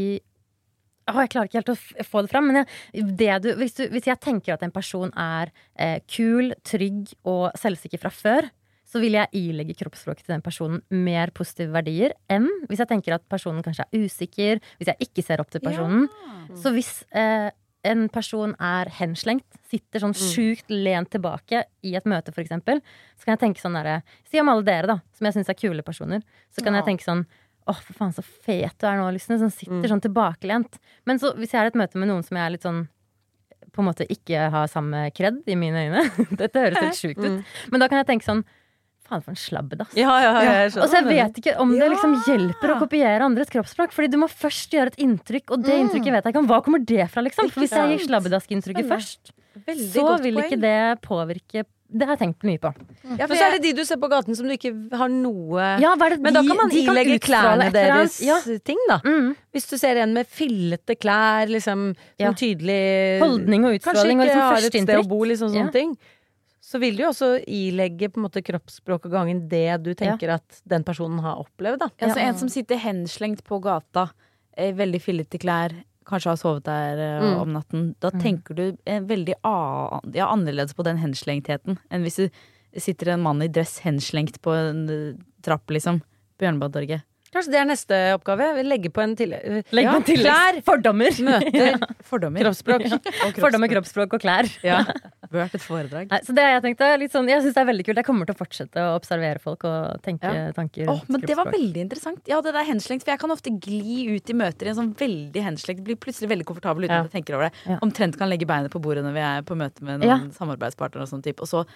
Åh, 1.09 1.23
jeg 1.25 1.31
klarer 1.33 1.49
ikke 1.49 1.61
helt 1.63 1.71
å 1.73 2.05
få 2.05 2.21
det 2.21 2.29
fram, 2.29 2.51
men 2.51 2.59
jeg, 2.61 3.05
det 3.17 3.31
du, 3.41 3.47
hvis, 3.57 3.79
du, 3.79 3.87
hvis 3.95 4.11
jeg 4.11 4.21
tenker 4.21 4.53
at 4.53 4.65
en 4.67 4.75
person 4.75 5.09
er 5.17 5.49
eh, 5.81 6.03
kul, 6.05 6.53
trygg 6.69 7.15
og 7.25 7.47
selvsikker 7.57 8.03
fra 8.03 8.13
før, 8.13 8.51
så 8.85 9.01
vil 9.01 9.17
jeg 9.17 9.41
ilegge 9.41 9.79
kroppsspråket 9.81 10.27
til 10.27 10.35
den 10.35 10.45
personen 10.45 10.83
mer 10.93 11.33
positive 11.37 11.73
verdier 11.73 12.13
enn 12.29 12.45
hvis 12.69 12.83
jeg 12.85 12.91
tenker 12.93 13.17
at 13.17 13.25
personen 13.29 13.65
kanskje 13.65 13.87
er 13.89 14.05
usikker, 14.05 14.61
hvis 14.77 14.93
jeg 14.93 15.09
ikke 15.09 15.25
ser 15.25 15.41
opp 15.41 15.49
til 15.53 15.65
personen. 15.65 16.11
Så 16.61 16.75
hvis 16.77 16.93
eh, 17.17 17.49
en 17.85 18.09
person 18.09 18.55
er 18.61 18.89
henslengt, 18.99 19.45
sitter 19.71 20.01
sånn 20.03 20.15
sjukt 20.17 20.69
lent 20.73 21.11
tilbake 21.15 21.65
i 21.87 21.95
et 21.95 22.05
møte, 22.11 22.33
for 22.35 22.43
eksempel, 22.43 22.81
så 23.17 23.25
kan 23.25 23.37
jeg 23.37 23.43
tenke 23.45 23.61
sånn 23.63 23.77
derre 23.79 24.01
Si 24.29 24.41
om 24.41 24.49
alle 24.49 24.65
dere, 24.67 24.87
da, 24.87 24.97
som 25.17 25.27
jeg 25.29 25.35
syns 25.39 25.49
er 25.53 25.55
kule 25.55 25.83
personer, 25.87 26.23
så 26.51 26.65
kan 26.65 26.75
Ja. 26.75 26.81
jeg 26.83 26.97
tenke 26.99 27.05
sånn 27.07 27.27
Åh, 27.69 27.81
for 27.85 27.93
faen, 27.93 28.15
så 28.17 28.23
fet 28.25 28.79
du 28.81 28.87
er 28.89 28.97
nå, 28.97 29.11
liksom. 29.13 29.37
Som 29.39 29.51
sitter 29.53 29.91
sånn 29.91 30.01
tilbakelent. 30.01 30.79
Men 31.05 31.19
så, 31.19 31.35
hvis 31.37 31.51
jeg 31.53 31.61
er 31.61 31.65
i 31.65 31.69
et 31.69 31.75
møte 31.77 31.99
med 32.01 32.09
noen 32.09 32.25
som 32.25 32.35
jeg 32.39 32.47
er 32.47 32.51
litt 32.55 32.63
sånn 32.65 32.89
på 33.77 33.83
en 33.83 33.89
måte 33.91 34.07
ikke 34.09 34.47
har 34.51 34.67
samme 34.73 35.11
kred 35.13 35.43
i 35.47 35.55
mine 35.55 35.77
øyne 35.77 36.01
Dette 36.41 36.55
høres 36.65 36.79
helt 36.81 36.97
sjukt 36.97 37.21
ut. 37.21 37.45
Men 37.71 37.81
da 37.81 37.89
kan 37.91 37.99
jeg 38.01 38.07
tenke 38.09 38.25
sånn 38.25 38.41
Faen, 39.09 39.23
for 39.25 39.33
en 39.33 39.41
slabbedass. 39.41 39.95
Ja, 39.97 40.19
ja, 40.21 40.33
ja. 40.45 40.67
Og 40.69 40.85
så 40.91 40.99
jeg 41.01 41.07
vet 41.09 41.39
ikke 41.41 41.55
om 41.63 41.71
det 41.73 41.89
liksom 41.95 42.19
hjelper 42.27 42.75
å 42.75 42.79
kopiere 42.83 43.25
andres 43.25 43.49
kroppsspråk. 43.55 43.95
Fordi 43.97 44.11
du 44.13 44.19
må 44.21 44.29
først 44.29 44.77
gjøre 44.77 44.93
et 44.93 45.01
inntrykk, 45.07 45.55
og 45.57 45.65
det 45.65 45.79
inntrykket 45.81 46.13
vet 46.19 46.29
jeg 46.29 46.35
ikke 46.35 46.43
om. 46.45 46.51
Hva 46.53 46.61
kommer 46.67 46.85
det 46.85 47.09
fra, 47.15 47.25
liksom? 47.25 47.49
For 47.49 47.65
hvis 47.65 47.73
jeg 47.73 47.95
gir 47.97 48.05
slabbedasskinntrykket 48.11 48.85
Spennende. 48.85 49.01
først, 49.01 49.35
Veldig 49.69 49.89
så 49.91 50.23
vil 50.23 50.37
ikke 50.45 50.61
det 50.63 50.77
påvirke 51.03 51.65
Det 51.91 52.05
har 52.07 52.15
jeg 52.15 52.21
tenkt 52.21 52.45
mye 52.45 52.61
på. 52.61 52.71
Ja, 53.17 53.25
for 53.27 53.33
så 53.35 53.47
er 53.49 53.55
det 53.57 53.63
de 53.65 53.71
du 53.79 53.81
ser 53.89 53.97
på 53.97 54.11
gaten 54.13 54.37
som 54.37 54.45
du 54.47 54.53
ikke 54.53 54.71
har 54.93 55.09
noe 55.09 55.71
Ja, 55.81 55.95
hva 55.97 56.07
er 56.11 56.15
det 56.15 56.21
Men 56.21 56.37
da 56.37 56.43
kan 56.45 56.59
man 56.61 56.69
ilegge 56.71 57.15
de 57.17 57.19
klærne 57.25 57.71
deres 57.73 58.21
Ja. 58.23 58.37
ting, 58.45 58.77
da. 58.91 59.01
Mm. 59.03 59.33
Hvis 59.57 59.67
du 59.71 59.79
ser 59.81 59.97
en 60.05 60.13
med 60.13 60.29
fillete 60.29 60.99
klær, 61.01 61.49
liksom 61.49 61.95
Ja. 62.21 62.31
tydelig 62.37 63.21
Holdning 63.25 63.65
og 63.65 63.73
Kanskje 63.73 64.05
utstråling 64.05 64.21
og 64.21 64.27
ikke 64.27 64.35
liksom 64.37 64.53
har 64.53 64.69
et 64.69 64.77
sted 64.85 64.99
å 65.01 65.09
bo, 65.09 65.25
liksom 65.25 65.49
Ja. 65.55 65.63
sånne 65.65 65.73
ting. 65.73 65.97
Så 66.69 66.77
vil 66.83 66.99
du 66.99 67.03
jo 67.07 67.11
også 67.15 67.29
ilegge 67.49 68.11
på 68.13 68.21
en 68.21 68.27
måte 68.27 68.43
kroppsspråk 68.45 69.07
og 69.09 69.15
gangen 69.15 69.47
det 69.49 69.79
du 69.87 69.95
tenker 69.97 70.35
at 70.35 70.59
den 70.69 70.85
personen 70.85 71.23
har 71.25 71.39
opplevd, 71.41 71.81
da. 71.81 71.89
Altså, 72.05 72.21
En 72.21 72.37
som 72.37 72.51
sitter 72.53 72.77
henslengt 72.83 73.41
på 73.47 73.57
gata, 73.65 74.11
eh, 74.57 74.75
veldig 74.77 75.01
fillete 75.01 75.41
klær, 75.41 75.73
kanskje 76.09 76.31
har 76.35 76.37
sovet 76.41 76.65
der 76.69 76.99
eh, 76.99 77.25
Mm. 77.25 77.41
om 77.41 77.53
natten. 77.57 77.87
Da 78.01 78.11
tenker 78.11 78.55
du 78.55 78.77
eh, 78.87 79.01
veldig 79.01 79.35
ja, 79.45 80.27
annerledes 80.29 80.75
på 80.77 80.85
den 80.85 80.99
henslengtheten 81.01 81.79
enn 81.91 82.03
hvis 82.05 82.17
du 82.21 82.29
sitter 82.79 83.15
en 83.15 83.23
mann 83.25 83.41
i 83.43 83.49
dress 83.49 83.79
henslengt 83.81 84.41
på 84.45 84.53
en 84.53 84.85
trapp, 85.43 85.67
liksom. 85.73 86.03
På 86.39 86.45
Jernbanetorget. 86.45 87.03
Kanskje 87.29 87.53
det 87.53 87.59
er 87.61 87.67
neste 87.69 87.97
oppgave? 88.17 88.47
Legge 88.65 88.89
på 88.95 89.03
en 89.05 89.15
tillegg... 89.19 89.65
Legg 89.77 89.85
Ja, 89.85 89.93
på 89.99 90.05
tillegg. 90.09 90.25
klær, 90.33 90.59
Fordommer. 90.65 91.13
møter, 91.27 91.75
Fordommer. 92.11 92.41
kroppsspråk. 92.47 92.87
Fordommer, 93.37 93.69
kroppsspråk 93.69 94.15
og 94.17 94.23
klær. 94.23 94.49
Ja. 94.65 94.79
Vært 95.29 95.59
et 95.59 95.61
foredrag. 95.61 96.09
Nei, 96.09 96.21
så 96.25 96.33
det 96.33 96.45
jeg 96.47 96.63
tenkte 96.65 96.87
sånn, 97.13 97.27
Jeg 97.29 97.43
syns 97.45 97.53
det 97.53 97.61
er 97.61 97.67
veldig 97.69 97.85
kult. 97.85 97.99
Jeg 98.01 98.07
kommer 98.09 98.25
til 98.31 98.33
å 98.33 98.39
fortsette 98.39 98.81
å 98.81 98.95
observere 98.97 99.43
folk 99.45 99.67
og 99.69 100.01
tenke 100.07 100.25
Ja. 100.33 100.47
tanker. 100.57 100.89
Åh, 100.89 101.03
men 101.13 101.21
det 101.29 101.37
var 101.37 101.51
veldig 101.53 101.83
interessant. 101.85 102.23
Ja, 102.33 102.39
det 102.41 102.55
der 102.57 102.65
henslengt, 102.65 103.05
for 103.05 103.13
jeg 103.13 103.21
kan 103.21 103.35
ofte 103.37 103.53
gli 103.61 104.07
ut 104.17 104.33
i 104.33 104.39
møter 104.41 104.71
i 104.71 104.73
en 104.73 104.79
sånn 104.81 104.95
veldig 104.97 105.45
henslengt. 105.45 105.85
Blir 105.85 106.01
plutselig 106.01 106.31
veldig 106.33 106.49
komfortabel 106.49 106.89
uten 106.89 106.97
Ja. 106.97 107.03
at 107.05 107.13
jeg 107.13 107.19
tenker 107.21 107.37
over 107.37 107.51
det. 107.51 107.61
Ja. 107.69 107.77
Omtrent 107.85 108.17
kan 108.17 108.33
legge 108.33 108.49
beinet 108.49 108.73
på 108.73 108.81
bordet 108.81 109.05
når 109.05 109.13
vi 109.13 109.21
er 109.29 109.45
på 109.45 109.55
møte 109.55 109.85
med 109.85 110.01
noen 110.01 110.09
Ja. 110.09 110.19
samarbeidspartnere 110.41 111.05
og 111.05 111.13
sånn 111.13 111.23
type. 111.29 111.45
Og 111.45 111.53
så, 111.53 111.67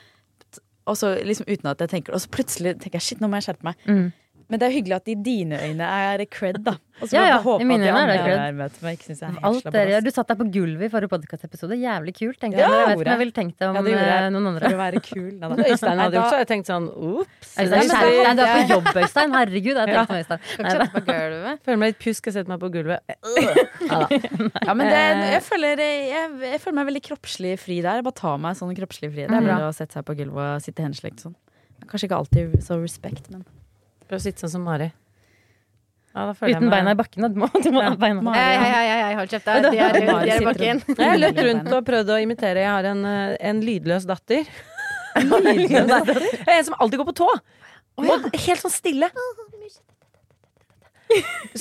og 0.89 0.97
så 0.97 1.13
liksom 1.23 1.45
uten 1.47 1.69
at 1.71 1.79
jeg 1.85 1.93
tenker 1.93 2.15
Og 2.17 2.21
så 2.25 2.29
plutselig 2.33 2.81
tenker 2.81 2.97
jeg 2.99 3.03
shit, 3.03 3.21
nå 3.21 3.29
må 3.29 3.37
jeg 3.37 3.53
skjerpe 3.53 3.69
meg. 3.69 3.77
Mm. 3.87 4.13
Men 4.51 4.59
det 4.61 4.67
er 4.69 4.73
hyggelig 4.75 4.97
at 4.97 5.09
i 5.09 5.15
dine 5.15 5.59
øyne 5.63 5.87
er 5.87 6.25
cred, 6.31 6.59
da. 6.65 6.75
Ja, 7.11 7.23
ja, 7.27 7.37
i 7.59 7.65
mine 7.67 7.89
øyne 7.89 8.01
er 8.03 8.07
det 8.13 8.17
cred. 8.23 8.55
møter 8.59 8.83
meg, 8.87 8.99
ikke 8.99 9.09
jeg 9.11 9.23
er 9.23 9.39
Alt 9.49 9.65
dere, 9.75 10.01
du 10.05 10.11
satt 10.15 10.29
deg 10.29 10.39
på 10.39 10.47
gulvet 10.55 10.87
i 10.87 10.91
forrige 10.93 11.11
podkastepisode. 11.11 11.79
Jævlig 11.81 12.13
kult. 12.15 12.39
tenkte 12.43 12.61
Ja, 12.61 12.69
jeg. 12.69 12.73
Jeg 12.73 12.87
vet 12.87 12.93
ikke 12.93 13.03
om 13.03 13.13
jeg 13.13 13.21
ville 13.23 13.35
tenkt 13.39 13.57
det 13.59 13.69
om 13.69 13.75
Ja, 13.75 13.83
det 13.83 13.95
eh, 13.99 14.29
noen 14.31 14.47
andre. 14.53 14.69
For 14.69 14.77
å 14.77 14.81
være 14.83 15.01
kul. 15.03 15.31
Da, 15.41 15.49
da. 15.49 15.67
Øystein 15.67 16.03
hadde 16.05 16.19
gjort 16.21 16.31
så 16.35 16.39
jeg 16.43 16.49
tenkt 16.53 16.71
sånn 16.71 16.87
ops. 16.93 17.55
Deg, 17.57 17.71
du 17.73 18.43
er 18.45 18.53
på 18.53 18.63
jobb, 18.71 18.91
Øystein. 19.03 19.35
Herregud, 19.39 19.73
jeg 19.81 19.89
tenkte 19.91 20.15
ja. 20.15 20.21
Øystein. 20.21 20.41
Nei, 20.67 20.75
da. 20.79 20.87
på 20.93 21.05
gulvet. 21.09 21.63
Føler 21.67 21.81
meg 21.83 21.93
litt 21.95 22.01
pjusk, 22.05 22.29
jeg 22.31 22.37
setter 22.39 22.53
meg 22.55 22.61
på 22.63 22.73
gulvet. 22.77 23.01
Ja, 24.63 24.75
men 24.75 24.87
det, 24.89 25.01
Eh. 25.03 25.33
jeg, 25.35 25.43
føler, 25.47 25.81
jeg, 25.81 26.29
jeg 26.43 26.61
føler 26.63 26.77
meg 26.79 26.87
veldig 26.93 27.03
kroppslig 27.09 27.55
fri 27.61 27.81
der. 27.85 27.99
Jeg 28.01 28.07
bare 28.07 28.19
tar 28.21 28.39
meg 28.43 28.57
sånn 28.59 28.75
kroppslig 28.79 29.11
fri. 29.13 29.25
Det 29.27 29.31
er 29.35 29.41
Mm. 29.43 29.49
bra 29.49 29.69
å 29.69 29.75
sette 29.75 29.93
seg 29.99 30.05
på 30.07 30.15
gulvet 30.17 30.57
og 30.57 30.63
sitte 30.65 30.83
henslengt 30.85 31.21
sånn. 31.25 31.35
Kanskje 31.91 32.07
ikke 32.09 32.19
alltid 32.21 32.63
så 32.63 32.79
respekt, 32.81 33.31
men 33.33 33.43
Prøv 34.09 34.19
å 34.19 34.23
sitte 34.23 34.45
sånn 34.45 34.55
som 34.57 34.67
Mari. 34.67 34.91
Ja, 36.13 36.27
da 36.29 36.35
føler 36.37 36.59
Uten 36.59 36.67
jeg 36.67 36.69
meg 36.69 36.75
beina 36.75 36.93
i 36.93 36.99
bakken. 36.99 37.27
Du 37.33 37.39
må, 37.41 37.49
du 37.65 37.71
må 37.73 37.81
ja. 37.85 37.95
beina 37.97 38.25
Mari. 38.25 38.37
Hei, 38.37 38.57
hei, 38.61 38.71
hei, 38.75 38.99
hei, 39.07 39.15
hold 39.21 39.33
kjeft. 39.33 39.49
De 39.49 39.71
er, 39.73 39.97
de 39.97 40.03
er, 40.13 40.35
i 40.35 40.47
bakken. 40.49 40.83
Jeg 40.93 41.09
har 41.09 41.21
løpt 41.21 41.41
rundt 41.49 41.73
og 41.73 41.87
prøvd 41.89 42.13
å 42.13 42.21
imitere. 42.21 42.67
Jeg 42.67 42.73
har 42.73 42.89
en, 42.93 43.03
eh, 43.09 43.35
en 43.49 43.63
lydløs 43.65 44.07
datter. 44.11 44.49
en 45.17 46.65
som 46.67 46.77
alltid 46.79 47.01
går 47.01 47.09
på 47.13 47.17
tå. 47.23 47.31
Og 48.01 48.29
helt 48.33 48.61
sånn 48.61 48.73
stille. 48.73 49.09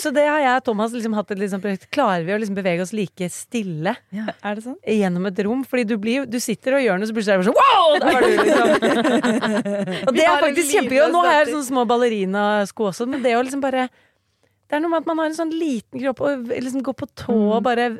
Så 0.01 0.11
det 0.15 0.23
har 0.27 0.39
jeg 0.43 0.59
og 0.61 0.65
Thomas 0.69 0.93
liksom 0.95 1.15
hatt 1.17 1.31
et 1.33 1.41
liksom. 1.41 1.63
Klarer 1.93 2.23
vi 2.27 2.33
å 2.35 2.39
liksom 2.41 2.57
bevege 2.57 2.83
oss 2.85 2.93
like 2.95 3.27
stille 3.33 3.93
Er 4.13 4.55
det 4.57 4.63
sånn? 4.65 4.77
gjennom 4.85 5.27
et 5.29 5.41
rom? 5.47 5.65
Fordi 5.67 5.85
du, 5.89 5.95
blir, 6.01 6.27
du 6.29 6.37
sitter 6.43 6.77
og 6.77 6.85
gjør 6.85 7.01
noe, 7.01 7.09
så 7.09 7.15
plutselig 7.17 7.35
er 7.35 7.41
det 7.41 7.49
sånn 7.49 7.59
wow! 7.59 7.97
Der 8.01 8.15
var 8.15 8.25
du, 8.25 8.29
liksom. 8.39 8.71
og 10.07 10.15
det 10.15 10.25
er 10.27 10.45
faktisk 10.45 10.77
kjempegøy. 10.77 11.01
Og 11.07 11.13
nå 11.15 11.25
har 11.27 11.37
jeg 11.39 11.51
sånne 11.51 11.67
små 11.67 11.85
ballerinasko 11.89 12.87
også, 12.91 13.09
men 13.11 13.25
det 13.25 13.35
å 13.37 13.43
liksom 13.45 13.63
bare 13.63 13.89
Det 13.89 14.77
er 14.77 14.83
noe 14.85 14.93
med 14.93 15.03
at 15.03 15.11
man 15.11 15.21
har 15.23 15.31
en 15.31 15.37
sånn 15.41 15.53
liten 15.53 16.01
kropp 16.03 16.23
og 16.27 16.55
liksom 16.55 16.85
går 16.85 16.97
på 17.03 17.11
tå 17.25 17.37
og 17.57 17.61
bare 17.67 17.91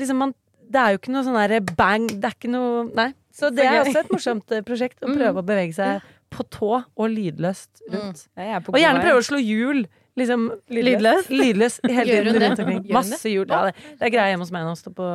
liksom 0.00 0.20
man, 0.22 0.34
Det 0.70 0.80
er 0.80 0.94
jo 0.94 1.02
ikke 1.02 1.14
noe 1.14 1.26
sånn 1.26 1.38
derre 1.38 1.60
bang 1.74 2.08
Det 2.12 2.30
er 2.30 2.38
ikke 2.38 2.52
noe 2.54 2.86
Nei. 2.94 3.10
Så 3.34 3.50
det 3.50 3.66
er 3.66 3.80
også 3.82 4.04
et 4.04 4.12
morsomt 4.14 4.52
eh, 4.54 4.62
prosjekt. 4.62 5.00
Å 5.02 5.10
prøve 5.10 5.42
å 5.42 5.46
bevege 5.46 5.74
seg 5.74 6.04
på 6.34 6.44
tå 6.54 6.70
og 6.78 7.06
lydløst 7.10 7.82
rundt. 7.90 8.26
Er 8.38 8.60
Og 8.62 8.78
gjerne 8.78 9.02
prøve 9.02 9.18
å 9.18 9.26
slå 9.26 9.40
hjul. 9.42 9.84
Liksom 10.16 10.44
Lydløs? 10.70 11.26
Lydløs 11.30 11.80
hele 11.90 12.04
Gjør 12.06 12.28
hun 12.28 12.28
tiden 12.28 12.40
det? 12.40 12.48
rundt 12.48 12.60
omkring. 12.66 12.84
Masse 12.94 13.28
hjul. 13.32 13.48
Ja, 13.50 13.64
det, 13.66 13.74
det 13.98 14.06
er 14.08 14.14
greia 14.14 14.28
hjemme 14.34 14.46
hos 14.46 14.52
meg 14.54 14.62
nå. 14.68 14.74
Stå 14.78 14.92
på, 14.94 15.08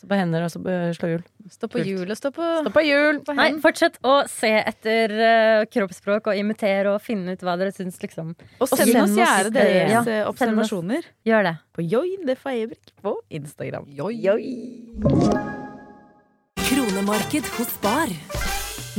stå 0.00 0.08
på 0.08 0.16
hender 0.16 0.46
og 0.46 0.52
slå 0.96 1.10
hjul. 1.10 1.24
Stå 1.52 1.68
på 1.72 1.82
hjul 1.84 2.08
og 2.08 2.16
stå 2.16 2.30
på, 2.32 2.46
Stå 2.62 2.72
på 2.72 2.84
hjul! 2.86 3.18
på 3.26 3.34
Nei, 3.36 3.50
fortsett 3.60 3.98
å 4.06 4.14
se 4.30 4.52
etter 4.62 5.12
uh, 5.18 5.64
kroppsspråk 5.68 6.30
og 6.32 6.40
imitere 6.40 6.92
og 6.94 7.02
finne 7.04 7.34
ut 7.36 7.44
hva 7.44 7.58
dere 7.60 7.74
syns, 7.76 7.98
liksom. 8.00 8.32
Og 8.62 8.70
send 8.70 8.94
send 8.94 9.02
oss 9.10 9.16
gjerne 9.18 9.52
deres 9.58 9.92
Ja, 9.92 10.02
eh, 10.08 10.24
observasjoner 10.30 11.04
Gjør 11.28 11.50
det. 11.50 11.54
på 11.76 11.84
Join 11.90 12.24
det 12.28 12.38
Fayebrek 12.40 12.94
på 13.04 13.16
Instagram. 13.28 13.88
Kronemarked 16.70 17.44
hos 17.58 17.76
Bar. 17.82 18.08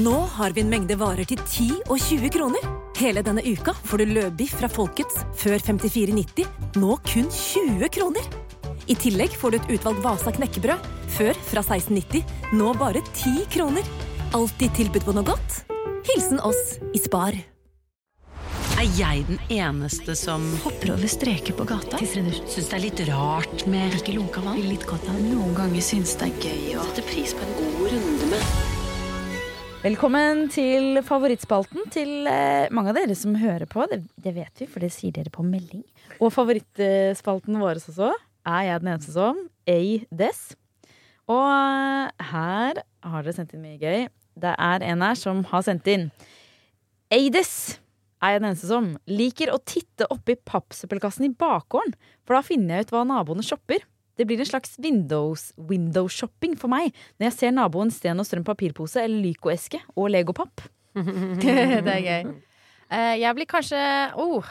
Nå 0.01 0.15
har 0.37 0.53
vi 0.55 0.61
en 0.63 0.69
mengde 0.71 0.95
varer 0.99 1.25
til 1.27 1.39
10 1.47 1.81
og 1.89 1.97
20 1.99 2.29
kroner. 2.37 2.63
Hele 3.01 3.23
denne 3.25 3.41
uka 3.41 3.73
får 3.73 3.97
du 3.97 4.11
løbiff 4.13 4.51
fra 4.59 4.67
Folkets 4.69 5.23
før 5.41 5.57
54,90, 5.57 6.45
nå 6.77 6.97
kun 7.09 7.29
20 7.33 7.87
kroner. 7.95 8.27
I 8.85 8.93
tillegg 8.93 9.33
får 9.41 9.53
du 9.53 9.57
et 9.57 9.71
utvalgt 9.73 10.03
Vasa 10.03 10.33
knekkebrød, 10.35 10.85
før 11.15 11.39
fra 11.47 11.63
16,90, 11.65 12.21
nå 12.59 12.67
bare 12.77 13.01
10 13.07 13.47
kroner. 13.55 13.87
Alltid 14.37 14.75
tilbud 14.77 15.07
på 15.07 15.15
noe 15.17 15.25
godt. 15.31 15.63
Hilsen 16.11 16.43
oss 16.45 16.77
i 16.93 17.01
Spar. 17.01 17.39
Er 18.77 18.93
jeg 18.99 19.25
den 19.31 19.41
eneste 19.49 20.13
som 20.17 20.45
hopper 20.61 20.93
over 20.93 21.09
streker 21.09 21.57
på 21.57 21.65
gata? 21.71 22.03
Syns 22.05 22.69
det 22.69 22.77
er 22.77 22.85
litt 22.85 23.01
rart 23.09 23.65
med 23.69 23.97
Ikke 23.97 24.13
lunka 24.19 24.45
vann? 24.45 24.61
Litt 24.61 24.85
godt 24.89 25.09
av 25.09 25.17
Noen 25.25 25.57
ganger 25.57 25.85
syns 25.85 26.13
det 26.21 26.29
er 26.29 26.45
gøy 26.45 26.77
å 26.77 26.85
sette 26.91 27.07
pris 27.09 27.33
på 27.33 27.49
en 27.49 27.57
god 27.63 27.83
runde 27.95 28.29
med 28.35 28.80
Velkommen 29.81 30.43
til 30.53 30.99
favorittspalten 31.01 31.87
til 31.89 32.27
eh, 32.29 32.67
mange 32.69 32.91
av 32.91 32.99
dere 32.99 33.15
som 33.17 33.33
hører 33.33 33.65
på. 33.65 33.81
Det, 33.89 34.03
det 34.21 34.35
vet 34.35 34.61
vi, 34.61 34.67
for 34.69 34.83
det 34.83 34.91
sier 34.93 35.15
dere 35.15 35.31
på 35.33 35.41
melding. 35.41 35.81
Og 36.21 36.29
favorittspalten 36.35 37.57
vår 37.57 37.79
også 37.79 38.11
er 38.13 38.67
jeg 38.67 38.83
den 38.83 38.91
eneste 38.91 39.15
som. 39.15 39.39
A-Des. 39.65 40.43
Og 41.25 41.47
eh, 41.49 42.27
her 42.29 42.83
har 42.83 43.25
dere 43.25 43.33
sendt 43.33 43.55
inn 43.57 43.65
mye 43.65 43.81
gøy. 43.81 44.05
Det 44.45 44.53
er 44.53 44.85
en 44.85 45.01
her 45.07 45.17
som 45.17 45.41
har 45.49 45.65
sendt 45.65 45.89
inn. 45.89 46.11
A-Des 47.09 47.55
er 48.21 48.35
jeg 48.35 48.43
den 48.43 48.51
eneste 48.51 48.69
som 48.69 48.93
liker 49.09 49.49
å 49.49 49.57
titte 49.65 50.05
oppi 50.13 50.37
pappsøppelkassen 50.45 51.25
i 51.25 51.33
bakgården. 51.33 51.97
For 52.21 52.37
da 52.37 52.45
finner 52.45 52.77
jeg 52.83 52.91
ut 52.91 52.93
hva 52.99 53.07
naboene 53.15 53.49
shopper. 53.49 53.81
Det 54.19 54.27
blir 54.27 54.41
en 54.43 54.49
slags 54.49 54.75
windows, 54.81 55.49
window 55.57 56.09
shopping 56.11 56.55
for 56.59 56.71
meg 56.71 56.91
når 57.17 57.29
jeg 57.29 57.37
ser 57.37 57.53
naboen 57.55 57.91
Sten 57.93 58.19
og 58.21 58.27
Strøm 58.27 58.43
papirpose 58.47 59.01
eller 59.03 59.23
Lyco-eske 59.23 59.79
og 59.95 60.09
legopapp. 60.13 60.65
det 61.41 61.93
er 61.95 62.01
gøy. 62.03 62.33
Eh, 62.91 63.13
jeg 63.21 63.37
blir 63.37 63.47
kanskje 63.49 63.79
oh, 64.19 64.43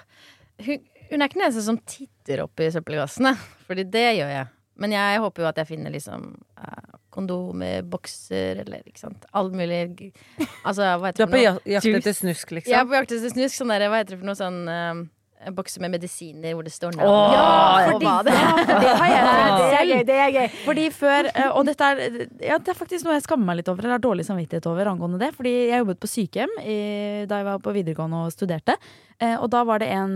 hun, 0.64 0.80
hun 1.10 1.20
er 1.20 1.28
ikke 1.28 1.36
den 1.40 1.44
eneste 1.44 1.66
som 1.66 1.78
titter 1.84 2.46
opp 2.46 2.62
i 2.64 2.70
søppelkassene, 2.72 3.34
Fordi 3.68 3.84
det 3.92 4.06
gjør 4.20 4.32
jeg. 4.32 4.48
Men 4.80 4.94
jeg 4.96 5.20
håper 5.20 5.44
jo 5.44 5.48
at 5.50 5.58
jeg 5.60 5.68
finner 5.74 5.92
liksom 5.92 6.30
eh, 6.56 6.94
kondomer, 7.12 7.82
bokser 7.90 8.62
eller 8.62 8.80
ikke 8.88 9.02
sant. 9.02 9.26
All 9.36 9.50
mulig 9.52 9.82
Altså, 10.64 10.86
hva 11.02 11.10
Du 11.12 11.24
er 11.26 11.28
på 11.28 11.36
det? 11.36 11.42
ja- 11.44 11.58
jakt 11.76 11.98
etter 12.00 12.16
snusk, 12.16 12.54
Jeg 12.54 12.62
er 12.62 12.62
liksom? 12.62 12.88
på 12.88 12.96
jakt 12.96 13.12
etter 13.12 13.34
snusk. 13.34 13.58
Sånn 13.60 13.72
der, 13.74 13.84
hva 13.92 14.00
heter 14.00 14.14
det 14.16 14.20
for 14.22 14.30
noe 14.30 14.38
sånn 14.40 14.60
eh, 14.72 15.02
en 15.46 15.54
bokse 15.56 15.80
med 15.80 15.94
medisiner 15.94 16.52
hvor 16.56 16.66
det 16.66 16.72
står 16.74 16.96
navn. 16.98 17.08
Åh, 17.08 17.32
ja, 17.32 17.44
fordi- 17.90 18.10
det 18.26 18.34
det 18.84 18.94
har 19.00 19.12
jeg 19.12 19.24
det 19.56 19.68
selv. 19.72 20.06
det 20.10 20.16
er 20.24 20.32
gøy. 20.34 20.48
Fordi 20.66 20.84
før, 20.92 21.28
eh, 21.34 21.50
og 21.56 21.64
dette 21.66 21.88
er, 21.90 22.02
ja, 22.44 22.58
det 22.58 22.68
er 22.74 22.76
faktisk 22.78 23.06
noe 23.06 23.14
jeg 23.16 23.24
skammer 23.24 23.48
meg 23.50 23.60
litt 23.60 23.70
over, 23.72 23.84
eller 23.86 23.96
har 23.96 24.04
dårlig 24.04 24.26
samvittighet 24.28 24.68
over 24.68 24.90
angående 24.92 25.20
det. 25.22 25.30
Fordi 25.38 25.54
jeg 25.70 25.80
jobbet 25.84 26.00
på 26.02 26.10
sykehjem 26.12 26.52
i, 26.60 26.76
da 27.30 27.40
jeg 27.40 27.48
var 27.48 27.62
på 27.64 27.74
videregående 27.78 28.20
og 28.26 28.34
studerte. 28.34 28.76
Eh, 29.20 29.36
og 29.40 29.48
da 29.52 29.64
var 29.68 29.80
det 29.80 29.88
en, 29.94 30.14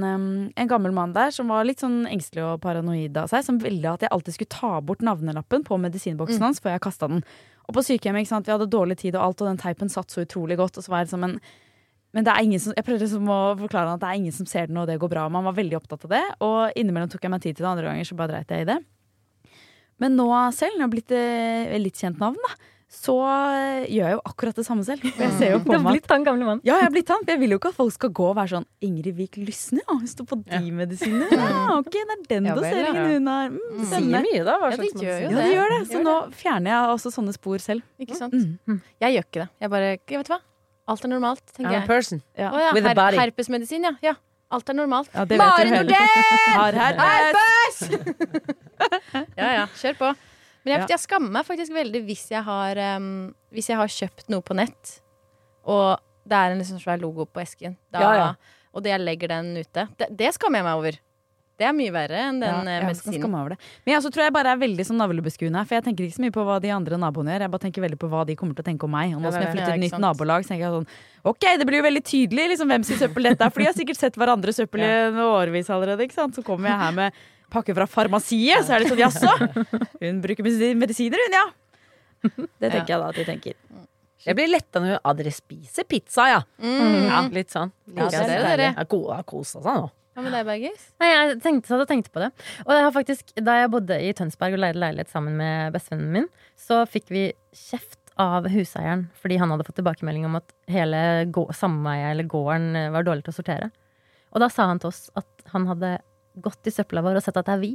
en 0.54 0.68
gammel 0.68 0.92
mann 0.96 1.12
der 1.16 1.32
som 1.32 1.48
var 1.52 1.64
litt 1.64 1.80
sånn 1.80 2.04
engstelig 2.08 2.44
og 2.44 2.60
paranoid 2.64 3.16
av 3.20 3.32
seg, 3.32 3.44
som 3.48 3.58
ville 3.60 3.96
at 3.96 4.04
jeg 4.04 4.12
alltid 4.12 4.36
skulle 4.38 4.54
ta 4.58 4.76
bort 4.84 5.04
navnelappen 5.04 5.64
på 5.64 5.80
medisinboksen 5.80 6.40
hans 6.44 6.60
før 6.64 6.76
jeg 6.76 6.84
kasta 6.84 7.08
den. 7.08 7.24
Og 7.64 7.76
på 7.78 7.84
sykehjemmet, 7.84 8.28
vi 8.44 8.52
hadde 8.52 8.68
dårlig 8.68 8.98
tid 9.00 9.16
og 9.16 9.22
alt, 9.24 9.40
og 9.40 9.48
den 9.48 9.60
teipen 9.60 9.88
satt 9.92 10.12
så 10.12 10.24
utrolig 10.26 10.58
godt. 10.60 10.76
Og 10.76 10.84
så 10.84 10.92
var 10.92 11.00
jeg 11.00 11.08
liksom 11.08 11.24
en 11.30 11.38
men 12.14 12.24
det 12.26 12.30
er 12.32 12.46
ingen 12.46 12.60
som, 12.62 12.72
jeg 12.78 12.86
prøvde 12.86 13.04
liksom 13.08 13.28
å 13.34 13.38
forklare 13.58 13.90
han 13.90 13.98
at 13.98 14.04
det 14.04 14.10
er 14.12 14.20
ingen 14.22 14.34
som 14.36 14.46
ser 14.46 14.68
den, 14.70 14.78
og 14.78 14.86
det 14.90 15.00
går 15.02 15.10
bra. 15.12 15.28
Man 15.34 15.44
var 15.48 15.56
veldig 15.58 15.80
opptatt 15.80 16.04
av 16.06 16.14
det, 16.14 16.24
og 16.46 16.76
innimellom 16.78 17.10
tok 17.12 17.26
jeg 17.26 17.32
meg 17.34 17.42
tid 17.42 17.56
til 17.58 17.64
det. 17.66 17.72
Andre 17.74 17.88
ganger 17.90 18.06
så 18.06 18.18
bare 18.18 18.36
dreit 18.36 18.54
jeg 18.54 18.66
i 18.66 18.70
det. 18.70 18.78
Men 20.02 20.16
nå 20.18 20.28
selv, 20.54 20.74
når 20.76 20.80
jeg 20.80 20.86
har 20.88 20.94
blitt 20.94 21.12
eh, 21.18 21.74
litt 21.82 21.98
kjent 22.00 22.18
navn, 22.22 22.38
da, 22.48 22.54
så 22.94 23.14
eh, 23.26 23.84
gjør 23.90 24.06
jeg 24.10 24.14
jo 24.14 24.20
akkurat 24.30 24.58
det 24.58 24.64
samme 24.66 24.84
selv. 24.86 25.02
For 25.06 25.22
jeg 25.24 25.34
ser 25.38 25.52
jo 25.54 25.58
Du 25.62 25.64
på 25.66 25.72
har 25.74 25.82
meg 25.82 25.88
at 25.90 25.96
blitt 25.96 26.12
han 26.14 26.26
gamle 26.26 26.46
mannen. 26.46 26.62
ja, 26.66 26.76
jeg 26.78 26.86
har 26.86 26.92
blitt 26.94 27.10
han. 27.10 27.22
for 27.24 27.32
Jeg 27.34 27.40
vil 27.42 27.54
jo 27.54 27.58
ikke 27.58 27.70
at 27.72 27.78
folk 27.78 27.94
skal 27.96 28.12
gå 28.14 28.26
og 28.28 28.36
være 28.38 28.52
sånn 28.52 28.66
Ingrid 28.86 29.16
Vik 29.18 29.38
Lysne, 29.42 29.80
ja. 29.82 29.96
Hun 29.98 30.10
står 30.10 30.28
på 30.30 30.38
de 30.44 30.60
medisinene. 30.78 31.26
Ja, 31.34 31.62
ok, 31.80 31.90
det 31.94 32.04
er 32.04 32.22
den 32.36 32.46
Ja 32.50 32.54
doseringen 32.58 33.00
ja. 33.00 33.06
hun 33.16 33.30
har. 33.32 33.50
Mm, 33.54 33.80
Det 33.80 33.88
sier 33.90 34.26
mye, 34.28 34.42
da. 34.46 34.56
Hva 34.62 34.70
Ja, 34.70 34.78
det 34.78 34.90
slags 34.92 35.06
gjør 35.06 35.18
jo 35.24 35.28
Ja, 35.30 35.36
det 35.40 35.50
gjør 35.56 35.74
det. 35.74 35.80
Så 35.90 35.98
Gjør 35.98 36.06
nå 36.06 36.16
fjerner 36.44 36.74
jeg 36.76 36.94
også 36.94 37.14
sånne 37.18 37.34
spor 37.38 37.62
selv. 37.66 37.86
Ikke 38.06 38.18
sant? 38.18 38.34
Mm. 38.66 38.78
Jeg 39.06 39.16
gjør 39.18 39.26
ikke 39.30 39.42
det. 39.42 39.48
Jeg 39.66 39.74
bare 39.74 39.90
jeg 39.94 40.02
Vet 40.20 40.30
du 40.30 40.34
hva? 40.36 40.40
Alt 40.88 41.04
er 41.06 41.08
normalt, 41.14 41.40
tenker 41.54 41.70
I'm 41.70 41.76
a 41.76 41.80
jeg. 41.80 41.86
person. 41.88 42.20
Ja. 42.36 42.50
Oh, 42.52 42.58
ja, 42.60 42.72
With 42.76 42.86
a 42.90 42.94
body. 42.94 43.16
herpesmedisin, 43.16 43.86
ja. 43.88 43.94
ja. 44.04 44.14
Alt 44.52 44.68
er 44.68 44.76
normalt. 44.76 45.08
Ja, 45.14 45.24
Mari 45.40 45.70
Nordén! 45.72 46.10
Har 46.58 46.76
herpes! 46.76 47.80
Ja 49.38 49.48
ja, 49.54 49.64
kjør 49.78 49.94
på. 50.00 50.08
Men 50.64 50.72
jeg, 50.74 50.88
jeg 50.94 51.00
skammer 51.04 51.30
meg 51.38 51.46
faktisk 51.46 51.72
veldig 51.74 52.00
hvis 52.06 52.24
jeg 52.32 52.42
har 52.46 52.78
um, 52.96 53.06
Hvis 53.54 53.68
jeg 53.70 53.76
har 53.78 53.90
kjøpt 53.92 54.30
noe 54.32 54.42
på 54.44 54.56
nett, 54.56 54.94
og 55.68 56.00
det 56.28 56.36
er 56.38 56.54
en 56.54 56.60
liksom 56.60 56.80
svær 56.82 57.00
logo 57.00 57.26
på 57.28 57.42
esken, 57.44 57.76
da, 57.92 58.00
Ja, 58.02 58.12
ja. 58.18 58.28
og 58.72 58.84
det 58.84 58.92
jeg 58.94 59.02
legger 59.04 59.32
den 59.36 59.52
ute, 59.60 59.86
det, 60.00 60.08
det 60.18 60.30
skammer 60.36 60.60
jeg 60.62 60.66
meg 60.68 60.80
over. 60.80 60.98
Det 61.54 61.66
er 61.68 61.74
mye 61.76 61.92
verre 61.94 62.20
enn 62.28 62.40
den 62.42 62.50
Ja, 62.50 62.80
eh, 62.80 62.86
medisinen. 62.88 63.20
skamme 63.20 63.40
over 63.40 63.54
det. 63.54 63.58
Men 63.84 63.92
jeg 63.94 64.00
også 64.02 64.10
tror 64.14 64.24
jeg 64.24 64.32
bare 64.34 64.52
er 64.54 64.58
veldig 64.58 64.84
sånn 64.88 64.98
navlebeskuende. 64.98 65.60
For 65.68 65.76
jeg 65.76 65.84
tenker 65.86 66.06
ikke 66.06 66.16
så 66.16 66.24
mye 66.24 66.34
på 66.34 66.44
hva 66.48 66.56
de 66.60 66.70
andre 66.74 66.98
naboene 66.98 67.30
gjør. 67.30 67.44
Jeg 67.46 67.52
bare 67.52 67.64
tenker 67.66 67.84
veldig 67.84 67.98
på 68.00 68.10
hva 68.10 68.24
de 68.26 68.34
kommer 68.34 68.58
til 68.58 68.64
å 68.64 68.68
tenke 68.70 68.88
om 68.88 68.90
meg. 68.90 69.14
Og 69.14 69.22
nå 69.22 69.30
som 69.30 69.40
jeg 69.40 69.48
er 69.48 69.54
flytter 69.54 69.70
til 69.70 69.78
Ja, 69.78 69.86
et 69.86 69.92
nytt 69.92 70.02
nabolag, 70.02 70.42
så 70.42 70.54
tenker 70.54 70.66
jeg 70.66 70.74
sånn 70.74 70.88
Ok, 71.24 71.44
det 71.58 71.66
blir 71.68 71.78
jo 71.78 71.86
veldig 71.86 72.04
tydelig 72.04 72.48
liksom, 72.52 72.68
hvem 72.68 72.84
sin 72.84 72.98
søppel 72.98 73.30
dette 73.30 73.46
er. 73.46 73.50
For 73.54 73.62
de 73.62 73.68
har 73.70 73.78
sikkert 73.78 73.96
sett 74.02 74.18
hverandres 74.18 74.58
søppel 74.58 74.82
i 74.82 74.90
en 74.90 75.22
årevis 75.22 75.70
allerede. 75.70 76.04
Ikke 76.04 76.18
sant? 76.18 76.34
Så 76.34 76.42
kommer 76.42 76.68
jeg 76.68 76.78
her 76.82 76.92
med 76.92 77.12
pakke 77.54 77.74
fra 77.74 77.86
farmasiet, 77.86 78.66
så 78.66 78.74
er 78.74 78.82
det 78.82 78.90
sånn 78.90 79.04
jaså? 79.04 79.30
Hun 80.02 80.20
bruker 80.24 80.42
medisiner, 80.74 81.22
hun, 81.22 81.38
ja. 81.38 81.46
Det 82.58 82.70
tenker 82.72 82.96
jeg 82.96 82.98
da 82.98 83.08
at 83.12 83.14
de 83.20 83.24
tenker. 83.28 83.54
Jeg 84.24 84.38
blir 84.38 84.48
letta 84.48 84.80
når 84.80 85.02
Adre 85.04 85.30
spiser 85.34 85.84
pizza, 85.84 86.26
ja. 86.32 86.40
Mm. 86.58 87.04
ja 87.04 87.20
litt 87.34 87.52
sånn. 87.52 87.70
Ja, 87.92 88.08
det 88.08 88.22
det. 88.24 88.38
er 88.38 88.48
dere. 88.48 88.68
Ja, 88.72 88.86
ja, 88.88 89.18
Kosa 89.28 89.60
seg 89.60 89.82
nå. 89.82 89.90
Hva 90.14 90.22
med 90.22 90.34
deg, 90.34 90.46
Bergis? 90.46 90.86
Nei, 91.02 91.08
jeg 91.10 91.38
tenkte, 91.42 91.68
satt 91.72 91.82
og 91.82 91.90
tenkte 91.90 92.12
på 92.14 92.22
det. 92.22 92.30
Og 92.62 92.70
jeg 92.76 92.86
har 92.86 92.94
faktisk, 92.94 93.32
da 93.42 93.56
jeg 93.58 93.70
bodde 93.72 93.98
i 93.98 94.12
Tønsberg 94.14 94.54
og 94.54 94.62
leide 94.62 94.78
leilighet 94.78 95.10
sammen 95.10 95.34
med 95.40 95.74
bestevennen 95.74 96.12
min, 96.14 96.28
så 96.54 96.84
fikk 96.86 97.10
vi 97.10 97.24
kjeft 97.50 97.98
av 98.22 98.46
huseieren 98.46 99.08
fordi 99.18 99.40
han 99.40 99.50
hadde 99.50 99.64
fått 99.66 99.80
tilbakemelding 99.80 100.28
om 100.28 100.38
at 100.38 100.52
hele 100.70 101.00
sameiet 101.58 102.12
eller 102.12 102.28
gården 102.30 102.76
eh, 102.78 102.92
var 102.94 103.06
dårlig 103.06 103.26
til 103.26 103.34
å 103.34 103.38
sortere. 103.40 103.70
Og 104.30 104.42
da 104.42 104.50
sa 104.50 104.68
han 104.70 104.78
til 104.82 104.92
oss 104.92 105.08
at 105.18 105.50
han 105.50 105.66
hadde 105.70 105.96
gått 106.42 106.70
i 106.70 106.74
søpla 106.74 107.02
vår 107.02 107.18
og 107.18 107.26
sett 107.26 107.38
at 107.38 107.50
det 107.50 107.56
er 107.56 107.62
vi. 107.62 107.72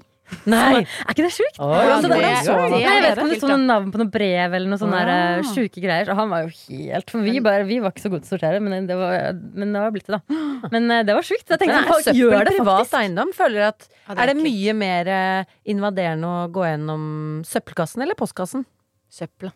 Nei! 0.49 0.81
Er 0.83 1.13
ikke 1.13 1.25
det 1.25 1.31
sjukt? 1.33 1.57
Oh, 1.61 1.71
ja, 1.73 1.97
det, 2.03 2.09
det- 2.11 2.19
det, 2.19 2.33
det 2.45 2.69
Nei, 2.69 2.81
jeg 2.81 3.03
vet 3.03 3.11
ikke 3.13 3.23
om 3.23 3.31
det 3.33 3.39
sto 3.39 3.49
noen 3.49 3.65
navn 3.69 3.89
på 3.93 4.01
noe 4.01 4.11
brev 4.13 4.55
eller 4.57 4.71
noe 4.71 4.81
sånne 4.81 4.99
ja. 5.01 5.15
eh, 5.39 5.49
sjuke 5.53 5.83
greier. 5.83 6.11
Og 6.13 6.19
han 6.19 6.33
var 6.33 6.45
jo 6.45 6.51
helt 6.53 7.13
For 7.13 7.25
vi, 7.25 7.35
bare, 7.45 7.65
vi 7.69 7.79
var 7.83 7.93
ikke 7.93 8.05
så 8.05 8.11
gode 8.13 8.25
til 8.25 8.31
å 8.31 8.35
sortere, 8.37 8.61
men 8.63 8.87
det 8.89 8.97
var, 8.99 9.17
men 9.33 9.73
det 9.75 9.83
var 9.85 9.95
blitt 9.95 10.09
det, 10.09 10.19
da. 10.19 10.39
Men 10.75 10.89
eh, 10.95 11.03
det 11.07 11.17
var 11.17 11.27
sjukt. 11.27 11.45
Jeg 11.49 11.61
tenkte 11.63 11.81
folk 11.89 12.11
gjør 12.21 12.37
det 12.49 12.55
privat 12.59 12.95
eiendom? 13.01 13.33
Føler 13.37 13.67
at 13.71 13.89
er 14.15 14.33
det 14.33 14.37
mye 14.39 14.77
mer 14.77 15.13
eh, 15.15 15.57
invaderende 15.73 16.29
å 16.29 16.47
gå 16.53 16.67
gjennom 16.67 17.03
søppelkassen 17.47 18.05
eller 18.05 18.19
postkassen? 18.19 18.65
Søpla. 19.09 19.53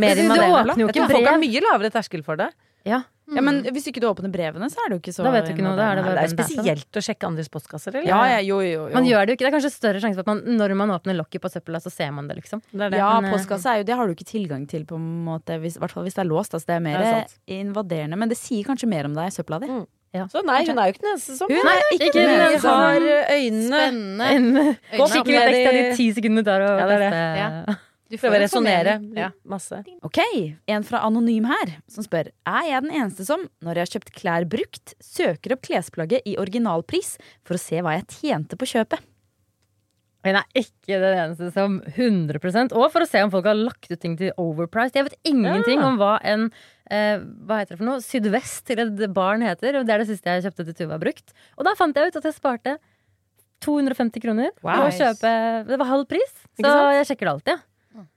Mer 0.00 0.18
invaderende? 0.18 0.90
folk 1.06 1.28
har 1.28 1.40
mye 1.42 1.66
lavere 1.70 1.92
terskel 1.94 2.24
for 2.26 2.40
det. 2.40 2.50
Ja, 2.84 3.04
Ja, 3.32 3.40
men 3.40 3.62
hvis 3.72 3.86
ikke 3.88 4.00
du 4.02 4.06
åpner 4.10 4.28
brevene, 4.30 4.66
så 4.68 4.76
er 4.84 4.90
det 4.92 4.96
jo 4.98 5.00
ikke 5.00 5.14
så 5.16 5.24
Da 5.24 5.30
vet 5.32 5.46
du 5.46 5.52
ikke 5.54 5.64
noe, 5.64 5.76
da 5.78 5.86
er 5.92 5.94
det 5.96 6.02
Nei, 6.04 6.10
bare 6.10 6.20
det 6.20 6.32
er 6.32 6.36
det 6.36 6.44
er. 6.44 6.44
spesielt 6.44 6.98
å 7.00 7.02
sjekke 7.06 7.24
andres 7.30 7.48
postkasser, 7.48 7.94
eller? 7.96 8.08
Ja, 8.08 8.18
ja, 8.34 8.40
jo, 8.44 8.58
jo, 8.60 8.82
jo. 8.88 8.92
Man 8.92 9.04
gjør 9.08 9.24
det 9.24 9.28
jo 9.32 9.36
ikke. 9.38 9.44
Det 9.46 9.50
er 9.52 9.56
kanskje 9.56 9.72
større 9.72 10.00
sjanse 10.04 10.14
for 10.20 10.20
at 10.20 10.26
man, 10.28 10.42
når 10.60 10.74
man 10.76 10.90
åpner 10.92 11.16
lokket 11.16 11.40
på 11.40 11.48
søpla, 11.48 11.80
så 11.80 11.90
ser 11.90 12.10
man 12.12 12.28
det, 12.28 12.36
liksom. 12.42 12.60
Det 12.70 12.80
er 12.84 12.90
det. 12.90 12.98
Ja, 13.00 13.08
eh, 13.24 13.30
postkasse 13.32 13.64
er 13.72 13.76
jo, 13.80 13.84
det 13.88 13.96
har 13.96 14.06
du 14.06 14.12
ikke 14.12 14.28
tilgang 14.28 14.68
til, 14.68 14.84
på 14.84 14.96
en 15.00 15.24
måte, 15.24 15.56
hvis, 15.58 15.76
i 15.76 15.80
hvert 15.80 15.90
fall 15.96 16.04
hvis 16.04 16.14
det 16.14 16.20
er 16.26 16.28
låst. 16.28 16.52
Altså, 16.52 16.66
det 16.66 16.76
er 16.76 16.84
mer 16.84 16.98
Det 17.00 17.08
er 17.48 17.60
invaderende. 17.64 18.16
Men 18.20 18.28
det 18.28 18.36
sier 18.36 18.62
kanskje 18.68 18.88
mer 18.92 19.04
om 19.08 19.14
deg, 19.16 19.32
søpla 19.32 19.58
di. 19.64 19.66
Mm. 19.72 19.86
Ja. 20.14 20.26
Så 20.30 20.44
nei, 20.46 20.60
hun 20.68 20.78
er 20.78 20.86
jo 20.86 20.92
ikke 20.94 21.02
den 21.02 21.10
eneste 21.16 21.34
som 21.34 21.48
Hun 21.50 21.66
er 21.66 21.80
ikke 21.96 22.12
den 22.12 22.28
den 22.28 22.40
eneste. 22.44 22.60
som- 22.60 22.76
har 22.78 23.00
øynene 23.34 23.80
Spennende. 23.80 24.28
En, 24.30 24.44
Øynene 24.54 25.08
Skikkelig 25.10 25.40
ekstra 25.42 25.72
i- 25.72 25.80
de 25.90 25.96
ti 25.96 26.12
sekundene 26.12 26.44
der 26.44 26.60
og 26.62 26.78
Ja, 26.78 26.86
det 26.86 26.94
er 26.94 27.10
det. 27.10 27.38
Ja. 27.40 27.74
Du 28.10 28.18
får 28.20 28.34
resonnere. 28.42 28.98
Ja. 29.16 29.30
masse. 29.48 29.78
Ok, 30.04 30.18
en 30.68 30.84
fra 30.84 31.00
Anonym 31.06 31.46
her, 31.48 31.78
som 31.88 32.04
spør 32.04 32.28
Er 32.46 32.66
jeg 32.68 32.82
den 32.84 32.92
eneste 32.92 33.24
som, 33.26 33.46
når 33.64 33.80
jeg 33.80 33.86
har 33.86 33.92
kjøpt 33.94 34.12
klær 34.18 34.44
brukt, 34.48 34.94
søker 35.02 35.54
opp 35.56 35.62
klesplagget 35.64 36.22
i 36.28 36.36
originalpris 36.40 37.16
for 37.42 37.56
å 37.56 37.62
se 37.62 37.80
hva 37.80 37.96
jeg 37.96 38.06
tjente 38.20 38.58
på 38.60 38.68
kjøpet? 38.68 39.00
Hun 40.24 40.38
er 40.40 40.46
ikke 40.56 40.96
den 41.02 41.18
eneste 41.20 41.50
som 41.52 41.74
100% 41.84 42.72
Og 42.72 42.86
for 42.92 43.04
å 43.04 43.08
se 43.08 43.20
om 43.20 43.28
folk 43.32 43.44
har 43.44 43.58
lagt 43.58 43.90
ut 43.90 44.00
ting 44.00 44.14
til 44.16 44.30
overpriced. 44.40 44.96
Jeg 44.96 45.04
vet 45.10 45.18
ingenting 45.28 45.80
Ja. 45.82 45.88
om 45.90 45.98
hva 46.00 46.14
en 46.24 46.46
eh, 46.90 47.18
hva 47.20 47.58
heter 47.60 47.74
det 47.74 47.80
for 47.82 47.88
noe? 47.90 48.00
Sydvest 48.00 48.64
til 48.64 48.80
et 48.80 49.12
barn 49.12 49.44
heter. 49.44 49.76
Og 49.80 49.84
det 49.84 49.92
er 49.92 49.98
det 50.04 50.08
siste 50.08 50.24
jeg 50.32 50.46
kjøpte 50.46 50.64
til 50.64 50.74
Tuva 50.80 50.98
brukt. 51.00 51.32
Og 51.58 51.64
da 51.68 51.74
fant 51.76 51.94
jeg 51.96 52.08
ut 52.08 52.16
at 52.16 52.24
jeg 52.24 52.36
sparte 52.38 52.78
250 53.64 54.20
kroner 54.24 54.50
Wow. 54.64 54.88
kjøpe 54.92 55.66
Det 55.68 55.78
var 55.80 55.86
halv 55.92 56.08
pris, 56.08 56.32
så 56.60 56.72
jeg 56.98 57.06
sjekker 57.08 57.28
det 57.28 57.32
alltid. 57.36 57.62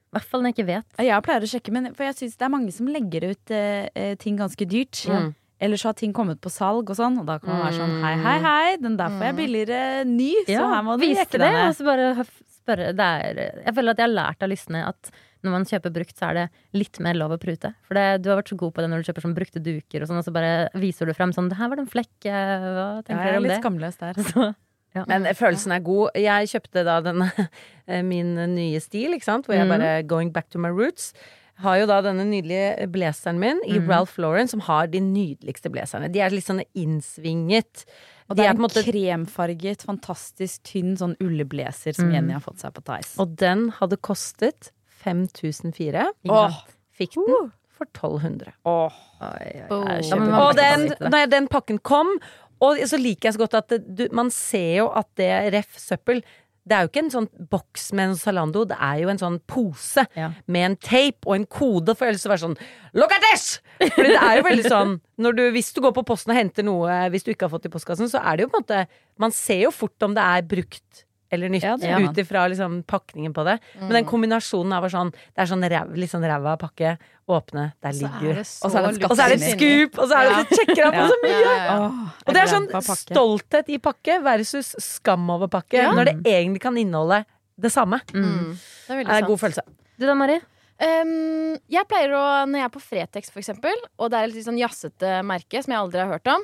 I 0.07 0.15
hvert 0.17 0.29
fall 0.31 0.43
når 0.43 0.53
jeg 0.53 0.57
ikke 0.57 0.69
vet. 0.69 1.01
Jeg 1.03 1.23
pleier 1.25 1.43
å 1.43 1.49
sjekke, 1.51 1.73
men 1.75 1.89
for 1.97 2.07
jeg 2.07 2.17
syns 2.21 2.39
det 2.39 2.47
er 2.47 2.53
mange 2.53 2.73
som 2.75 2.87
legger 2.91 3.27
ut 3.33 3.53
eh, 3.53 3.89
eh, 3.91 4.15
ting 4.21 4.39
ganske 4.39 4.67
dyrt. 4.69 5.03
Mm. 5.11 5.29
så 5.75 5.89
har 5.89 5.97
ting 5.99 6.13
kommet 6.15 6.39
på 6.41 6.51
salg 6.53 6.89
og 6.89 6.95
sånn, 6.97 7.19
og 7.19 7.27
da 7.27 7.37
kan 7.43 7.51
man 7.53 7.65
være 7.65 7.79
sånn 7.81 7.95
hei, 8.05 8.15
hei, 8.23 8.35
hei, 8.45 8.75
den 8.81 8.97
der 8.99 9.15
får 9.15 9.25
jeg 9.29 9.37
billigere 9.41 9.79
ny, 10.07 10.31
så 10.47 10.67
her 10.71 10.83
må 10.85 10.97
du 11.01 11.07
jekke 11.09 11.39
det, 11.41 11.41
deg 11.43 11.63
og 11.65 11.73
så 11.75 11.87
bare 11.87 12.11
spørre. 12.27 12.91
Er, 12.93 13.41
jeg 13.65 13.73
føler 13.75 13.95
at 13.95 14.01
jeg 14.03 14.07
har 14.07 14.15
lært 14.15 14.45
av 14.45 14.51
lystne 14.51 14.83
at 14.87 15.11
når 15.45 15.53
man 15.53 15.67
kjøper 15.69 15.93
brukt, 15.93 16.15
så 16.17 16.29
er 16.29 16.37
det 16.37 16.45
litt 16.77 16.99
mer 17.03 17.17
lov 17.17 17.35
å 17.35 17.39
prute. 17.41 17.73
For 17.87 17.97
det, 17.97 18.23
du 18.23 18.31
har 18.31 18.39
vært 18.39 18.51
så 18.51 18.57
god 18.59 18.73
på 18.75 18.83
det 18.83 18.89
når 18.91 19.01
du 19.03 19.09
kjøper 19.09 19.25
sånn 19.25 19.35
brukte 19.37 19.61
duker, 19.63 20.03
og 20.03 20.09
sånn, 20.09 20.21
og 20.21 20.25
så 20.25 20.33
bare 20.35 20.53
viser 20.81 21.09
du 21.09 21.13
frem 21.17 21.33
sånn 21.35 21.51
Det 21.51 21.59
her 21.59 21.69
var 21.71 21.79
det 21.79 21.85
en 21.85 21.91
flekk. 21.91 22.15
Hva 22.25 22.31
Ja, 22.31 22.87
det? 23.05 23.13
jeg 23.13 23.35
er 23.35 23.43
litt 23.45 23.61
skamløs 23.61 23.99
der. 24.01 24.17
Så, 24.31 24.47
ja. 24.95 25.03
Men 25.07 25.25
følelsen 25.35 25.71
er 25.71 25.79
god. 25.85 26.09
Jeg 26.15 26.47
kjøpte 26.49 26.83
da 26.87 26.99
denne, 27.01 27.31
eh, 27.87 28.01
min 28.03 28.35
nye 28.55 28.79
stil, 28.79 29.13
ikke 29.13 29.23
sant? 29.27 29.45
Hvor 29.45 29.53
jeg 29.55 29.67
Mhm. 29.67 29.75
bare 29.79 30.03
going 30.03 30.31
back 30.33 30.49
to 30.49 30.57
my 30.59 30.69
roots. 30.69 31.13
Har 31.59 31.77
jo 31.79 31.85
da 31.87 32.01
denne 32.05 32.21
nydelige 32.25 32.85
blazeren 32.93 33.39
min 33.39 33.59
i 33.65 33.79
mm. 33.79 33.87
Ralph 33.89 34.17
Lauren, 34.21 34.47
som 34.47 34.59
har 34.59 34.85
de 34.87 34.99
nydeligste 35.01 35.71
blazerne. 35.73 36.11
De 36.13 36.19
er 36.21 36.29
litt 36.29 36.45
sånn 36.45 36.61
innsvinget. 36.77 37.85
Og 38.29 38.35
De 38.35 38.41
det 38.43 38.45
er 38.49 38.53
på 38.53 38.59
en 38.61 38.65
måte 38.67 38.83
kremfarget, 38.85 39.81
fantastisk 39.87 40.61
tynn 40.63 40.95
sånn 40.99 41.15
ulleblazer 41.23 41.95
som 41.95 42.09
Mm. 42.09 42.13
Jenny 42.13 42.33
har 42.33 42.41
fått 42.41 42.59
seg 42.59 42.73
på 42.73 42.83
Tice. 42.85 43.15
Og 43.19 43.35
den 43.35 43.69
hadde 43.79 43.97
kostet 43.97 44.71
5004. 45.03 46.05
Ikke? 46.25 46.63
Fikk 46.97 47.15
den 47.15 47.51
for 47.77 47.85
1200. 47.93 48.53
Åh. 48.65 48.91
Oi, 49.21 49.63
oi, 49.69 49.77
oi. 49.77 50.39
Og 50.41 50.55
den, 50.57 50.87
når 51.09 51.29
den 51.29 51.47
pakken 51.47 51.79
kom, 51.81 52.19
og 52.63 52.81
så 52.89 52.97
liker 52.99 53.29
jeg 53.29 53.37
så 53.37 53.43
godt 53.45 53.57
at 53.61 53.77
du, 53.85 54.07
man 54.15 54.29
ser 54.33 54.81
jo 54.81 54.89
at 54.97 55.07
det 55.19 55.31
ref 55.53 55.77
søppel 55.81 56.23
det 56.67 56.75
er 56.75 56.83
jo 56.83 56.89
ikke 56.89 56.99
en 57.05 57.11
sånn 57.13 57.27
boks 57.47 57.85
med 57.95 58.09
en 58.09 58.17
Zalando, 58.19 58.65
det 58.67 58.75
er 58.83 58.97
jo 58.99 59.07
en 59.13 59.21
sånn 59.21 59.37
pose 59.47 60.03
Ja. 60.19 60.33
med 60.51 60.65
en 60.65 60.75
tape 60.75 61.23
og 61.23 61.37
en 61.37 61.45
kode, 61.47 61.95
for 61.95 62.09
ellers 62.09 62.25
så 62.25 62.31
være 62.33 62.43
sånn 62.43 62.57
Look 62.97 63.13
at 63.15 63.23
this! 63.23 63.61
Fordi 63.79 64.09
det 64.11 64.19
er 64.19 64.35
jo 64.41 64.43
veldig 64.49 64.65
sånn 64.67 64.93
når 65.23 65.37
du, 65.37 65.43
Hvis 65.55 65.71
du 65.71 65.79
går 65.85 65.93
på 65.95 66.03
posten 66.09 66.33
og 66.35 66.39
henter 66.41 66.67
noe 66.67 66.97
hvis 67.13 67.23
du 67.23 67.31
ikke 67.31 67.47
har 67.47 67.53
fått 67.55 67.63
det 67.63 67.71
i 67.71 67.75
postkassen, 67.77 68.11
så 68.11 68.19
er 68.19 68.35
det 68.35 68.47
jo 68.47 68.51
på 68.51 68.59
en 68.59 68.65
måte 68.67 68.81
Man 69.23 69.31
ser 69.31 69.63
jo 69.63 69.71
fort 69.71 70.03
om 70.03 70.17
det 70.17 70.25
er 70.27 70.43
brukt 70.57 71.06
eller 71.31 71.49
nytt 71.51 71.63
Ja, 71.63 71.75
ja. 71.81 71.97
ut 71.99 72.17
ifra 72.17 72.45
liksom 72.47 72.83
pakningen 72.87 73.33
på 73.35 73.43
det. 73.47 73.57
Men 73.81 73.89
den 73.99 74.05
kombinasjonen 74.07 74.73
av 74.77 74.85
sånn 74.89 75.11
Det 75.11 75.43
er 75.43 75.49
sånn 75.49 75.63
ræv, 75.69 75.95
litt 75.99 76.11
sånn 76.11 76.23
ræva 76.23 76.57
pakke, 76.61 76.97
åpne, 77.27 77.73
der 77.83 77.91
Så 77.91 78.05
ligger 78.07 78.39
er 78.39 78.43
så 78.47 78.65
Og 78.65 78.71
så 78.71 78.77
er 78.79 78.87
og 79.09 79.15
så 79.17 79.23
er 79.25 79.33
det 79.35 79.39
et 79.41 79.55
scoop, 79.57 79.97
og 79.99 80.07
så 80.07 80.19
er 80.21 80.29
det 80.29 80.35
så 80.37 80.59
sjekker 80.61 80.83
han 80.85 80.93
på 80.95 81.07
så 81.11 81.17
mye! 81.23 81.31
Ja, 81.41 81.55
ja, 81.57 81.63
ja. 81.65 81.87
Og 82.27 82.33
det 82.37 82.41
er 82.43 82.51
sånn 82.53 82.67
stolthet 83.03 83.69
i 83.73 83.79
pakke 83.83 84.19
versus 84.23 84.75
skam 84.79 85.29
over 85.33 85.47
pakke, 85.51 85.77
Ja. 85.81 85.91
når 85.91 86.05
det 86.13 86.15
egentlig 86.25 86.61
kan 86.63 86.77
inneholde 86.79 87.25
det 87.59 87.71
samme. 87.73 87.99
Mm. 88.13 88.23
Mm. 88.23 88.53
Det 88.53 88.93
er 88.93 88.97
veldig 89.01 89.07
Det 89.09 89.15
er 89.17 89.23
en 89.25 89.31
god 89.33 89.39
følelse. 89.43 89.63
Du 89.97 90.05
da, 90.05 90.13
Mari? 90.13 90.39
Um, 90.77 91.57
jeg 91.73 91.87
pleier 91.89 92.11
å, 92.13 92.23
når 92.45 92.59
jeg 92.61 92.67
er 92.67 92.73
på 92.75 92.81
Fretex 92.85 93.31
for 93.33 93.41
eksempel, 93.41 93.73
og 93.97 94.11
det 94.13 94.19
er 94.19 94.27
et 94.29 94.35
litt 94.37 94.45
sånn 94.45 94.59
jazzete 94.61 95.23
merke 95.25 95.63
som 95.65 95.73
jeg 95.73 95.79
aldri 95.81 96.03
har 96.03 96.11
hørt 96.11 96.27
om 96.29 96.43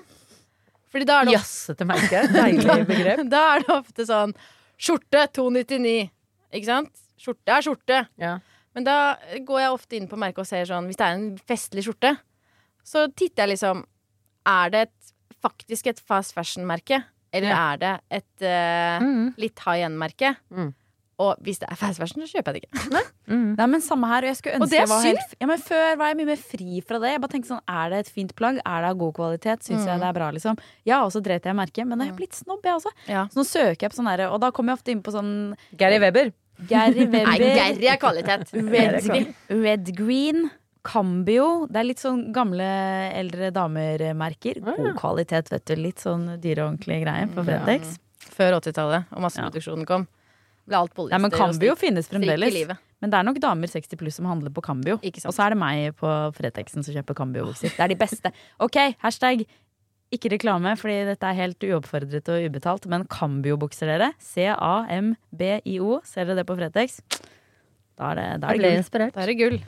Fordi 0.93 1.05
da 1.05 1.19
er 1.21 1.25
det, 1.29 1.35
Jazzete 1.37 1.85
merke. 1.85 2.23
Deilig 2.33 2.87
begrep. 2.91 3.21
da 3.29 3.43
er 3.55 3.63
det 3.63 3.69
ofte 3.77 4.05
sånn 4.09 4.33
Skjorte 4.79 5.27
299. 5.37 6.09
Ikke 6.53 6.65
sant? 6.69 6.91
Skjorte 7.19 7.53
er 7.55 7.61
skjorte. 7.65 7.99
Ja. 8.19 8.33
Men 8.73 8.83
da 8.87 8.95
går 9.45 9.59
jeg 9.61 9.73
ofte 9.75 9.97
inn 9.99 10.07
på 10.09 10.17
merket 10.17 10.41
og 10.43 10.47
ser 10.49 10.65
sånn 10.65 10.87
Hvis 10.89 10.97
det 10.97 11.05
er 11.05 11.17
en 11.19 11.27
festlig 11.45 11.83
skjorte, 11.85 12.15
så 12.83 13.03
titter 13.13 13.43
jeg 13.45 13.51
liksom 13.53 13.83
Er 14.49 14.71
det 14.73 14.81
et, 14.87 15.11
faktisk 15.43 15.87
et 15.91 15.99
fast 16.01 16.33
fashion-merke? 16.33 17.03
Eller 17.33 17.53
er 17.53 17.77
det 17.81 17.93
et 18.19 18.43
uh, 18.45 19.03
Mm. 19.05 19.33
litt 19.41 19.59
high 19.65 19.85
end-merke? 19.87 20.35
Mm. 20.53 20.73
Og 21.23 21.43
hvis 21.45 21.61
det 21.61 21.67
er 21.71 21.79
fast 21.79 22.01
fashion, 22.01 22.23
så 22.25 22.37
kjøper 22.37 22.57
jeg 22.57 22.65
det 22.65 22.69
ikke. 22.69 23.01
Mm. 23.31 23.49
Nei, 23.55 23.67
men 23.71 23.83
samme 23.85 24.07
her, 24.11 24.25
og 24.25 24.29
jeg 24.33 24.37
skulle 24.39 24.57
Og 24.57 24.65
ønske 24.65 24.71
det 24.73 24.79
er 24.79 24.83
jeg 24.83 24.89
var 24.91 25.03
synd. 25.05 25.19
helt 25.21 25.35
ja, 25.39 25.47
men 25.47 25.61
Før 25.63 25.97
var 26.01 26.09
jeg 26.11 26.17
mye 26.19 26.29
mer 26.33 26.41
fri 26.43 26.81
fra 26.83 26.99
det. 26.99 27.11
Jeg 27.13 27.21
bare 27.23 27.33
tenkte 27.35 27.51
sånn, 27.53 27.61
Er 27.71 27.93
det 27.93 27.99
et 28.03 28.11
fint 28.17 28.33
plagg? 28.39 28.59
Er 28.67 28.83
det 28.83 28.89
av 28.91 28.97
god 28.99 29.13
kvalitet? 29.19 29.63
Syns 29.63 29.85
jeg 29.87 30.01
det 30.03 30.09
er 30.09 30.17
bra, 30.17 30.31
liksom? 30.35 30.59
Ja, 30.89 31.03
og 31.05 31.13
så 31.15 31.21
dreit 31.23 31.47
jeg 31.47 31.55
i 31.55 31.59
merket, 31.61 31.87
men 31.87 32.03
jeg 32.03 32.11
er 32.11 32.17
blitt 32.17 32.35
snobb, 32.35 32.65
jeg 32.67 32.79
også. 32.81 32.91
Ja. 33.07 33.27
Så 33.31 33.39
nå 33.39 33.45
søker 33.47 33.87
jeg 33.87 33.93
på 33.95 33.99
sånn 34.01 34.11
herre, 34.11 34.27
Og 34.33 34.41
da 34.43 34.51
kommer 34.51 34.73
jeg 34.73 34.81
ofte 34.81 34.91
inn 34.91 35.03
på 35.05 35.13
sånn 35.15 35.31
Gary 35.79 36.01
Weber. 36.03 36.33
Gary 36.69 37.07
Nei, 37.09 37.37
Gary 37.39 37.87
er 37.89 37.97
kvalitet. 37.97 38.51
Red, 38.53 39.33
Red 39.49 39.95
Green. 39.97 40.49
Cambio. 40.83 41.65
Det 41.71 41.79
er 41.79 41.87
litt 41.87 42.01
sånn 42.03 42.25
gamle, 42.35 42.65
eldre 43.15 43.51
damer-merker. 43.55 44.59
God 44.63 44.97
kvalitet, 44.99 45.47
vet 45.53 45.65
du. 45.69 45.75
Litt 45.79 46.03
sånn 46.03 46.25
dyre 46.43 46.65
og 46.65 46.73
ordentlige 46.73 47.05
greier 47.05 47.31
på 47.31 47.45
Fretex. 47.47 47.95
Før 48.33 48.57
80-tallet 48.59 49.11
og 49.13 49.23
masseproduksjonen 49.23 49.87
kom. 49.87 50.05
Ble 50.69 50.79
alt 50.79 50.93
polyester 50.95 51.17
Ja, 51.17 51.21
men 51.23 51.33
Cambio 51.33 51.75
finnes 51.79 52.07
fremdeles. 52.11 52.55
Men 53.03 53.11
det 53.11 53.19
er 53.19 53.25
nok 53.27 53.39
damer 53.43 53.67
60 53.67 53.99
pluss 53.99 54.15
som 54.19 54.29
handler 54.29 54.53
på 54.55 54.63
Cambio. 54.63 54.95
Og 55.03 55.33
så 55.35 55.43
er 55.43 55.53
det 55.53 55.59
meg 55.59 55.97
på 55.99 56.11
Fretexen 56.37 56.85
som 56.85 56.95
kjøper 56.95 57.17
Cambio-bukser. 57.19 57.73
Det 57.75 57.83
er 57.83 57.91
de 57.91 57.99
beste. 57.99 58.31
Ok, 58.63 58.79
hashtag 59.03 59.43
ikke 60.13 60.31
reklame, 60.35 60.75
fordi 60.79 61.01
dette 61.09 61.27
er 61.27 61.35
helt 61.41 61.65
uoppfordret 61.67 62.31
og 62.31 62.47
ubetalt. 62.47 62.87
Men 62.91 63.03
Cambio-bukser, 63.11 63.91
dere. 63.91 64.13
C-A-M-B-I-O. 64.23 65.99
Ser 66.07 66.29
dere 66.29 66.39
det 66.41 66.47
på 66.47 66.55
Fretex? 66.59 67.01
Da 67.99 68.13
er 68.13 68.21
det, 68.21 68.27
da 68.45 68.53
er 68.53 68.61
det 68.61 68.71
gull. 68.87 69.11
Da 69.13 69.25
er 69.25 69.31
det 69.33 69.37
gull. 69.41 69.59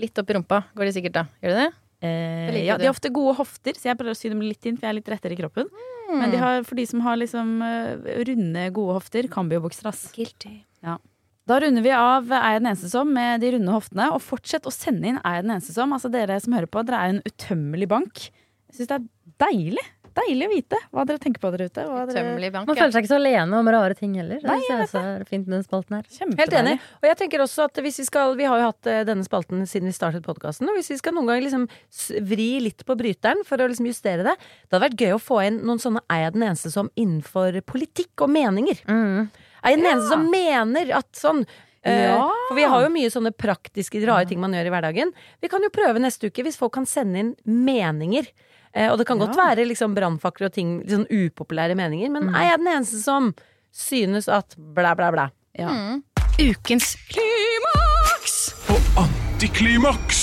Litt 0.00 0.16
opp 0.22 0.30
i 0.32 0.36
rumpa 0.38 0.62
går 0.72 0.88
de 0.88 0.96
sikkert 0.96 1.18
da. 1.18 1.26
Gjør 1.44 1.52
de 1.52 1.64
det? 1.66 1.70
Eh, 2.00 2.60
ja, 2.64 2.78
de 2.80 2.88
har 2.88 2.94
ofte 2.94 3.10
gode 3.12 3.36
hofter, 3.36 3.76
så 3.76 3.90
jeg 3.90 3.98
prøver 4.00 4.16
å 4.16 4.18
sy 4.18 4.30
dem 4.32 4.40
litt 4.40 4.64
inn, 4.64 4.78
for 4.78 4.88
jeg 4.88 4.94
er 4.94 4.98
litt 5.02 5.10
rettere 5.12 5.36
i 5.36 5.40
kroppen. 5.42 5.68
Men 6.18 6.32
de 6.32 6.40
har, 6.42 6.64
for 6.66 6.78
de 6.80 6.86
som 6.90 7.02
har 7.04 7.18
liksom 7.20 7.60
eh, 7.62 8.10
runde, 8.26 8.66
gode 8.76 8.96
hofter, 8.98 9.28
Cambio-bukser, 9.30 9.90
ass. 9.92 10.08
Ja. 10.84 10.96
Da 11.50 11.56
runder 11.60 11.82
vi 11.82 11.90
av 11.90 12.28
Er 12.30 12.54
jeg 12.54 12.60
den 12.62 12.68
eneste 12.70 12.90
som 12.92 13.08
med 13.14 13.40
de 13.42 13.54
runde 13.56 13.72
hoftene. 13.74 14.10
Og 14.14 14.22
fortsett 14.22 14.68
å 14.68 14.74
sende 14.74 15.08
inn 15.10 15.20
Er 15.22 15.38
jeg 15.38 15.46
den 15.46 15.54
eneste 15.56 15.74
som. 15.74 15.94
Altså 15.96 16.10
Dere 16.12 16.36
som 16.42 16.54
hører 16.56 16.70
på, 16.70 16.82
dere 16.86 17.00
er 17.00 17.14
en 17.14 17.24
utømmelig 17.26 17.88
bank. 17.90 18.26
Jeg 18.70 18.78
syns 18.78 18.90
det 18.92 18.98
er 18.98 19.08
deilig. 19.46 19.86
Deilig 20.16 20.46
å 20.46 20.50
vite 20.50 20.78
hva 20.90 21.04
dere 21.06 21.20
tenker 21.22 21.42
på 21.42 21.50
der 21.54 21.68
ute. 21.68 21.84
Hva 21.86 22.02
dere... 22.08 22.50
Man 22.54 22.66
føler 22.68 22.92
seg 22.94 23.04
ikke 23.04 23.12
så 23.12 23.18
alene 23.20 23.60
om 23.60 23.70
rare 23.70 23.96
ting 23.98 24.16
heller. 24.18 24.40
Nei, 24.42 24.56
det 24.64 24.88
synes 24.88 24.94
jeg 24.96 25.12
er 25.12 25.24
fint 25.28 25.46
med 25.46 25.56
den 25.58 25.66
spalten 25.66 25.98
her. 25.98 26.08
Helt 26.40 26.56
enig. 26.60 26.74
Og 26.98 27.08
jeg 27.10 27.18
tenker 27.20 27.44
også 27.44 27.68
at 27.68 27.80
hvis 27.84 28.00
vi 28.02 28.06
skal 28.08 28.34
Vi 28.40 28.48
har 28.48 28.60
jo 28.60 28.68
hatt 28.72 28.90
eh, 28.90 29.02
denne 29.06 29.26
spalten 29.26 29.62
siden 29.70 29.90
vi 29.90 29.94
startet 29.94 30.26
podkasten. 30.26 30.68
Og 30.70 30.78
hvis 30.78 30.90
vi 30.92 30.98
skal 31.00 31.14
noen 31.16 31.30
gang 31.30 31.44
liksom 31.44 31.68
vri 32.26 32.50
litt 32.66 32.84
på 32.88 32.98
bryteren 32.98 33.44
for 33.46 33.62
å 33.62 33.70
liksom 33.70 33.88
justere 33.90 34.26
det 34.26 34.36
Det 34.40 34.74
hadde 34.74 34.84
vært 34.88 35.06
gøy 35.06 35.16
å 35.16 35.22
få 35.22 35.40
inn 35.46 35.62
noen 35.66 35.82
sånne 35.82 36.02
Er 36.10 36.26
jeg 36.26 36.36
den 36.36 36.46
eneste 36.50 36.74
som 36.74 36.90
innenfor 36.98 37.60
politikk 37.70 38.26
og 38.26 38.34
meninger? 38.34 38.82
Mm. 38.90 39.30
Er 39.62 39.74
jeg 39.74 39.82
den 39.82 39.90
eneste 39.92 40.12
som 40.14 40.28
mener 40.32 40.94
at 40.98 41.10
sånn 41.18 41.44
eh, 41.86 42.06
Ja. 42.10 42.28
For 42.48 42.58
vi 42.58 42.68
har 42.74 42.84
jo 42.84 42.92
mye 42.92 43.10
sånne 43.12 43.32
praktiske, 43.36 44.02
rare 44.06 44.26
ting 44.28 44.40
man 44.42 44.54
gjør 44.56 44.68
i 44.68 44.74
hverdagen. 44.74 45.12
Vi 45.40 45.50
kan 45.52 45.62
jo 45.62 45.72
prøve 45.74 46.02
neste 46.02 46.30
uke 46.30 46.44
hvis 46.46 46.58
folk 46.58 46.74
kan 46.76 46.88
sende 46.88 47.22
inn 47.22 47.34
meninger. 47.46 48.26
Eh, 48.70 48.86
og 48.90 49.00
det 49.00 49.06
kan 49.08 49.18
godt 49.18 49.34
være 49.38 49.66
liksom 49.66 49.96
brannfakler 49.96 50.50
og 50.50 50.54
ting, 50.54 50.78
sånn 50.86 51.08
upopulære 51.10 51.74
meninger, 51.78 52.10
men 52.14 52.30
er 52.30 52.52
jeg 52.52 52.62
den 52.62 52.72
eneste 52.76 53.02
som 53.02 53.32
synes 53.74 54.30
at 54.30 54.54
blæ, 54.58 54.94
blæ, 54.98 55.10
blæ? 55.14 55.26
Ja. 55.58 55.72
Ukens 56.38 56.94
klimaks! 57.10 58.36
Og 58.70 59.02
antiklimaks! 59.02 60.20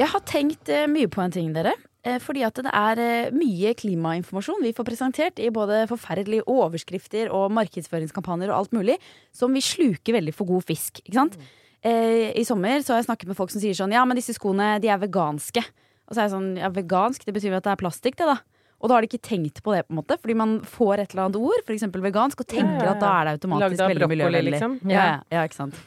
Jeg 0.00 0.12
har 0.12 0.24
tenkt 0.28 0.68
eh, 0.72 0.88
mye 0.88 1.08
på 1.12 1.24
en 1.24 1.32
ting, 1.32 1.54
dere. 1.56 1.72
Eh, 2.04 2.20
fordi 2.20 2.44
at 2.44 2.60
det 2.60 2.72
er 2.72 3.32
mye 3.36 3.72
klimainformasjon 3.76 4.62
vi 4.64 4.74
får 4.76 4.88
presentert 4.88 5.40
i 5.40 5.48
både 5.52 5.86
forferdelige 5.88 6.44
overskrifter 6.48 7.32
og 7.32 7.48
markedsføringskampanjer 7.56 8.52
og 8.52 8.58
alt 8.60 8.76
mulig, 8.76 9.00
som 9.36 9.56
vi 9.56 9.64
sluker 9.64 10.20
veldig 10.20 10.36
for 10.36 10.52
god 10.52 10.68
fisk. 10.68 11.00
Ikke 11.06 11.16
sant? 11.16 11.40
Mm. 11.40 11.56
I 11.80 12.42
sommer 12.44 12.82
så 12.84 12.92
har 12.92 12.98
jeg 13.00 13.06
snakket 13.06 13.30
med 13.30 13.36
folk 13.38 13.48
som 13.48 13.62
sier 13.62 13.72
sånn 13.72 13.94
Ja, 13.94 14.02
men 14.04 14.18
disse 14.18 14.34
skoene 14.36 14.74
de 14.84 14.90
er 14.92 14.98
veganske. 15.00 15.62
Og 16.10 16.16
så 16.16 16.20
er 16.20 16.26
jeg 16.26 16.34
sånn 16.34 16.50
Ja, 16.58 16.72
vegansk, 16.74 17.22
det 17.24 17.36
betyr 17.36 17.54
jo 17.54 17.60
at 17.60 17.68
det 17.68 17.76
er 17.76 17.80
plastikk, 17.80 18.18
det, 18.18 18.26
da. 18.26 18.40
Og 18.80 18.88
da 18.88 18.96
har 18.96 19.04
de 19.04 19.10
ikke 19.10 19.22
tenkt 19.22 19.60
på 19.62 19.74
det, 19.76 19.84
på 19.86 19.94
en 19.94 20.00
måte 20.00 20.16
fordi 20.20 20.36
man 20.40 20.58
får 20.64 21.02
et 21.04 21.14
eller 21.14 21.28
annet 21.28 21.40
ord, 21.40 21.62
f.eks. 21.66 21.86
vegansk, 22.00 22.42
og 22.42 22.48
tenker 22.48 22.92
at 22.94 23.00
da 23.02 23.14
er 23.20 23.28
det 23.28 23.34
automatisk 23.38 23.82
veldig 23.84 24.10
miljøvennlig. 24.14 24.54
liksom? 24.56 24.76
Ja, 24.88 25.02
ja, 25.04 25.16
ja, 25.36 25.46
ikke 25.48 25.60
sant. 25.60 25.80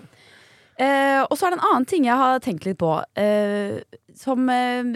Eh, 0.82 1.21
og 1.21 1.36
så 1.38 1.47
er 1.47 1.53
det 1.53 1.59
en 1.59 1.67
annen 1.67 1.86
ting 1.89 2.05
jeg 2.07 2.17
har 2.17 2.39
tenkt 2.41 2.65
litt 2.65 2.80
på, 2.82 2.95
eh, 3.19 3.82
som 4.17 4.49
eh, 4.49 4.93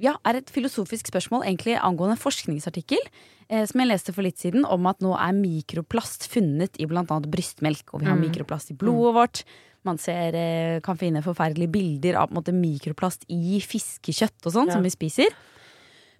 ja, 0.00 0.14
er 0.28 0.40
et 0.40 0.52
filosofisk 0.52 1.10
spørsmål 1.10 1.44
egentlig 1.48 1.76
angående 1.80 2.16
en 2.16 2.22
forskningsartikkel 2.22 3.00
eh, 3.00 3.64
som 3.68 3.82
jeg 3.82 3.90
leste 3.90 4.14
for 4.16 4.24
litt 4.24 4.40
siden, 4.40 4.64
om 4.64 4.88
at 4.88 5.04
nå 5.04 5.12
er 5.16 5.36
mikroplast 5.36 6.28
funnet 6.32 6.80
i 6.80 6.88
annet 6.88 7.28
brystmelk, 7.32 7.92
og 7.92 8.04
vi 8.04 8.08
har 8.12 8.20
mikroplast 8.20 8.72
i 8.72 8.78
blodet 8.78 9.16
vårt. 9.18 9.44
Man 9.84 9.98
ser, 9.98 10.34
eh, 10.38 10.80
kan 10.80 10.96
finne 10.96 11.22
forferdelige 11.24 11.72
bilder 11.72 12.20
av 12.20 12.30
måte, 12.30 12.52
mikroplast 12.54 13.24
i 13.28 13.58
fiskekjøtt 13.60 14.46
og 14.46 14.52
sånn, 14.52 14.68
Ja. 14.68 14.74
som 14.74 14.82
vi 14.82 14.90
spiser. 14.90 15.26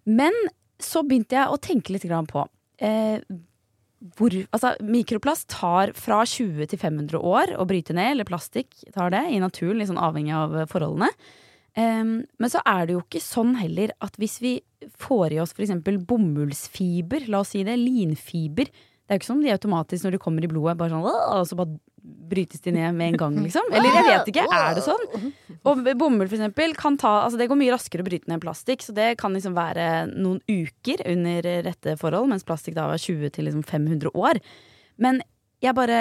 Men 0.06 0.32
så 0.80 1.02
begynte 1.06 1.36
jeg 1.38 1.46
å 1.48 1.60
tenke 1.60 1.90
litt 1.94 2.02
grann 2.02 2.26
på 2.26 2.46
eh, 2.82 3.20
hvor, 4.18 4.30
altså, 4.50 4.72
mikroplast 4.82 5.46
tar 5.46 5.92
fra 5.94 6.24
20 6.26 6.66
til 6.66 6.78
500 6.78 7.20
år 7.22 7.52
å 7.56 7.64
bryte 7.68 7.94
ned, 7.94 8.16
eller 8.16 8.24
plastikk 8.26 8.66
tar 8.92 9.10
det, 9.14 9.20
i 9.30 9.38
naturen, 9.38 9.78
sånn 9.86 10.00
avhengig 10.02 10.34
av 10.34 10.56
forholdene. 10.66 11.08
Em, 11.76 12.26
men 12.38 12.50
så 12.50 12.60
er 12.66 12.86
det 12.86 12.96
jo 12.96 13.00
ikke 13.00 13.22
sånn 13.22 13.54
heller 13.56 13.92
at 14.02 14.18
hvis 14.20 14.40
vi 14.42 14.60
får 14.98 15.32
i 15.32 15.38
oss 15.40 15.54
f.eks. 15.56 15.70
bomullsfiber, 16.04 17.28
la 17.28 17.40
oss 17.40 17.54
si 17.54 17.62
det, 17.64 17.78
linfiber 17.78 18.66
Det 18.66 19.08
er 19.08 19.16
jo 19.18 19.20
ikke 19.22 19.30
som 19.30 19.40
de 19.42 19.50
automatisk 19.52 20.04
når 20.04 20.12
de 20.12 20.18
kommer 20.22 20.44
i 20.44 20.50
blodet, 20.50 20.76
bare 20.78 20.90
sånn 20.92 21.04
og 21.04 21.46
så 21.48 21.56
bare 21.58 21.78
brytes 22.02 22.60
de 22.64 22.72
ned 22.74 22.94
med 22.98 23.12
en 23.12 23.18
gang, 23.20 23.36
liksom. 23.44 23.68
Eller 23.74 23.94
jeg 23.94 24.06
vet 24.08 24.30
ikke, 24.32 24.46
er 24.50 24.76
det 24.76 24.84
sånn? 24.84 25.32
Og 25.62 25.82
bomull 25.98 26.26
for 26.26 26.34
eksempel 26.34 26.72
kan 26.74 26.96
ta 26.98 27.12
Altså 27.22 27.38
det 27.38 27.46
går 27.50 27.58
mye 27.60 27.70
raskere 27.70 28.02
å 28.02 28.06
bryte 28.08 28.30
ned 28.30 28.42
plastikk, 28.42 28.82
så 28.82 28.94
det 28.96 29.12
kan 29.20 29.36
liksom 29.36 29.54
være 29.54 29.88
noen 30.10 30.40
uker 30.50 31.04
under 31.12 31.46
rette 31.68 31.94
forhold, 32.00 32.30
mens 32.32 32.46
plastikk 32.48 32.76
da 32.78 32.88
var 32.90 33.02
20 33.02 33.34
til 33.36 33.46
liksom 33.48 33.62
500 33.68 34.14
år. 34.18 34.42
Men 35.02 35.22
jeg 35.62 35.76
bare 35.78 36.00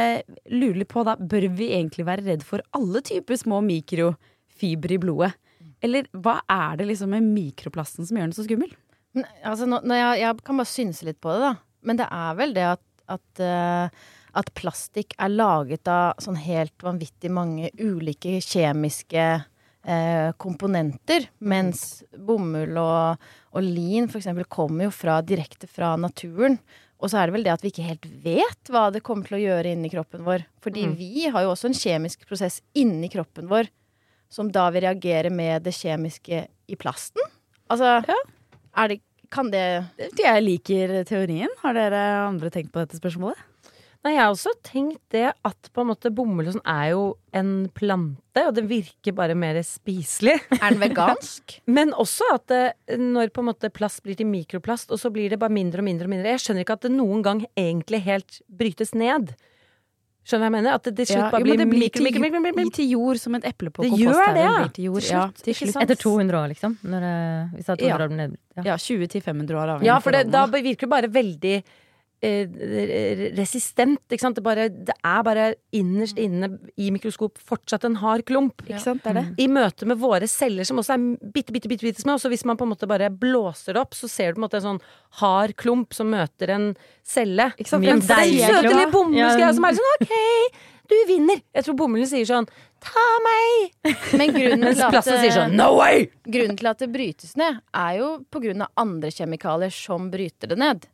lurer 0.49 0.87
på 0.89 1.03
da, 1.05 1.15
bør 1.15 1.45
vi 1.53 1.69
egentlig 1.75 2.07
være 2.07 2.25
redd 2.25 2.45
for 2.45 2.63
alle 2.77 3.03
typer 3.05 3.37
små 3.37 3.61
mikrofibre 3.65 4.97
i 4.97 5.01
blodet? 5.01 5.35
Eller 5.81 6.07
hva 6.13 6.39
er 6.49 6.79
det 6.79 6.87
liksom 6.89 7.13
med 7.13 7.27
mikroplasten 7.29 8.07
som 8.07 8.17
gjør 8.17 8.29
den 8.29 8.37
så 8.37 8.45
skummel? 8.45 8.73
Men, 9.17 9.27
altså, 9.45 9.67
nå, 9.69 9.81
nå, 9.85 9.97
jeg, 9.97 10.21
jeg 10.23 10.41
kan 10.47 10.61
bare 10.61 10.71
synse 10.71 11.05
litt 11.07 11.19
på 11.21 11.33
det, 11.33 11.49
da. 11.49 11.53
Men 11.85 11.99
det 11.99 12.07
er 12.13 12.35
vel 12.37 12.53
det 12.55 12.65
at, 12.69 12.83
at, 13.11 13.41
eh, 13.43 14.09
at 14.37 14.51
plastikk 14.55 15.15
er 15.19 15.33
laget 15.33 15.89
av 15.91 16.19
sånn 16.23 16.39
helt 16.39 16.75
vanvittig 16.83 17.31
mange 17.33 17.71
ulike 17.79 18.37
kjemiske 18.43 19.25
eh, 19.31 20.29
komponenter. 20.39 21.27
Mens 21.43 22.03
bomull 22.15 22.77
og, 22.79 23.27
og 23.51 23.65
lin 23.65 24.07
for 24.11 24.21
eksempel 24.21 24.47
kommer 24.51 24.87
jo 24.87 24.95
fra, 24.95 25.19
direkte 25.25 25.67
fra 25.67 25.93
naturen. 25.99 26.59
Og 27.01 27.09
så 27.09 27.17
er 27.17 27.27
det 27.27 27.35
vel 27.35 27.45
det 27.45 27.53
at 27.55 27.63
vi 27.65 27.71
ikke 27.73 27.87
helt 27.87 28.07
vet 28.23 28.71
hva 28.71 28.87
det 28.93 29.03
kommer 29.05 29.27
til 29.27 29.39
å 29.39 29.43
gjøre 29.43 29.73
inni 29.73 29.89
kroppen 29.91 30.23
vår. 30.25 30.45
Fordi 30.61 30.85
vi 30.99 31.27
har 31.33 31.45
jo 31.45 31.53
også 31.55 31.71
en 31.71 31.77
kjemisk 31.77 32.27
prosess 32.29 32.59
inni 32.77 33.09
kroppen 33.11 33.49
vår 33.51 33.71
som 34.31 34.51
da 34.53 34.69
vil 34.71 34.85
reagere 34.85 35.31
med 35.33 35.65
det 35.65 35.73
kjemiske 35.75 36.45
i 36.47 36.77
plasten. 36.79 37.23
Altså, 37.71 37.99
er 38.77 38.93
det 38.93 39.01
Kan 39.31 39.47
det 39.47 39.87
Jeg 40.19 40.43
liker 40.43 41.03
teorien. 41.07 41.47
Har 41.61 41.73
dere 41.73 42.27
andre 42.27 42.49
tenkt 42.51 42.73
på 42.73 42.83
dette 42.83 42.99
spørsmålet? 42.99 43.39
Nei, 44.01 44.15
jeg 44.15 44.21
har 44.23 44.31
også 44.33 44.51
tenkt 44.65 45.01
det 45.13 45.27
at 45.45 45.67
på 45.75 45.83
en 45.83 45.91
måte 45.91 46.09
bomull 46.09 46.47
og 46.49 46.55
sånn 46.55 46.63
er 46.65 46.87
jo 46.95 47.01
en 47.37 47.51
plante, 47.77 48.41
og 48.47 48.55
det 48.57 48.63
virker 48.65 49.13
bare 49.13 49.35
mer 49.37 49.59
spiselig. 49.61 50.39
Er 50.57 50.71
den 50.73 50.81
vegansk? 50.81 51.59
Men 51.77 51.93
også 51.93 52.25
at 52.33 52.47
det, 52.49 52.63
når 52.97 53.29
på 53.35 53.43
en 53.43 53.51
måte 53.51 53.69
plast 53.69 54.01
blir 54.01 54.17
til 54.17 54.25
mikroplast, 54.31 54.89
og 54.89 54.97
så 55.03 55.11
blir 55.13 55.29
det 55.29 55.37
bare 55.43 55.53
mindre 55.53 55.83
og 55.83 55.85
mindre 55.85 56.09
og 56.09 56.15
mindre. 56.15 56.33
Jeg 56.33 56.41
skjønner 56.47 56.65
ikke 56.65 56.79
at 56.79 56.87
det 56.87 56.93
noen 56.95 57.21
gang 57.27 57.43
egentlig 57.53 58.01
helt 58.07 58.41
brytes 58.49 58.95
ned. 58.97 59.35
Skjønner 60.25 60.41
du 60.41 60.45
hva 60.45 60.49
jeg 60.49 60.55
mener? 60.57 60.73
At 60.77 60.83
det 60.89 60.95
til 60.97 61.07
slutt 61.11 61.21
Ja, 61.21 61.29
bare 61.33 61.41
jo, 61.41 61.45
blir 61.45 61.61
blir 61.61 61.79
mikro, 61.81 62.03
mikro, 62.05 62.21
mikro, 62.25 62.41
mikro, 62.41 62.57
mikro. 62.61 62.73
til 62.77 62.89
jord 62.93 63.17
som 63.21 63.37
et 63.37 63.45
eple 63.49 63.71
på 63.73 63.85
Det 63.85 63.89
gjør 64.01 64.17
komposthaugen. 64.17 64.35
det, 64.37 64.43
ja. 64.49 64.67
til 64.75 64.85
jord. 64.89 65.01
Til 65.05 65.13
Ja, 65.17 65.23
til 65.45 65.55
slutt. 65.61 65.79
Etter 65.81 65.97
200 66.03 66.37
år, 66.41 66.49
liksom. 66.55 66.75
Når 66.85 67.05
hvis 67.55 67.65
det 67.65 67.73
er 67.73 67.79
200 67.81 67.87
Ja. 67.89 68.01
år 68.05 68.17
ned, 68.17 68.35
ja. 68.57 68.65
Ja, 68.71 68.75
20 68.77 69.07
til 69.13 69.21
500 69.25 69.61
år. 69.61 69.85
Ja, 69.85 69.97
for 70.01 70.11
det, 70.17 70.25
da 70.33 70.43
virker 70.49 70.85
det 70.85 70.89
bare 70.93 71.09
veldig 71.09 71.55
eh, 71.57 71.63
resistent. 72.21 74.01
Ikke 74.11 74.21
sant? 74.23 74.37
Det, 74.37 74.43
bare, 74.45 74.67
det 74.69 74.95
er 74.97 75.23
bare 75.25 75.45
innerst 75.75 76.19
inne 76.21 76.51
i 76.79 76.89
mikroskop 76.93 77.39
fortsatt 77.47 77.85
en 77.87 77.97
hard 78.01 78.25
klump. 78.29 78.63
Ikke 78.67 78.81
sant, 78.83 79.03
det 79.05 79.13
er 79.13 79.19
det. 79.21 79.25
I 79.43 79.47
møte 79.51 79.87
med 79.89 79.99
våre 80.01 80.27
celler, 80.31 80.67
som 80.67 80.81
også 80.81 80.95
er 80.97 81.05
bitte, 81.33 81.53
bitte, 81.55 81.71
bitte, 81.71 81.87
bitte 81.87 82.03
små. 82.05 82.17
Så 82.21 82.31
hvis 82.31 82.45
man 82.47 82.59
på 82.59 82.67
en 82.67 82.73
måte 82.73 82.89
bare 82.89 83.09
blåser 83.13 83.75
det 83.77 83.83
opp, 83.83 83.97
så 83.97 84.09
ser 84.11 84.31
du 84.31 84.39
på 84.39 84.43
en 84.43 84.47
måte 84.47 84.61
en 84.61 84.67
sånn 84.69 84.83
hard 85.21 85.55
klump 85.59 85.95
som 85.97 86.11
møter 86.13 86.53
en 86.55 86.69
celle. 87.07 87.51
Ikke 87.57 87.73
sant? 87.75 87.87
En 87.87 88.03
deilig 88.05 88.45
søte 88.45 88.85
bomullsgreie 88.91 89.47
Ja. 89.47 89.55
som 89.57 89.65
er 89.67 89.79
sånn 89.79 89.95
OK, 89.97 90.13
du 90.91 90.97
vinner. 91.07 91.39
Jeg 91.55 91.63
tror 91.65 91.77
bomullen 91.79 92.09
sier 92.09 92.27
sånn 92.27 92.47
ta 92.81 93.03
meg! 93.23 93.75
Men 94.17 94.31
grunnen 94.33 94.73
til, 94.73 94.81
at, 94.87 95.05
sier 95.05 95.31
sånn 95.35 95.53
no 95.55 95.75
way! 95.77 96.07
grunnen 96.25 96.57
til 96.59 96.67
at 96.71 96.81
det 96.81 96.89
brytes 96.91 97.35
ned, 97.39 97.61
er 97.77 97.99
jo 97.99 98.07
på 98.33 98.41
grunn 98.43 98.65
av 98.65 98.71
andre 98.81 99.11
kjemikalier 99.13 99.71
som 99.71 100.09
bryter 100.11 100.51
det 100.51 100.57
ned. 100.59 100.87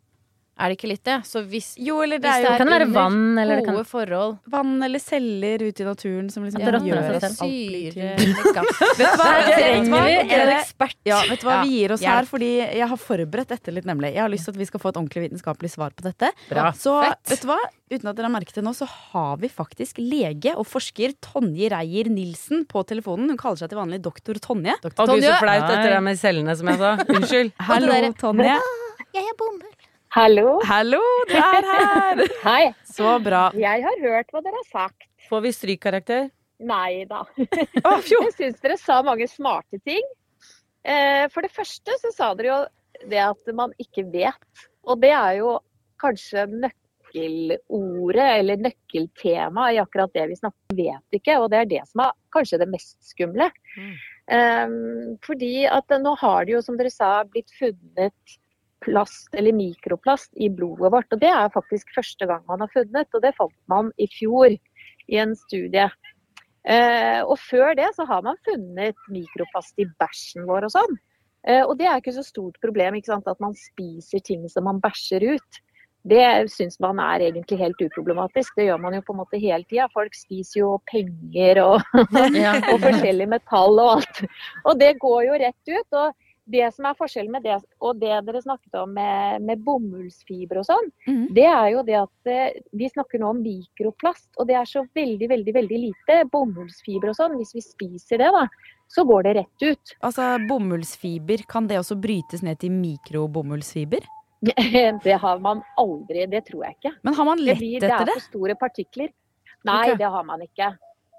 Er 0.58 0.72
det 0.72 0.78
ikke 0.78 0.88
litt 0.90 1.04
det? 1.06 1.16
Så 1.22 1.44
hvis, 1.46 1.68
Jo, 1.78 2.00
eller 2.02 2.18
det 2.18 2.26
hvis 2.26 2.46
er 2.50 2.58
Kan 2.58 2.66
det 2.66 2.74
være 2.74 2.88
vann, 2.90 3.38
eller 3.38 3.60
det 3.60 3.66
kan 3.68 3.76
forhold 3.86 4.38
vann 4.50 4.72
eller 4.82 5.02
celler 5.02 5.62
ute 5.62 5.84
i 5.84 5.86
naturen 5.86 6.30
som 6.34 6.42
liksom 6.42 6.64
det 6.64 6.72
av 6.74 6.88
gjør 6.88 7.18
at 7.18 7.26
alt 7.28 7.38
blir 7.38 7.94
syre 7.94 8.54
gass. 8.56 8.80
Vet 8.98 9.14
du 9.14 9.20
hva? 9.20 9.28
Her 9.38 9.50
trenger 9.52 10.08
vi 10.08 10.16
en 10.40 10.52
ekspert. 10.56 10.98
Ja, 11.06 11.20
vet 11.30 11.44
du 11.44 11.46
hva? 11.46 11.60
Ja, 11.60 11.62
Vi 11.62 11.76
gir 11.78 11.94
oss 11.94 12.02
hjelp. 12.02 12.14
her 12.16 12.30
fordi 12.32 12.50
jeg 12.58 12.90
har 12.90 13.00
forberedt 13.04 13.54
dette 13.54 13.74
litt, 13.76 13.86
nemlig. 13.86 14.10
Jeg 14.16 14.24
har 14.24 14.32
lyst 14.32 14.48
til 14.48 14.56
at 14.56 14.60
vi 14.64 14.68
skal 14.72 14.82
få 14.82 14.90
et 14.90 14.98
ordentlig 14.98 15.24
vitenskapelig 15.28 15.70
svar 15.76 15.94
på 15.94 16.06
dette. 16.08 16.32
Bra. 16.50 16.72
Så 16.74 16.96
Fett. 17.06 17.22
vet 17.34 17.46
du 17.46 17.50
hva? 17.52 17.60
Uten 17.88 18.10
at 18.10 18.18
dere 18.18 18.28
har 18.28 18.34
merket 18.34 18.58
det 18.58 18.66
nå, 18.66 18.74
så 18.76 18.88
har 18.90 19.38
vi 19.40 19.48
faktisk 19.52 20.02
lege 20.02 20.52
og 20.58 20.66
forsker 20.68 21.14
Tonje 21.24 21.70
Reier 21.72 22.10
Nilsen 22.12 22.66
på 22.68 22.82
telefonen. 22.88 23.30
Hun 23.30 23.40
kaller 23.40 23.62
seg 23.62 23.70
til 23.72 23.80
vanlig 23.80 24.02
doktor 24.04 24.42
Tonje. 24.42 24.74
Å 24.82 25.06
du, 25.06 25.16
så 25.22 25.38
flaut 25.38 25.70
etter 25.70 25.94
det 25.94 26.02
med 26.04 26.20
cellene 26.20 26.58
som 26.58 26.74
jeg 26.74 26.82
sa. 26.82 26.96
Unnskyld. 27.06 27.54
Hallo, 27.70 27.94
Tonje. 28.18 28.58
Jeg 29.14 29.24
er 29.24 29.36
bomull. 29.38 29.77
Hallo. 30.18 30.56
Hallo, 30.66 30.98
du 31.30 31.36
er 31.38 31.62
her! 31.62 32.20
Hei. 32.42 32.62
Så 32.90 33.12
bra. 33.22 33.44
Jeg 33.54 33.84
har 33.84 34.00
hørt 34.02 34.32
hva 34.34 34.40
dere 34.42 34.58
har 34.58 34.64
sagt. 34.66 35.04
Får 35.28 35.44
vi 35.44 35.52
strykkarakter? 35.54 36.24
Nei 36.58 37.04
da. 37.06 37.20
Oh. 37.86 38.00
Jeg 38.02 38.32
syns 38.34 38.58
dere 38.64 38.74
sa 38.80 38.96
mange 39.06 39.28
smarte 39.30 39.78
ting. 39.86 40.02
Eh, 40.82 41.28
For 41.30 41.46
det 41.46 41.52
første 41.54 41.94
så 42.02 42.10
sa 42.16 42.32
dere 42.34 42.50
jo 42.50 43.06
det 43.12 43.20
at 43.28 43.52
man 43.54 43.76
ikke 43.78 44.08
vet. 44.10 44.64
Og 44.90 44.98
det 45.04 45.12
er 45.14 45.36
jo 45.38 45.54
kanskje 46.02 46.48
nøkkelordet 46.64 48.28
eller 48.40 48.66
nøkkeltemaet 48.66 49.78
i 49.78 49.80
akkurat 49.84 50.18
det 50.18 50.26
vi 50.32 50.40
snakker 50.40 50.74
om. 50.74 50.80
Vet 50.82 51.20
ikke, 51.20 51.38
og 51.38 51.46
det 51.54 51.62
er 51.62 51.72
det 51.76 51.84
som 51.92 52.02
er 52.08 52.18
kanskje 52.34 52.58
det 52.64 52.70
mest 52.74 52.98
skumle. 53.06 53.52
Mm. 53.78 55.14
Fordi 55.30 55.54
at 55.70 55.98
nå 56.02 56.18
har 56.26 56.42
det 56.50 56.58
jo, 56.58 56.66
som 56.66 56.82
dere 56.82 56.90
sa, 56.90 57.14
blitt 57.22 57.54
funnet 57.54 58.38
plast 58.84 59.34
eller 59.34 59.56
mikroplast 59.56 60.30
i 60.36 60.50
blodet 60.50 60.92
vårt. 60.94 61.10
Og 61.12 61.22
det 61.22 61.30
er 61.32 61.54
faktisk 61.54 61.90
første 61.96 62.28
gang 62.30 62.44
man 62.48 62.62
har 62.64 62.72
funnet, 62.74 63.10
og 63.14 63.24
det 63.24 63.34
fant 63.38 63.56
man 63.70 63.92
i 63.98 64.08
fjor 64.12 64.52
i 64.52 65.20
en 65.22 65.34
studie. 65.38 65.88
Eh, 66.68 67.20
og 67.24 67.38
før 67.40 67.76
det 67.78 67.88
så 67.96 68.04
har 68.08 68.24
man 68.26 68.40
funnet 68.44 68.98
mikroplast 69.12 69.78
i 69.80 69.86
bæsjen 70.00 70.48
vår 70.48 70.68
og 70.68 70.74
sånn. 70.74 70.98
Eh, 71.48 71.62
og 71.62 71.78
det 71.78 71.88
er 71.88 72.02
ikke 72.02 72.16
så 72.18 72.26
stort 72.26 72.58
problem 72.64 72.98
ikke 72.98 73.12
sant? 73.14 73.30
at 73.30 73.40
man 73.40 73.56
spiser 73.56 74.22
ting 74.24 74.44
som 74.52 74.68
man 74.68 74.82
bæsjer 74.84 75.24
ut. 75.34 75.62
Det 76.08 76.48
syns 76.52 76.78
man 76.80 77.00
er 77.02 77.24
egentlig 77.26 77.58
helt 77.60 77.80
uproblematisk. 77.82 78.54
Det 78.56 78.68
gjør 78.68 78.80
man 78.80 78.94
jo 78.96 79.02
på 79.04 79.14
en 79.14 79.20
måte 79.20 79.40
hele 79.40 79.66
tida. 79.68 79.88
Folk 79.92 80.14
spiser 80.16 80.60
jo 80.62 80.70
penger 80.88 81.60
og, 81.64 81.82
og 82.72 82.78
forskjellig 82.84 83.26
metall 83.28 83.80
og 83.82 83.90
alt. 83.96 84.22
Og 84.64 84.78
det 84.80 84.94
går 85.02 85.26
jo 85.26 85.40
rett 85.42 85.72
ut. 85.74 85.98
Og 86.00 86.27
det 86.48 86.68
som 86.74 86.86
er 86.88 86.96
forskjellen 86.98 87.32
med 87.34 87.44
det 87.44 87.58
og 87.84 88.00
det 88.00 88.14
dere 88.26 88.40
snakket 88.42 88.78
om 88.80 88.94
med, 88.96 89.44
med 89.44 89.60
bomullsfiber 89.66 90.62
og 90.62 90.66
sånn, 90.68 90.90
mm. 91.08 91.24
det 91.36 91.46
er 91.50 91.68
jo 91.74 91.84
det 91.86 91.98
at 92.00 92.30
eh, 92.32 92.58
vi 92.76 92.88
snakker 92.90 93.22
nå 93.22 93.32
om 93.34 93.42
mikroplast. 93.44 94.30
Og 94.40 94.48
det 94.48 94.56
er 94.58 94.68
så 94.68 94.84
veldig, 94.96 95.28
veldig, 95.34 95.54
veldig 95.58 95.80
lite 95.84 96.18
bomullsfiber 96.32 97.12
og 97.12 97.18
sånn. 97.18 97.36
Hvis 97.40 97.54
vi 97.56 97.64
spiser 97.64 98.24
det, 98.24 98.30
da, 98.34 98.46
så 98.88 99.04
går 99.08 99.28
det 99.28 99.34
rett 99.42 99.66
ut. 99.66 99.94
Altså, 100.00 100.30
bomullsfiber, 100.48 101.44
kan 101.50 101.68
det 101.70 101.80
også 101.82 101.98
brytes 102.00 102.44
ned 102.46 102.60
til 102.62 102.74
mikrobomullsfiber? 102.76 104.08
Det 105.02 105.16
har 105.18 105.40
man 105.42 105.64
aldri, 105.82 106.22
det 106.30 106.44
tror 106.46 106.68
jeg 106.68 106.76
ikke. 106.76 106.92
Men 107.02 107.16
har 107.18 107.26
man 107.26 107.40
lett 107.42 107.58
blir, 107.58 107.80
det 107.82 107.88
Det 107.90 107.94
er 107.96 108.12
for 108.12 108.22
store 108.22 108.54
partikler. 108.54 109.08
Nei, 109.66 109.80
okay. 109.88 109.96
det 109.98 110.10
har 110.14 110.22
man 110.28 110.44
ikke. 110.44 110.68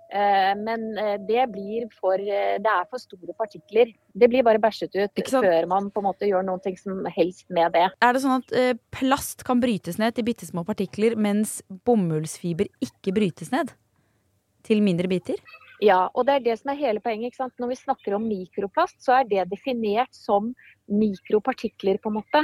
Eh, 0.09 0.53
Men 0.57 0.97
eh, 0.97 1.17
det 1.21 1.43
blir 1.51 1.85
for 1.93 2.17
eh, 2.17 2.57
Det 2.57 2.71
er 2.71 2.87
for 2.89 3.01
store 3.01 3.35
partikler. 3.37 3.91
Det 4.13 4.29
blir 4.31 4.43
bare 4.45 4.61
bæsjet 4.61 4.95
ut 4.97 5.21
før 5.29 5.67
man 5.69 5.91
på 5.93 6.01
en 6.01 6.07
måte 6.07 6.29
gjør 6.29 6.45
noe 6.47 6.73
som 6.77 7.05
helst 7.13 7.45
med 7.53 7.75
det. 7.77 7.85
Er 8.01 8.13
det 8.13 8.23
sånn 8.23 8.41
at 8.41 8.81
plast 8.95 9.45
kan 9.45 9.61
brytes 9.61 9.99
ned 10.01 10.17
til 10.17 10.25
bitte 10.25 10.49
små 10.49 10.65
partikler, 10.65 11.15
mens 11.15 11.59
bomullsfiber 11.85 12.71
ikke 12.81 13.13
brytes 13.13 13.53
ned? 13.53 13.75
Til 14.65 14.81
mindre 14.83 15.07
biter? 15.07 15.37
Ja, 15.79 16.09
og 16.11 16.25
det 16.27 16.33
er 16.33 16.45
det 16.49 16.57
som 16.59 16.73
er 16.73 16.81
hele 16.81 16.99
poenget. 16.99 17.31
ikke 17.31 17.43
sant? 17.45 17.55
Når 17.61 17.71
vi 17.71 17.77
snakker 17.79 18.15
om 18.17 18.25
mikroplast, 18.27 18.97
så 18.99 19.21
er 19.21 19.29
det 19.29 19.45
definert 19.53 20.11
som 20.11 20.51
mikropartikler, 20.91 22.01
på 22.03 22.11
en 22.11 22.17
måte. 22.17 22.41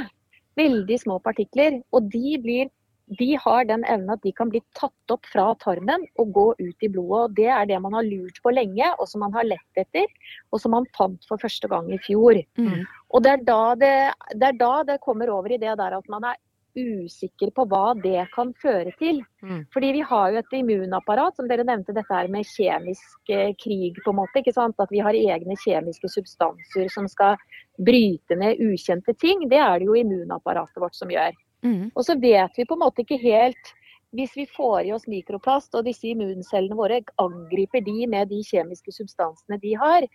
Veldig 0.56 0.96
små 1.02 1.18
partikler. 1.20 1.82
Og 1.92 2.08
de, 2.14 2.38
blir, 2.40 2.70
de 3.06 3.36
har 3.38 3.64
den 3.64 3.84
evnen 3.86 4.10
at 4.16 4.22
de 4.22 4.32
kan 4.34 4.50
bli 4.50 4.60
tatt 4.74 5.14
opp 5.14 5.28
fra 5.30 5.46
tarmen 5.62 6.02
og 6.18 6.32
gå 6.34 6.46
ut 6.58 6.82
i 6.86 6.90
blodet. 6.90 7.20
Og 7.22 7.36
det 7.38 7.48
er 7.54 7.68
det 7.70 7.78
man 7.82 7.94
har 7.94 8.06
lurt 8.06 8.40
på 8.42 8.50
lenge, 8.54 8.88
og 8.98 9.06
som 9.10 9.22
man 9.22 9.36
har 9.36 9.46
lett 9.46 9.82
etter, 9.82 10.08
og 10.50 10.62
som 10.62 10.74
man 10.74 10.88
fant 10.96 11.22
for 11.28 11.38
første 11.42 11.70
gang 11.70 11.92
i 11.94 12.00
fjor. 12.02 12.40
Mm. 12.58 12.82
Og 13.14 13.22
det 13.22 13.36
er, 13.36 13.46
da 13.46 13.60
det, 13.78 13.94
det 14.34 14.50
er 14.50 14.58
da 14.58 14.72
det 14.90 15.00
kommer 15.04 15.30
over 15.30 15.54
i 15.54 15.60
det 15.62 15.76
der 15.78 15.98
at 16.00 16.10
man 16.10 16.26
er 16.32 16.40
usikker 16.76 17.50
på 17.56 17.64
hva 17.70 17.94
det 17.96 18.26
kan 18.34 18.50
føre 18.60 18.90
til. 19.00 19.22
Mm. 19.40 19.62
Fordi 19.72 19.92
vi 19.96 20.02
har 20.10 20.32
jo 20.32 20.42
et 20.42 20.56
immunapparat, 20.58 21.38
som 21.38 21.48
dere 21.48 21.64
nevnte 21.64 21.94
dette 21.96 22.12
her 22.12 22.28
med 22.32 22.44
kjemisk 22.50 23.32
eh, 23.32 23.54
krig, 23.62 23.96
på 24.04 24.12
en 24.12 24.18
måte. 24.20 24.42
ikke 24.42 24.52
sant? 24.56 24.76
At 24.82 24.92
vi 24.92 25.00
har 25.04 25.16
egne 25.16 25.56
kjemiske 25.62 26.10
substanser 26.12 26.90
som 26.92 27.08
skal 27.08 27.38
bryte 27.78 28.36
ned 28.36 28.60
ukjente 28.66 29.16
ting. 29.16 29.46
Det 29.48 29.62
er 29.62 29.78
det 29.80 29.88
jo 29.88 29.96
immunapparatet 29.96 30.82
vårt 30.82 30.98
som 30.98 31.12
gjør. 31.12 31.32
Mm. 31.66 31.90
Og 31.94 32.06
så 32.06 32.14
vet 32.22 32.58
vi 32.58 32.66
på 32.68 32.76
en 32.76 32.84
måte 32.84 33.02
ikke 33.02 33.18
helt 33.22 33.74
Hvis 34.14 34.36
vi 34.38 34.46
får 34.48 34.86
i 34.86 34.92
oss 34.94 35.08
mikroplast, 35.10 35.74
og 35.74 35.84
disse 35.84 36.06
immuncellene 36.08 36.76
våre 36.78 37.00
angriper 37.20 37.82
de 37.84 38.06
med 38.08 38.30
de 38.30 38.38
kjemiske 38.46 38.94
substansene 38.94 39.58
de 39.60 39.74
har, 39.76 40.06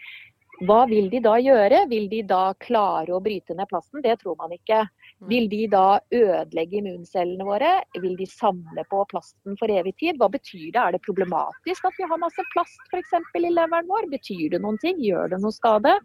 hva 0.61 0.83
vil 0.85 1.07
de 1.09 1.19
da 1.23 1.35
gjøre? 1.41 1.85
Vil 1.89 2.07
de 2.11 2.21
da 2.27 2.53
klare 2.61 3.13
å 3.15 3.21
bryte 3.23 3.55
ned 3.57 3.69
plasten? 3.71 4.01
Det 4.03 4.19
tror 4.21 4.35
man 4.37 4.53
ikke. 4.53 4.83
Vil 5.29 5.47
de 5.49 5.63
da 5.71 5.99
ødelegge 6.13 6.77
immuncellene 6.81 7.47
våre? 7.47 7.71
Vil 8.03 8.13
de 8.19 8.27
samle 8.29 8.85
på 8.91 9.01
plasten 9.09 9.57
for 9.57 9.73
evig 9.73 9.95
tid? 10.01 10.19
Hva 10.21 10.29
betyr 10.33 10.67
det? 10.75 10.81
Er 10.81 10.95
det 10.95 11.01
problematisk 11.07 11.87
at 11.89 11.97
vi 11.97 12.09
har 12.09 12.21
masse 12.21 12.45
plast 12.53 12.93
f.eks. 12.93 13.17
i 13.37 13.43
leveren 13.47 13.89
vår? 13.89 14.09
Betyr 14.13 14.53
det 14.53 14.61
noen 14.61 14.77
ting? 14.83 15.01
Gjør 15.01 15.33
det 15.33 15.41
noe 15.41 15.55
skade? 15.55 15.97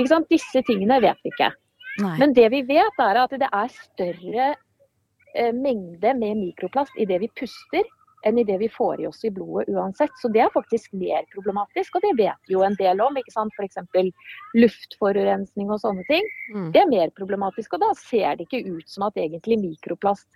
Disse 0.00 0.64
tingene 0.64 1.00
vet 1.04 1.20
vi 1.24 1.34
ikke. 1.34 1.52
Nei. 2.00 2.16
Men 2.22 2.32
det 2.32 2.48
vi 2.54 2.64
vet 2.68 3.04
er 3.04 3.20
at 3.20 3.36
det 3.36 3.48
er 3.52 3.72
større 3.74 4.52
mengde 5.56 6.14
med 6.18 6.38
mikroplast 6.40 6.96
i 6.98 7.06
det 7.08 7.20
vi 7.22 7.28
puster 7.40 7.86
enn 8.26 8.38
i 8.38 8.44
det 8.44 8.58
vi 8.60 8.68
får 8.68 9.00
i 9.00 9.06
oss 9.08 9.24
i 9.24 9.30
blodet 9.32 9.68
uansett. 9.72 10.12
Så 10.20 10.28
det 10.32 10.42
er 10.44 10.52
faktisk 10.54 10.92
mer 10.92 11.24
problematisk, 11.34 11.96
og 11.96 12.04
det 12.04 12.12
vet 12.18 12.48
vi 12.48 12.56
jo 12.56 12.64
en 12.66 12.76
del 12.80 13.00
om. 13.00 13.16
ikke 13.16 13.32
sant? 13.32 13.54
F.eks. 13.56 13.80
luftforurensning 14.58 15.72
og 15.72 15.80
sånne 15.84 16.04
ting. 16.10 16.26
Mm. 16.54 16.70
Det 16.74 16.82
er 16.82 16.90
mer 16.90 17.14
problematisk, 17.16 17.76
og 17.76 17.84
da 17.84 17.92
ser 17.98 18.36
det 18.36 18.48
ikke 18.48 18.76
ut 18.76 18.88
som 18.90 19.08
at 19.08 19.20
egentlig 19.20 19.60
mikroplast 19.62 20.28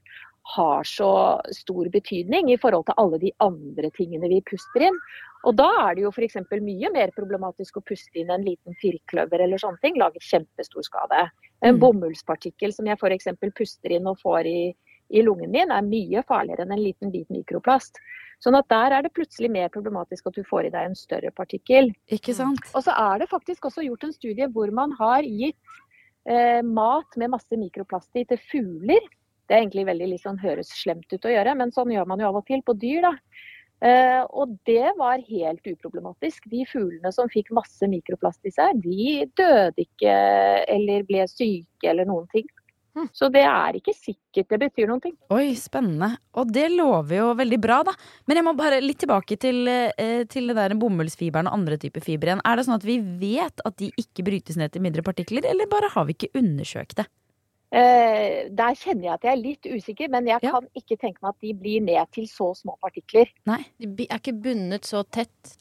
har 0.44 0.84
så 0.84 1.40
stor 1.56 1.88
betydning 1.88 2.50
i 2.52 2.58
forhold 2.60 2.84
til 2.88 2.98
alle 3.00 3.20
de 3.22 3.30
andre 3.40 3.90
tingene 3.96 4.28
vi 4.28 4.42
puster 4.44 4.84
inn. 4.90 4.98
Og 5.44 5.56
da 5.56 5.66
er 5.86 5.96
det 5.96 6.04
jo 6.04 6.12
f.eks. 6.12 6.36
mye 6.52 6.90
mer 6.92 7.12
problematisk 7.16 7.78
å 7.80 7.84
puste 7.84 8.20
inn 8.20 8.32
en 8.32 8.44
liten 8.44 8.76
firkløver 8.80 9.44
eller 9.44 9.60
sånne 9.60 9.80
ting. 9.80 9.96
Lager 10.00 10.20
kjempestor 10.24 10.84
skade. 10.84 11.28
En 11.64 11.76
Mm. 11.76 11.80
bomullspartikkel 11.80 12.72
som 12.72 12.86
jeg 12.86 12.98
f.eks. 13.00 13.28
puster 13.56 13.92
inn 13.92 14.06
og 14.06 14.18
får 14.20 14.46
i, 14.46 14.74
i 15.10 15.22
lungen 15.24 15.50
min, 15.50 15.72
er 15.72 15.82
mye 15.84 16.22
farligere 16.28 16.64
enn 16.64 16.72
en 16.76 16.84
liten 16.84 17.12
bit 17.12 17.28
mikroplast. 17.32 18.00
Sånn 18.44 18.56
at 18.58 18.68
der 18.68 18.92
er 18.92 19.02
det 19.02 19.14
plutselig 19.16 19.50
mer 19.50 19.68
problematisk 19.72 20.26
at 20.28 20.36
du 20.36 20.44
får 20.44 20.68
i 20.68 20.72
deg 20.74 20.90
en 20.90 20.96
større 20.98 21.30
partikkel. 21.32 21.92
Ikke 22.12 22.34
sant? 22.36 22.60
Og 22.74 22.84
så 22.84 22.92
er 22.92 23.22
det 23.22 23.30
faktisk 23.30 23.64
også 23.64 23.84
gjort 23.86 24.04
en 24.04 24.12
studie 24.12 24.48
hvor 24.52 24.72
man 24.72 24.92
har 25.00 25.24
gitt 25.24 25.56
eh, 26.28 26.60
mat 26.60 27.16
med 27.16 27.32
masse 27.32 27.56
mikroplast 27.56 28.10
i 28.16 28.24
til 28.28 28.40
fugler. 28.50 29.00
Det 29.44 29.56
er 29.56 29.64
egentlig 29.64 29.86
veldig 29.90 30.20
sånn, 30.22 30.40
høres 30.40 30.70
slemt 30.72 31.10
ut 31.12 31.26
å 31.28 31.34
gjøre, 31.34 31.56
men 31.58 31.74
sånn 31.74 31.92
gjør 31.92 32.08
man 32.08 32.22
jo 32.22 32.30
av 32.30 32.40
og 32.40 32.46
til 32.48 32.64
på 32.64 32.76
dyr. 32.80 33.04
da. 33.04 33.12
Uh, 33.84 34.22
og 34.32 34.54
det 34.64 34.94
var 34.96 35.20
helt 35.26 35.66
uproblematisk. 35.68 36.46
De 36.48 36.62
fuglene 36.70 37.10
som 37.12 37.28
fikk 37.28 37.50
masse 37.52 37.84
mikroplast 37.90 38.46
i 38.48 38.52
seg, 38.54 38.78
de 38.80 39.26
døde 39.36 39.84
ikke 39.84 40.14
eller 40.72 41.04
ble 41.08 41.26
syke 41.28 41.90
eller 41.90 42.08
noen 42.08 42.28
ting. 42.32 42.48
Så 43.10 43.26
det 43.32 43.42
er 43.42 43.74
ikke 43.74 43.92
sikkert 43.96 44.52
det 44.52 44.58
betyr 44.62 44.86
noen 44.90 45.02
ting. 45.02 45.14
Oi, 45.34 45.56
spennende. 45.58 46.12
Og 46.38 46.52
det 46.54 46.68
lover 46.70 47.18
jo 47.18 47.32
veldig 47.40 47.58
bra, 47.62 47.80
da. 47.86 47.94
Men 48.30 48.38
jeg 48.38 48.46
må 48.46 48.54
bare 48.58 48.78
litt 48.84 49.00
tilbake 49.02 49.38
til, 49.40 49.66
eh, 49.66 50.22
til 50.30 50.46
det 50.50 50.56
der 50.60 50.76
bomullsfiberen 50.78 51.50
og 51.50 51.58
andre 51.58 51.78
typer 51.82 52.04
fiber 52.04 52.30
igjen. 52.30 52.44
Er 52.46 52.56
det 52.56 52.66
sånn 52.68 52.78
at 52.78 52.86
vi 52.86 53.00
vet 53.02 53.64
at 53.66 53.76
de 53.82 53.90
ikke 53.98 54.26
brytes 54.30 54.56
ned 54.60 54.72
til 54.72 54.84
mindre 54.86 55.02
partikler, 55.02 55.42
eller 55.50 55.66
bare 55.66 55.90
har 55.90 56.06
vi 56.06 56.14
ikke 56.14 56.38
undersøkt 56.38 57.02
det? 57.02 57.08
Eh, 57.74 58.48
der 58.54 58.76
kjenner 58.78 59.02
jeg 59.08 59.12
at 59.16 59.24
jeg 59.26 59.32
er 59.32 59.42
litt 59.42 59.66
usikker, 59.66 60.08
men 60.12 60.26
jeg 60.30 60.38
Ja. 60.44 60.50
kan 60.52 60.68
ikke 60.78 60.96
tenke 61.00 61.18
meg 61.22 61.30
at 61.34 61.40
de 61.40 61.52
blir 61.54 61.80
ned 61.82 62.06
til 62.12 62.24
så 62.30 62.52
små 62.54 62.76
partikler. 62.80 63.26
Nei, 63.46 63.64
De 63.80 64.06
er 64.08 64.18
ikke 64.20 64.34
bundet 64.40 64.82
så 64.86 65.02
tett. 65.10 65.56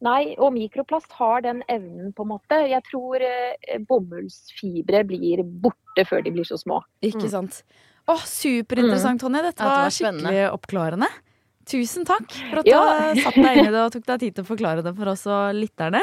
Nei, 0.00 0.34
og 0.38 0.52
mikroplast 0.54 1.10
har 1.18 1.40
den 1.42 1.62
evnen, 1.68 2.12
på 2.14 2.22
en 2.22 2.28
måte. 2.28 2.68
Jeg 2.70 2.82
tror 2.88 3.20
eh, 3.20 3.78
bomullsfibre 3.80 5.04
blir 5.06 5.42
borte 5.42 6.04
før 6.06 6.22
de 6.24 6.30
blir 6.30 6.44
så 6.46 6.56
små. 6.56 6.80
Ikke 7.02 7.24
Mm. 7.26 7.30
sant? 7.30 7.62
Å, 8.08 8.16
superinteressant, 8.24 9.20
Tonje. 9.20 9.42
Dette 9.42 9.60
Ja, 9.60 9.68
det 9.68 9.76
var, 9.76 9.82
var 9.82 9.90
spennende. 9.90 10.30
skikkelig 10.30 10.52
oppklarende. 10.54 11.08
Tusen 11.66 12.04
takk 12.06 12.30
for 12.32 12.58
at 12.60 12.66
Ja. 12.66 13.12
du 13.12 13.20
satt 13.20 13.34
deg 13.34 13.58
inn 13.58 13.66
i 13.66 13.70
det 13.70 13.74
og 13.84 13.92
tok 13.92 14.06
deg 14.06 14.20
tid 14.20 14.34
til 14.36 14.44
å 14.44 14.46
forklare 14.56 14.82
det 14.82 14.96
for 14.96 15.08
oss 15.08 15.26
og 15.26 15.54
lytterne. 15.54 16.00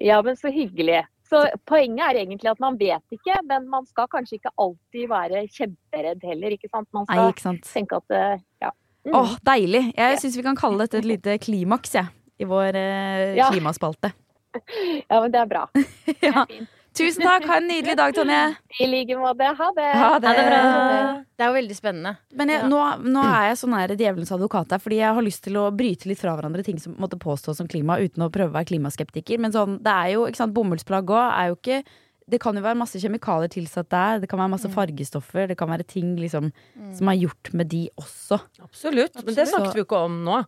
Ja, 0.00 0.22
men 0.22 0.36
så 0.36 0.48
hyggelig. 0.50 1.04
Så 1.32 1.40
poenget 1.68 2.02
er 2.10 2.18
egentlig 2.26 2.50
at 2.52 2.60
man 2.60 2.76
vet 2.76 3.14
ikke, 3.16 3.38
men 3.48 3.64
man 3.72 3.86
skal 3.88 4.08
kanskje 4.12 4.36
ikke 4.36 4.52
alltid 4.60 5.08
være 5.08 5.44
kjemperedd 5.48 6.26
heller, 6.28 6.56
ikke 6.58 6.68
sant. 6.68 6.88
Man 6.92 7.06
Nei, 7.08 7.16
skal 7.16 7.32
ikke 7.32 7.44
sant. 7.46 7.70
tenke 7.72 8.00
at 8.02 8.16
eh, 8.18 8.42
ja. 8.66 8.72
Mm. 9.08 9.14
Åh, 9.18 9.32
deilig. 9.48 9.80
Jeg 9.96 10.18
syns 10.22 10.36
vi 10.38 10.44
kan 10.46 10.58
kalle 10.60 10.84
dette 10.84 11.00
et 11.00 11.08
lite 11.08 11.38
klimaks, 11.42 11.96
jeg. 11.96 12.12
I 12.42 12.46
vår 12.50 12.76
eh, 12.78 13.32
Ja. 13.38 13.48
klimaspalte. 13.50 14.12
ja, 15.10 15.16
men 15.22 15.32
det 15.32 15.40
er 15.40 15.48
bra. 15.48 15.64
Det 16.06 16.28
er 16.28 16.44
Fint. 16.52 16.78
Tusen 16.92 17.24
takk. 17.24 17.46
Ha 17.48 17.56
en 17.56 17.68
nydelig 17.70 17.94
dag, 17.96 18.12
Tonje. 18.14 18.40
I 18.80 18.86
like 18.90 19.16
måte. 19.16 19.48
Ha 19.58 19.68
det. 19.76 19.86
Ha 19.96 20.10
det. 20.20 20.28
Ha 20.28 20.34
det 20.36 20.44
bra. 20.48 21.24
Det 21.38 21.44
er 21.46 21.48
jo 21.48 21.56
veldig 21.56 21.76
spennende. 21.78 22.12
Men 22.36 22.52
jeg, 22.52 22.60
Ja. 22.60 22.68
nå, 22.68 22.80
nå 23.08 23.22
er 23.24 23.48
jeg 23.48 23.58
sånn 23.62 23.74
her 23.78 23.88
djevelens 23.96 24.32
advokat 24.36 24.70
her, 24.76 24.78
fordi 24.78 24.98
jeg 25.00 25.14
har 25.14 25.22
lyst 25.24 25.42
til 25.44 25.54
å 25.56 25.70
bryte 25.74 26.06
litt 26.10 26.20
fra 26.20 26.36
hverandre 26.36 26.62
ting 26.64 26.78
som 26.78 26.94
måtte 27.00 27.16
påstås 27.18 27.56
som 27.56 27.68
klima, 27.68 27.96
uten 27.98 28.22
å 28.26 28.30
prøve 28.30 28.50
å 28.52 28.56
være 28.58 28.68
klimaskeptiker. 28.74 29.38
Men 29.40 29.52
sånn, 29.52 29.78
det 29.82 29.92
er 29.92 30.12
jo, 30.12 30.26
ikke 30.26 30.36
sant, 30.42 30.54
bomullsplagg 30.54 31.06
òg 31.08 31.32
er 31.32 31.48
jo 31.52 31.56
ikke 31.56 31.84
Det 32.30 32.38
kan 32.40 32.54
jo 32.54 32.62
være 32.62 32.78
masse 32.78 32.94
kjemikalier 33.02 33.50
tilsatt 33.50 33.88
der, 33.90 34.20
det 34.20 34.28
kan 34.30 34.38
være 34.38 34.52
masse 34.54 34.68
fargestoffer, 34.70 35.48
det 35.48 35.56
kan 35.58 35.68
være 35.68 35.84
ting 35.84 36.14
liksom 36.16 36.52
som 36.94 37.08
er 37.10 37.16
gjort 37.18 37.52
med 37.52 37.68
de 37.68 37.90
også. 37.98 38.38
Absolutt. 38.62 39.16
Men 39.26 39.34
det 39.34 39.48
snakket 39.50 39.74
vi 39.74 39.80
jo 39.82 39.84
ikke 39.84 40.04
om 40.06 40.24
nå. 40.24 40.38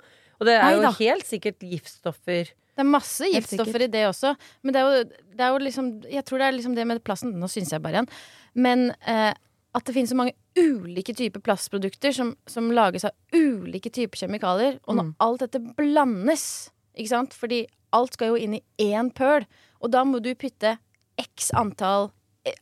Og 0.40 0.46
det 0.46 0.54
er 0.54 0.76
jo 0.78 0.92
helt 1.00 1.26
sikkert 1.26 1.58
giftstoffer 1.58 2.52
Det 2.74 2.82
er 2.82 2.90
masse 2.90 3.28
giftstoffer 3.30 3.84
i 3.86 3.90
det 3.90 4.04
også. 4.08 4.34
Men 4.62 4.74
det 4.74 4.80
er 4.80 4.84
jo, 4.90 5.04
det 5.38 5.40
er 5.46 5.52
jo 5.54 5.58
liksom 5.62 5.90
Jeg 6.10 6.24
tror 6.26 6.38
det 6.42 6.46
er 6.48 6.56
liksom 6.56 6.74
det 6.74 6.86
med 6.90 7.02
plasten 7.06 7.34
Nå 7.38 7.46
syns 7.50 7.70
jeg 7.70 7.82
bare 7.84 8.00
igjen. 8.00 8.08
Men 8.54 8.88
eh, 9.06 9.32
at 9.74 9.84
det 9.86 9.94
finnes 9.94 10.10
så 10.10 10.18
mange 10.18 10.34
ulike 10.58 11.14
typer 11.14 11.42
plastprodukter 11.42 12.12
som, 12.14 12.36
som 12.46 12.68
lages 12.70 13.04
av 13.08 13.10
ulike 13.34 13.90
typer 13.90 14.20
kjemikalier. 14.24 14.76
Og 14.86 14.94
når 14.98 15.04
Mm. 15.08 15.14
alt 15.20 15.40
dette 15.40 15.60
blandes, 15.78 16.70
ikke 16.96 17.08
sant 17.10 17.34
Fordi 17.34 17.66
alt 17.92 18.14
skal 18.14 18.28
jo 18.34 18.36
inn 18.42 18.54
i 18.58 18.62
én 18.78 19.10
pøl. 19.14 19.46
Og 19.82 19.90
da 19.90 20.04
må 20.04 20.20
du 20.22 20.32
putte 20.34 20.76
x 21.18 21.50
antall 21.54 22.10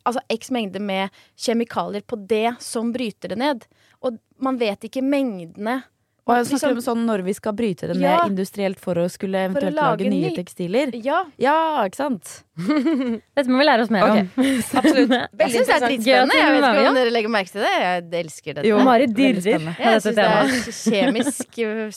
Altså 0.07 0.21
x 0.31 0.51
mengde 0.55 0.79
med 0.79 1.11
kjemikalier 1.37 2.05
på 2.07 2.15
det 2.29 2.53
som 2.63 2.93
bryter 2.95 3.33
det 3.33 3.39
ned. 3.39 3.65
Og 4.01 4.19
man 4.39 4.57
vet 4.61 4.85
ikke 4.87 5.03
mengdene. 5.03 5.83
Og 6.23 6.37
jeg 6.37 6.45
Liksom- 6.45 6.59
snakker 6.61 6.77
om 6.79 6.83
sånn 6.85 7.01
når 7.09 7.23
vi 7.27 7.33
skal 7.35 7.53
bryte 7.59 7.89
det 7.91 7.97
ned 7.97 8.03
Ja. 8.07 8.27
industrielt 8.29 8.79
for 8.79 8.95
å 8.95 9.09
skulle 9.11 9.41
eventuelt 9.49 9.75
å 9.75 9.75
lage 9.75 10.05
lage 10.05 10.11
nye 10.13 10.29
ny- 10.31 10.37
tekstiler. 10.37 10.93
Ja, 11.03 11.25
Ja, 11.37 11.83
ikke 11.85 11.97
sant? 11.99 12.45
Dette 13.35 13.49
må 13.51 13.59
vi 13.59 13.67
lære 13.67 13.83
oss 13.83 13.91
mer 13.91 14.05
okay. 14.07 14.21
om. 14.21 14.29
Absolutt. 14.79 15.11
jeg 15.11 15.51
synes 15.51 15.53
syns 15.53 15.67
det 15.67 15.75
er 15.75 15.89
dritspennende. 15.89 16.39
Jeg 16.39 16.53
vet 16.55 16.63
ikke 16.63 16.89
om 16.89 16.95
dere 17.01 17.11
legger 17.17 17.29
merke 17.35 17.51
til 17.51 17.63
det. 17.67 17.75
Jeg 17.83 18.25
elsker 18.25 18.55
dette. 18.55 18.69
Jo, 18.71 18.79
Mari 18.87 19.07
dirrer 19.11 19.57
av 19.57 19.67
Jeg 19.83 20.03
syns 20.07 20.15
det 20.15 20.29
er 20.31 20.47
kjemisk 20.93 21.59
uh, 21.59 21.91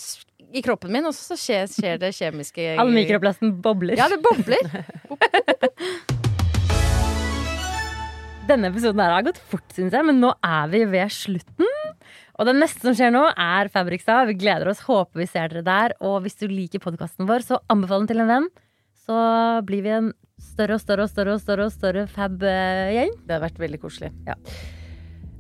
i 0.56 0.62
kroppen 0.66 0.90
min, 0.92 1.06
og 1.06 1.14
så 1.14 1.38
skjer, 1.38 1.68
skjer 1.70 2.00
det 2.02 2.14
kjemiske 2.16 2.80
All 2.80 2.90
mikroplasten 2.90 3.54
bobler. 3.62 3.96
Ja, 4.00 4.08
det 4.10 4.22
bobler. 4.26 4.58
Denne 8.50 8.70
episoden 8.70 9.02
her 9.02 9.14
har 9.16 9.24
gått 9.26 9.40
fort, 9.50 9.66
syns 9.74 9.94
jeg, 9.96 10.06
men 10.06 10.20
nå 10.22 10.30
er 10.46 10.68
vi 10.70 10.84
ved 10.86 11.10
slutten. 11.14 11.70
Og 12.36 12.50
det 12.50 12.56
neste 12.58 12.84
som 12.84 12.96
skjer 12.98 13.14
nå, 13.16 13.24
er 13.32 13.72
Fabrikstad. 13.72 14.28
Vi 14.30 14.38
gleder 14.42 14.68
oss. 14.72 14.84
Håper 14.86 15.24
vi 15.24 15.28
ser 15.30 15.52
dere 15.54 15.66
der. 15.66 15.96
Og 16.04 16.20
hvis 16.26 16.38
du 16.42 16.48
liker 16.52 16.84
podkasten 16.84 17.30
vår, 17.30 17.46
så 17.48 17.62
anbefal 17.72 18.04
den 18.04 18.12
til 18.12 18.24
en 18.24 18.32
venn. 18.32 18.48
Så 19.06 19.18
blir 19.68 19.86
vi 19.86 19.94
en 19.96 20.14
større 20.42 20.76
og 20.76 20.84
større 20.84 21.06
og 21.06 21.14
større 21.14 21.36
og 21.38 21.44
større, 21.44 21.68
og 21.70 21.76
større 21.76 22.08
fab-gjeng. 22.12 23.14
Det 23.24 23.38
har 23.38 23.46
vært 23.46 23.62
veldig 23.62 23.80
koselig. 23.80 24.12
Ja. 24.28 24.36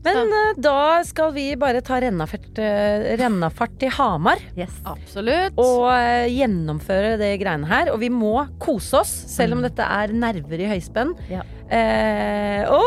Men 0.05 0.29
uh, 0.29 0.53
da 0.61 1.01
skal 1.07 1.31
vi 1.33 1.47
bare 1.57 1.81
ta 1.83 1.97
rennafart, 2.03 2.51
uh, 2.61 3.07
rennafart 3.17 3.73
til 3.81 3.91
Hamar. 3.97 4.39
Yes. 4.55 4.77
Absolutt. 4.87 5.57
Og 5.59 5.87
uh, 5.89 6.29
gjennomføre 6.29 7.15
det 7.19 7.33
greiene 7.41 7.67
her. 7.67 7.91
Og 7.91 7.99
vi 8.05 8.11
må 8.13 8.37
kose 8.61 9.01
oss, 9.01 9.11
selv 9.33 9.57
om 9.57 9.65
dette 9.65 9.83
er 9.83 10.13
nerver 10.15 10.61
i 10.61 10.69
høyspenn. 10.75 11.15
Ja. 11.33 11.41
Eh, 11.65 12.61
å, 12.69 12.81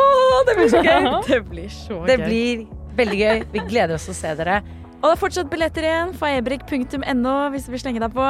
det 0.46 0.54
blir 0.54 0.68
så 0.70 0.82
gøy! 0.84 1.08
Det 1.28 1.38
blir 1.48 1.70
så 1.72 1.96
Det 2.06 2.14
blir 2.20 2.60
veldig 2.98 3.18
gøy. 3.18 3.38
Vi 3.54 3.60
gleder 3.70 3.94
oss 3.96 4.04
til 4.08 4.14
å 4.16 4.18
se 4.18 4.30
dere. 4.40 4.56
Og 4.98 5.04
det 5.06 5.12
er 5.14 5.20
fortsatt 5.20 5.50
billetter 5.52 5.82
igjen. 5.86 6.10
Faebrik.no 6.18 7.36
hvis 7.54 7.64
du 7.68 7.72
vil 7.74 7.82
slenge 7.84 8.00
deg 8.02 8.12
på. 8.14 8.26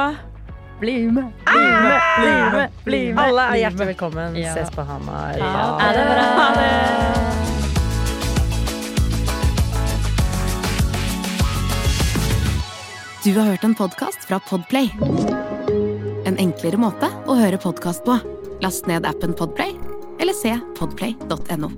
Bli 0.79 0.95
med, 1.11 1.27
bli 1.43 1.59
med, 1.59 2.01
bli 2.15 2.31
med, 2.53 2.67
bli 2.85 2.99
med. 3.11 3.19
Alle 3.25 3.43
er 3.51 3.57
hjertelig 3.65 3.87
velkommen. 3.91 4.35
Ja. 4.39 4.53
Ses 4.55 4.71
på 4.71 4.81
Hamar. 4.87 5.35
Ha 5.35 5.89
det 5.97 6.05
bra. 6.07 6.25
Ha 6.39 6.47
det. 6.55 6.71
Du 13.25 13.31
har 13.35 13.43
hørt 13.51 13.63
en 13.67 13.75
podkast 13.75 14.23
fra 14.29 14.39
Podplay. 14.47 14.87
En 16.25 16.37
enklere 16.39 16.77
måte 16.79 17.11
å 17.27 17.35
høre 17.35 17.57
podkast 17.59 18.05
på. 18.07 18.15
Last 18.63 18.87
ned 18.87 19.05
appen 19.07 19.33
Podplay, 19.35 19.75
eller 20.23 20.33
se 20.35 20.55
podplay.no. 20.79 21.69